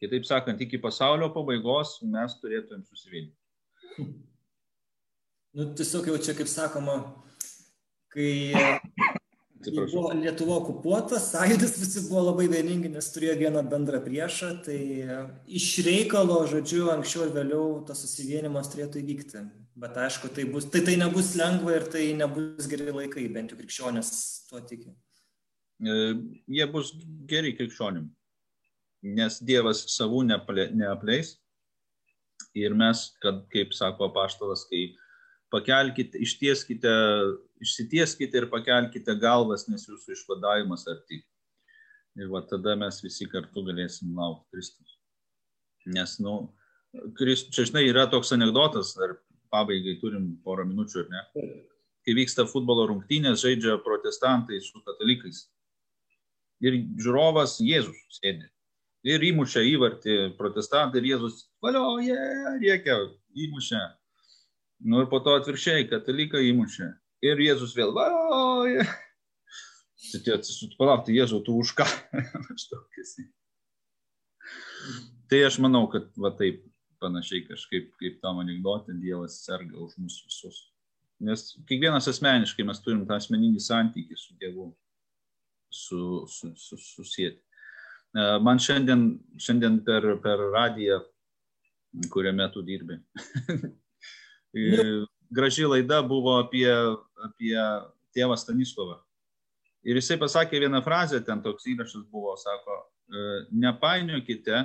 Kitaip 0.00 0.24
sakant, 0.24 0.60
iki 0.64 0.80
pasaulio 0.80 1.28
pabaigos 1.34 1.98
mes 2.08 2.36
turėtumėm 2.40 2.86
susivienyti. 2.88 3.36
Nu, 5.58 5.66
tiesiog 5.76 6.08
jau 6.08 6.16
čia, 6.22 6.36
kaip 6.38 6.48
sakoma, 6.48 6.96
kai 8.14 8.30
buvo 9.66 10.12
Lietuva 10.14 10.58
okupuota, 10.60 11.18
sąjūdis 11.22 11.76
visi 11.80 12.02
buvo 12.08 12.28
labai 12.28 12.46
vieningi, 12.50 12.90
nes 12.92 13.08
turėjo 13.14 13.34
vieną 13.42 13.62
bendrą 13.70 14.00
priešą, 14.04 14.50
tai 14.66 14.78
iš 15.60 15.66
reikalo, 15.86 16.40
žodžiu, 16.50 16.88
anksčiau 16.94 17.26
ir 17.26 17.34
vėliau 17.34 17.64
tas 17.88 18.02
susivienimas 18.04 18.70
turėtų 18.72 19.02
įvykti. 19.02 19.42
Bet 19.78 19.98
aišku, 20.02 20.30
tai, 20.34 20.46
bus, 20.50 20.66
tai, 20.72 20.82
tai 20.86 20.96
nebus 20.98 21.36
lengva 21.38 21.76
ir 21.76 21.84
tai 21.90 22.08
nebus 22.18 22.66
geri 22.70 22.90
laikai, 22.90 23.28
bent 23.30 23.52
jau 23.52 23.58
krikščionės 23.60 24.08
tuo 24.48 24.62
tiki. 24.66 24.90
E, 25.78 25.98
jie 26.50 26.66
bus 26.72 26.90
geri 27.30 27.52
krikščionim, 27.54 28.08
nes 29.18 29.38
Dievas 29.38 29.84
savų 29.94 30.24
neapleis. 30.26 31.36
Ir 32.58 32.74
mes, 32.74 33.04
kad, 33.22 33.44
kaip 33.52 33.74
sako 33.76 34.08
paštalas, 34.14 34.64
kai 34.70 34.88
pakelkite, 35.52 36.18
ištieskite, 36.24 36.92
išsitieskite 37.64 38.42
ir 38.42 38.48
pakelkite 38.52 39.14
galvas, 39.20 39.66
nes 39.68 39.86
jūsų 39.88 40.14
išvadavimas 40.14 40.86
arti. 40.90 41.22
Ir 42.18 42.30
va 42.32 42.42
tada 42.46 42.74
mes 42.78 42.98
visi 43.04 43.28
kartu 43.30 43.62
galėsim 43.66 44.14
laukti 44.16 44.56
Kristus. 44.56 44.96
Nes, 45.88 46.16
nu, 46.20 46.50
Kristus, 47.18 47.54
čia 47.54 47.66
žinai, 47.68 47.86
yra 47.88 48.08
toks 48.10 48.32
anegdotas, 48.34 48.94
ar 49.00 49.16
pabaigai 49.52 49.96
turim 50.02 50.32
porą 50.44 50.66
minučių, 50.68 51.04
ar 51.04 51.12
ne? 51.14 51.22
Kai 52.04 52.16
vyksta 52.16 52.46
futbolo 52.48 52.86
rungtynės, 52.90 53.42
žaidžia 53.44 53.78
protestantai 53.84 54.60
su 54.64 54.82
katalikais. 54.84 55.46
Ir 56.64 56.80
žiūrovas 56.98 57.58
Jėzus 57.62 58.18
sėdi. 58.18 58.48
Ir 59.06 59.22
įmušia 59.28 59.62
įvartį 59.62 60.16
protestantai 60.40 61.00
ir 61.00 61.12
Jėzus, 61.12 61.46
valioja, 61.62 62.18
rėkia, 62.58 62.98
įmušia. 63.46 63.82
Nu 64.80 65.02
ir 65.02 65.08
po 65.10 65.18
to 65.24 65.34
atvirkščiai, 65.38 65.88
katalikai 65.90 66.44
įmušia. 66.52 66.92
Ir 67.26 67.40
Jėzus 67.42 67.74
vėl, 67.74 67.90
valioja. 67.96 68.86
Palauk, 70.78 71.04
tai 71.06 71.16
Jėzau, 71.16 71.42
tu 71.44 71.56
už 71.58 71.72
ką? 71.78 71.86
tai 75.28 75.40
aš 75.48 75.58
manau, 75.60 75.88
kad 75.90 76.06
va 76.16 76.30
taip 76.38 76.62
panašiai 77.02 77.44
kažkaip 77.46 77.90
kaip 77.98 78.20
tam 78.22 78.38
anegdote 78.42 78.94
Dievas 79.02 79.40
serga 79.44 79.78
už 79.82 79.96
mus 79.98 80.20
visus. 80.26 80.60
Nes 81.18 81.50
kiekvienas 81.66 82.06
asmeniškai 82.10 82.66
mes 82.66 82.80
turim 82.84 83.02
tą 83.06 83.18
asmeninį 83.18 83.60
santykį 83.62 84.18
su 84.18 84.36
Dievu 84.38 84.70
su, 85.70 86.26
su, 86.30 86.52
su, 86.56 86.78
susijęti. 86.78 87.42
E, 88.14 88.38
man 88.42 88.62
šiandien, 88.62 89.04
šiandien 89.42 89.80
per, 89.84 90.06
per 90.22 90.46
radiją, 90.54 91.00
kuriame 92.12 92.46
tu 92.54 92.62
dirbi, 92.62 93.00
graži 95.38 95.66
laida 95.68 96.00
buvo 96.06 96.38
apie, 96.42 96.68
apie 97.24 97.54
tėvą 98.16 98.36
Stanislavą. 98.38 98.98
Ir 99.88 100.00
jisai 100.00 100.18
pasakė 100.20 100.60
vieną 100.64 100.82
frazę, 100.84 101.20
ten 101.24 101.40
toks 101.44 101.68
įrašas 101.70 102.04
buvo, 102.10 102.34
sako, 102.36 102.78
e, 103.08 103.26
nepainiokite 103.64 104.64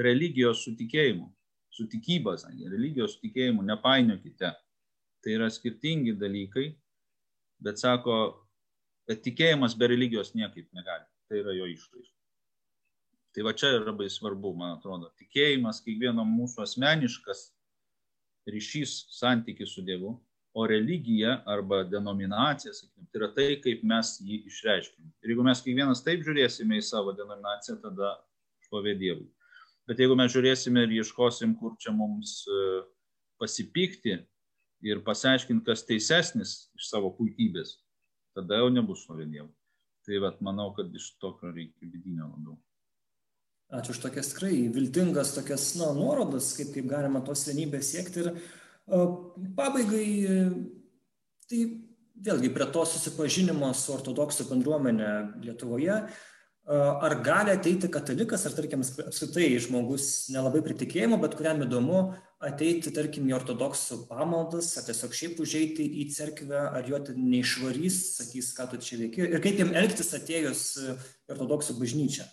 religijos 0.00 0.64
su 0.64 0.72
tikėjimu 0.78 1.28
su 1.74 1.86
tikyba, 1.90 2.36
sakė, 2.38 2.68
religijos 2.70 3.18
tikėjimu 3.22 3.64
nepainiokite. 3.66 4.52
Tai 5.24 5.32
yra 5.32 5.48
skirtingi 5.50 6.14
dalykai, 6.20 6.68
bet 7.64 7.80
sako, 7.80 8.18
kad 9.08 9.22
tikėjimas 9.24 9.74
be 9.78 9.88
religijos 9.90 10.34
niekaip 10.36 10.68
negali. 10.76 11.06
Tai 11.28 11.40
yra 11.40 11.54
jo 11.56 11.66
išraiška. 11.72 12.12
Tai 13.34 13.46
va 13.46 13.54
čia 13.56 13.72
yra 13.72 13.88
labai 13.88 14.10
svarbu, 14.12 14.52
man 14.58 14.76
atrodo. 14.76 15.08
Tikėjimas 15.18 15.80
kiekvieno 15.82 16.26
mūsų 16.28 16.62
asmeniškas 16.66 17.48
ryšys, 18.50 18.94
santykis 19.14 19.74
su 19.74 19.82
Dievu, 19.84 20.14
o 20.54 20.66
religija 20.66 21.42
arba 21.50 21.82
denominacija, 21.84 22.72
sakykime, 22.72 23.08
tai 23.10 23.20
yra 23.20 23.28
tai, 23.34 23.46
kaip 23.62 23.80
mes 23.90 24.12
jį 24.22 24.44
išreiškime. 24.50 25.08
Ir 25.24 25.32
jeigu 25.32 25.46
mes 25.46 25.62
kiekvienas 25.64 26.04
taip 26.06 26.22
žiūrėsime 26.26 26.78
į 26.78 26.84
savo 26.86 27.14
denominaciją, 27.18 27.80
tada 27.82 28.12
šlovė 28.68 28.94
Dievui. 29.00 29.26
Bet 29.88 29.98
jeigu 30.00 30.14
mes 30.16 30.30
žiūrėsime 30.32 30.84
ir 30.86 30.94
ieškosim, 31.00 31.56
kur 31.58 31.74
čia 31.82 31.92
mums 31.96 32.44
e, 32.46 32.60
pasipykti 33.42 34.14
ir 34.86 35.02
pasiaiškinti, 35.04 35.64
kas 35.66 35.82
teisesnis 35.88 36.54
iš 36.78 36.88
savo 36.92 37.10
puikybės, 37.18 37.80
tada 38.38 38.62
jau 38.62 38.70
nebus 38.70 39.02
šlovė 39.04 39.26
Dievo. 39.32 39.50
Tai 40.06 40.20
vat, 40.20 40.38
manau, 40.44 40.70
kad 40.76 40.92
iš 40.94 41.14
tokio 41.18 41.50
reikia 41.50 41.90
vidinio 41.90 42.28
labiau. 42.28 42.58
Ačiū 43.72 43.94
už 43.94 44.02
tokias 44.04 44.28
tikrai 44.34 44.68
viltingas 44.74 45.32
tokias 45.34 45.72
na, 45.80 45.92
nuorodas, 45.96 46.52
kaip, 46.58 46.74
kaip 46.74 46.90
galima 46.90 47.22
tos 47.24 47.46
vienybės 47.48 47.94
siekti. 47.94 48.22
Ir 48.22 48.34
uh, 48.34 49.32
pabaigai, 49.56 50.08
tai 51.48 51.62
vėlgi 52.28 52.52
prie 52.54 52.68
to 52.74 52.84
susipažinimo 52.86 53.72
su 53.74 53.96
ortodoksų 53.96 54.46
bendruomenė 54.52 55.10
Lietuvoje, 55.46 55.96
uh, 56.04 57.00
ar 57.08 57.16
gali 57.24 57.56
ateiti 57.56 57.90
katalikas, 57.92 58.46
ar 58.46 58.54
tarkim 58.56 58.84
apskritai 58.84 59.48
žmogus 59.64 60.28
nelabai 60.32 60.62
pritikėjimo, 60.68 61.18
bet 61.24 61.34
kuriam 61.40 61.64
įdomu 61.64 62.04
ateiti, 62.44 62.92
tarkim, 62.94 63.26
į 63.28 63.36
ortodoksų 63.40 64.04
pamaldas, 64.12 64.70
ar 64.78 64.86
tiesiog 64.86 65.16
šiaip 65.16 65.42
užeiti 65.44 65.88
į 66.04 66.06
cerkvę, 66.12 66.62
ar 66.76 66.88
jo 66.88 67.00
ten 67.08 67.20
neišvarys, 67.32 68.00
sakys, 68.20 68.52
ką 68.56 68.68
tu 68.70 68.80
čia 68.84 69.00
veiki, 69.00 69.24
ir 69.24 69.44
kaip 69.44 69.60
jam 69.60 69.72
elgtis 69.76 70.12
atėjus 70.16 70.64
į 70.84 70.96
ortodoksų 71.34 71.80
bažnyčią. 71.80 72.28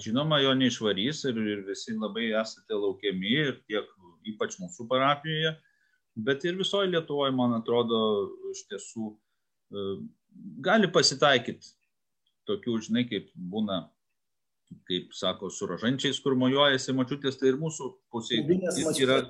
Žinoma, 0.00 0.40
jo 0.42 0.54
neišvarys 0.58 1.24
ir, 1.30 1.38
ir 1.38 1.62
visi 1.68 1.94
labai 1.94 2.30
esate 2.40 2.74
laukiami 2.74 3.32
ir 3.44 3.56
tiek 3.68 3.88
ypač 4.32 4.56
mūsų 4.60 4.86
parapijoje, 4.90 5.54
bet 6.26 6.44
ir 6.48 6.56
visoje 6.58 6.90
Lietuvoje, 6.90 7.34
man 7.36 7.56
atrodo, 7.58 7.98
iš 8.52 8.64
tiesų 8.70 9.10
gali 10.64 10.88
pasitaikyti 10.92 11.74
tokių, 12.48 12.78
žinai, 12.86 13.04
kaip 13.08 13.30
būna, 13.36 13.82
kaip 14.88 15.12
sako, 15.16 15.50
su 15.52 15.68
rožančiais, 15.68 16.20
kur 16.24 16.36
mojuojasi 16.40 16.96
mačiutės, 16.96 17.38
tai 17.40 17.52
ir 17.52 17.60
mūsų 17.60 17.90
pusėje 18.12 18.58
yra, 19.04 19.20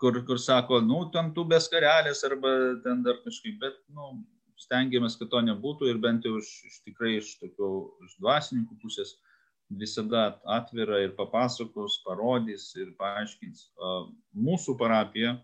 kur, 0.00 0.20
kur 0.28 0.40
sako, 0.40 0.80
nu, 0.84 1.04
ten 1.14 1.32
tu 1.36 1.44
beskarelės 1.48 2.24
arba 2.28 2.54
ten 2.84 3.02
dar 3.06 3.20
kažkaip, 3.24 3.58
bet, 3.60 3.80
nu, 3.92 4.14
stengiamės, 4.60 5.18
kad 5.20 5.30
to 5.32 5.42
nebūtų 5.44 5.90
ir 5.90 6.00
bent 6.02 6.26
jau 6.26 6.38
iš, 6.40 6.50
iš 6.68 6.80
tikrai 6.86 7.16
iš 7.18 7.34
tokių 7.40 7.70
iš 8.06 8.18
dvasininkų 8.22 8.78
pusės 8.82 9.16
visada 9.78 10.40
atvira 10.44 11.00
ir 11.04 11.14
papasakos, 11.16 12.00
parodys 12.06 12.70
ir 12.78 12.92
paaiškins. 12.98 13.68
Mūsų 14.34 14.76
parapija, 14.80 15.36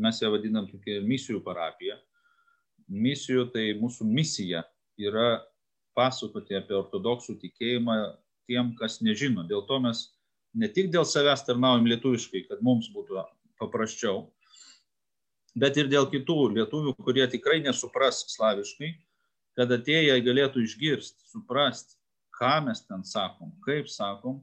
mes 0.00 0.20
ją 0.22 0.30
vadinam 0.34 0.68
tokia 0.70 1.00
misijų 1.04 1.42
parapija. 1.44 1.98
Misijų 2.90 3.46
tai 3.54 3.70
mūsų 3.78 4.06
misija 4.08 4.64
yra 4.98 5.42
pasakoti 5.96 6.56
apie 6.58 6.74
ortodoksų 6.78 7.36
tikėjimą 7.42 7.98
tiem, 8.50 8.74
kas 8.78 8.98
nežino. 9.04 9.44
Dėl 9.46 9.62
to 9.68 9.78
mes 9.82 10.08
ne 10.54 10.68
tik 10.72 10.90
dėl 10.94 11.06
savęs 11.06 11.44
tarnaujam 11.46 11.86
lietuviškai, 11.90 12.46
kad 12.48 12.62
mums 12.66 12.90
būtų 12.94 13.22
paprasčiau, 13.60 14.24
bet 15.54 15.78
ir 15.78 15.90
dėl 15.92 16.08
kitų 16.10 16.50
lietuvių, 16.56 16.96
kurie 17.04 17.26
tikrai 17.30 17.60
nesupras 17.62 18.24
slaviškai, 18.32 18.94
kad 19.58 19.72
atėję 19.74 20.16
galėtų 20.24 20.64
išgirsti, 20.64 21.26
suprasti, 21.30 21.99
ką 22.40 22.54
mes 22.66 22.80
ten 22.86 23.04
sakom, 23.04 23.52
kaip 23.66 23.88
sakom 23.92 24.40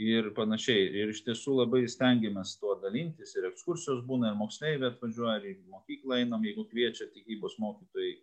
ir 0.00 0.30
panašiai. 0.36 0.88
Ir 1.00 1.12
iš 1.12 1.22
tiesų 1.26 1.58
labai 1.60 1.84
stengiamės 1.88 2.56
tuo 2.60 2.76
dalintis. 2.82 3.34
Ir 3.36 3.48
ekskursijos 3.50 4.02
būna, 4.08 4.32
ir 4.32 4.40
moksleiviai 4.40 4.92
atvažiuoja, 4.92 5.38
ir 5.42 5.56
į 5.56 5.70
mokyklą 5.72 6.20
einam, 6.22 6.44
jeigu 6.44 6.66
kviečia 6.70 7.08
tikybos 7.12 7.56
mokytojai. 7.62 8.16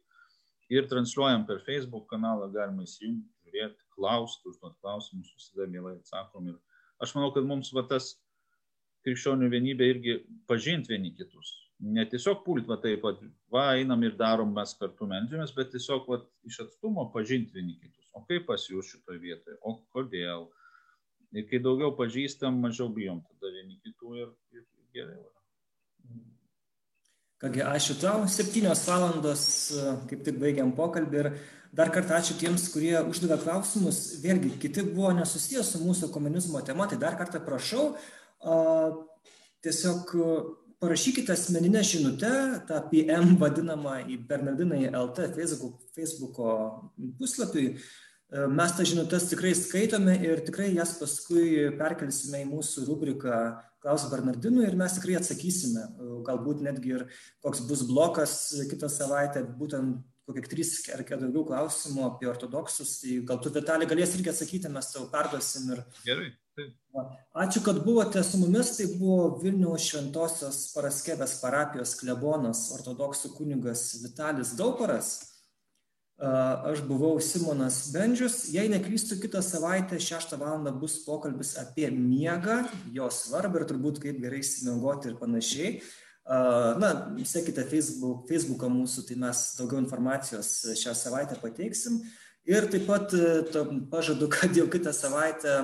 Ir 0.74 0.88
transliuojam 0.90 1.46
per 1.46 1.62
Facebook 1.66 2.08
kanalą, 2.10 2.48
galima 2.54 2.86
įsijungti, 2.88 3.30
žiūrėti, 3.46 3.90
klausti, 3.94 4.50
užduoti 4.50 4.80
klausimus, 4.82 5.34
visada 5.38 5.68
mielai 5.70 5.98
atsakom. 6.00 6.54
Ir 6.54 7.04
aš 7.04 7.14
manau, 7.18 7.34
kad 7.36 7.46
mums 7.46 7.74
va 7.76 7.84
tas 7.90 8.14
krikščionių 9.04 9.50
vienybė 9.52 9.90
irgi 9.92 10.18
pažinti 10.48 10.94
vieni 10.94 11.12
kitus. 11.18 11.52
Ne 11.84 12.06
tiesiog 12.08 12.46
pult, 12.46 12.70
va 12.70 12.78
taip, 12.80 13.04
va, 13.04 13.12
va 13.52 13.66
einam 13.76 14.06
ir 14.08 14.16
darom 14.18 14.54
mes 14.56 14.72
kartu 14.80 15.10
medžiamės, 15.10 15.52
bet 15.58 15.74
tiesiog 15.74 16.08
va, 16.08 16.22
iš 16.48 16.62
atstumo 16.64 17.10
pažinti 17.12 17.60
vieni 17.60 17.76
kitus. 17.76 18.03
O 18.14 18.22
kaip 18.28 18.46
pas 18.50 18.62
jūs 18.70 18.94
šitoje 18.94 19.22
vietoje, 19.22 19.58
o 19.62 19.80
kodėl, 19.94 20.48
Ir 21.34 21.48
kai 21.50 21.58
daugiau 21.66 21.96
pažįstam, 21.98 22.60
mažiau 22.62 22.92
bijom 22.94 23.24
tada 23.26 23.50
vieni 23.56 23.80
kitų 23.82 24.18
ir, 24.20 24.28
ir 24.54 24.66
geriau. 24.94 25.24
Kągi, 27.42 27.64
ačiū 27.66 27.96
tau. 27.98 28.28
Septynios 28.30 28.84
valandos, 28.86 29.46
kaip 30.12 30.22
tik 30.28 30.38
baigiam 30.40 30.70
pokalbį 30.78 31.20
ir 31.24 31.30
dar 31.74 31.90
kartą 31.96 32.20
ačiū 32.20 32.38
tiems, 32.38 32.68
kurie 32.72 32.94
uždavė 33.02 33.40
klausimus. 33.42 34.04
Vėlgi, 34.22 34.54
kiti 34.62 34.86
buvo 34.92 35.10
nesusijęs 35.18 35.74
su 35.74 35.82
mūsų 35.82 36.12
komunizmo 36.14 36.62
tema, 36.62 36.86
tai 36.88 37.02
dar 37.02 37.18
kartą 37.18 37.42
prašau, 37.44 37.88
tiesiog 39.66 40.14
parašykite 40.84 41.34
asmeninę 41.34 41.82
žinutę, 41.88 42.32
tą 42.70 42.84
PM 42.92 43.38
vadinamą 43.42 44.02
į 44.06 44.20
Bernardinai 44.28 44.90
LT 44.92 45.32
Facebook, 45.38 45.80
Facebooko 45.96 46.50
puslapiui 47.18 47.78
Mes 48.34 48.72
tą 48.74 48.82
žinutės 48.88 49.28
tikrai 49.30 49.52
skaitome 49.54 50.16
ir 50.26 50.40
tikrai 50.42 50.72
jas 50.74 50.96
paskui 50.98 51.68
perkelsime 51.78 52.40
į 52.42 52.48
mūsų 52.50 52.88
rubriką 52.88 53.36
Klaus 53.84 54.08
Bernardinų 54.10 54.64
ir 54.66 54.78
mes 54.80 54.96
tikrai 54.98 55.20
atsakysime. 55.20 55.84
Galbūt 56.26 56.64
netgi 56.66 56.96
ir 56.96 57.04
koks 57.46 57.62
bus 57.70 57.84
blokas 57.86 58.34
kitą 58.72 58.90
savaitę, 58.90 59.44
būtent 59.60 60.02
kokie 60.26 60.48
trys 60.50 60.72
ar 60.96 61.04
kiek 61.06 61.22
daugiau 61.22 61.46
klausimų 61.52 62.08
apie 62.08 62.32
ortodoksus. 62.32 62.96
Tai 63.04 63.20
gal 63.30 63.44
tu, 63.44 63.54
Vitalį, 63.54 63.92
galės 63.92 64.18
irgi 64.18 64.34
atsakyti, 64.34 64.72
mes 64.74 64.90
tau 64.96 65.06
perduosim. 65.14 65.70
Ir... 65.76 65.84
Gerai. 66.08 66.32
Ačiū, 67.34 67.64
kad 67.66 67.80
buvote 67.86 68.24
su 68.24 68.38
mumis. 68.38 68.76
Tai 68.78 68.86
buvo 69.00 69.40
Vilniaus 69.42 69.88
Šventosios 69.90 70.60
Paraskevės 70.76 71.40
parapijos 71.42 71.96
klebonas, 71.98 72.68
ortodoksų 72.78 73.34
kunigas 73.38 73.88
Vitalis 74.04 74.54
Dauparas. 74.60 75.16
Aš 76.24 76.84
buvau 76.88 77.18
Simonas 77.20 77.90
Bendžius. 77.92 78.46
Jei 78.54 78.70
neklystu, 78.70 79.18
kitą 79.20 79.42
savaitę 79.42 79.98
6 80.00 80.38
val. 80.38 80.62
bus 80.80 81.02
pokalbis 81.06 81.58
apie 81.58 81.90
miegą, 81.92 82.70
jo 82.94 83.10
svarbą 83.10 83.64
ir 83.64 83.68
turbūt 83.68 84.00
kaip 84.00 84.22
gerai 84.22 84.40
įsimiegoti 84.46 85.10
ir 85.10 85.18
panašiai. 85.18 85.82
Na, 86.80 87.12
sekite 87.26 87.66
Facebook, 87.68 88.30
Facebooką 88.30 88.70
mūsų, 88.72 89.08
tai 89.10 89.18
mes 89.20 89.42
daugiau 89.58 89.82
informacijos 89.82 90.62
šią 90.80 90.94
savaitę 90.96 91.36
pateiksim. 91.42 92.00
Ir 92.44 92.66
taip 92.68 92.88
pat 92.90 93.14
pažadu, 93.92 94.28
kad 94.36 94.56
jau 94.58 94.66
kitą 94.72 94.92
savaitę 94.96 95.60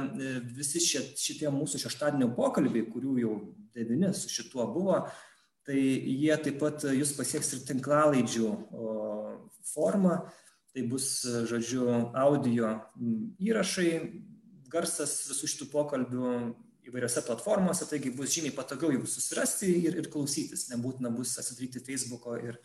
visi 0.56 0.80
šie, 0.84 1.04
šitie 1.20 1.52
mūsų 1.52 1.82
šeštadienio 1.84 2.32
pokalbiai, 2.38 2.88
kurių 2.88 3.18
jau 3.24 3.34
devyni 3.76 4.14
su 4.16 4.32
šituo 4.32 4.68
buvo, 4.72 5.02
tai 5.68 5.80
jie 5.80 6.36
taip 6.40 6.62
pat 6.62 6.88
jūs 6.96 7.12
pasieks 7.18 7.52
ir 7.56 7.66
tinklalaidžių 7.68 8.54
forma. 9.74 10.22
Tai 10.70 10.84
bus, 10.86 11.24
žodžiu, 11.50 11.88
audio 12.14 12.76
įrašai, 13.42 13.88
garsas 14.70 15.16
visų 15.26 15.48
šitų 15.50 15.68
pokalbių 15.72 16.34
įvairiose 16.90 17.24
platformose, 17.26 17.88
taigi 17.90 18.12
bus 18.14 18.36
žymiai 18.36 18.54
patogiau 18.56 18.94
jų 18.94 19.08
susirasti 19.10 19.72
ir, 19.82 19.98
ir 19.98 20.10
klausytis, 20.14 20.68
nebūtina 20.70 21.12
bus 21.14 21.34
atsidaryti 21.42 21.82
Facebook'o 21.86 22.38
ir, 22.38 22.60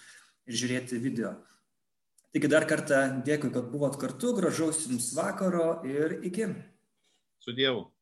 ir 0.44 0.60
žiūrėti 0.60 1.00
video. 1.00 1.32
Taigi 2.34 2.48
dar 2.50 2.64
kartą 2.66 2.96
dėkui, 3.22 3.52
kad 3.54 3.68
buvot 3.70 3.94
kartu, 3.94 4.32
gražaus 4.34 4.80
jums 4.88 5.12
vakaro 5.14 5.84
ir 5.86 6.16
iki. 6.26 6.48
Su 7.38 7.54
Dievu. 7.54 7.93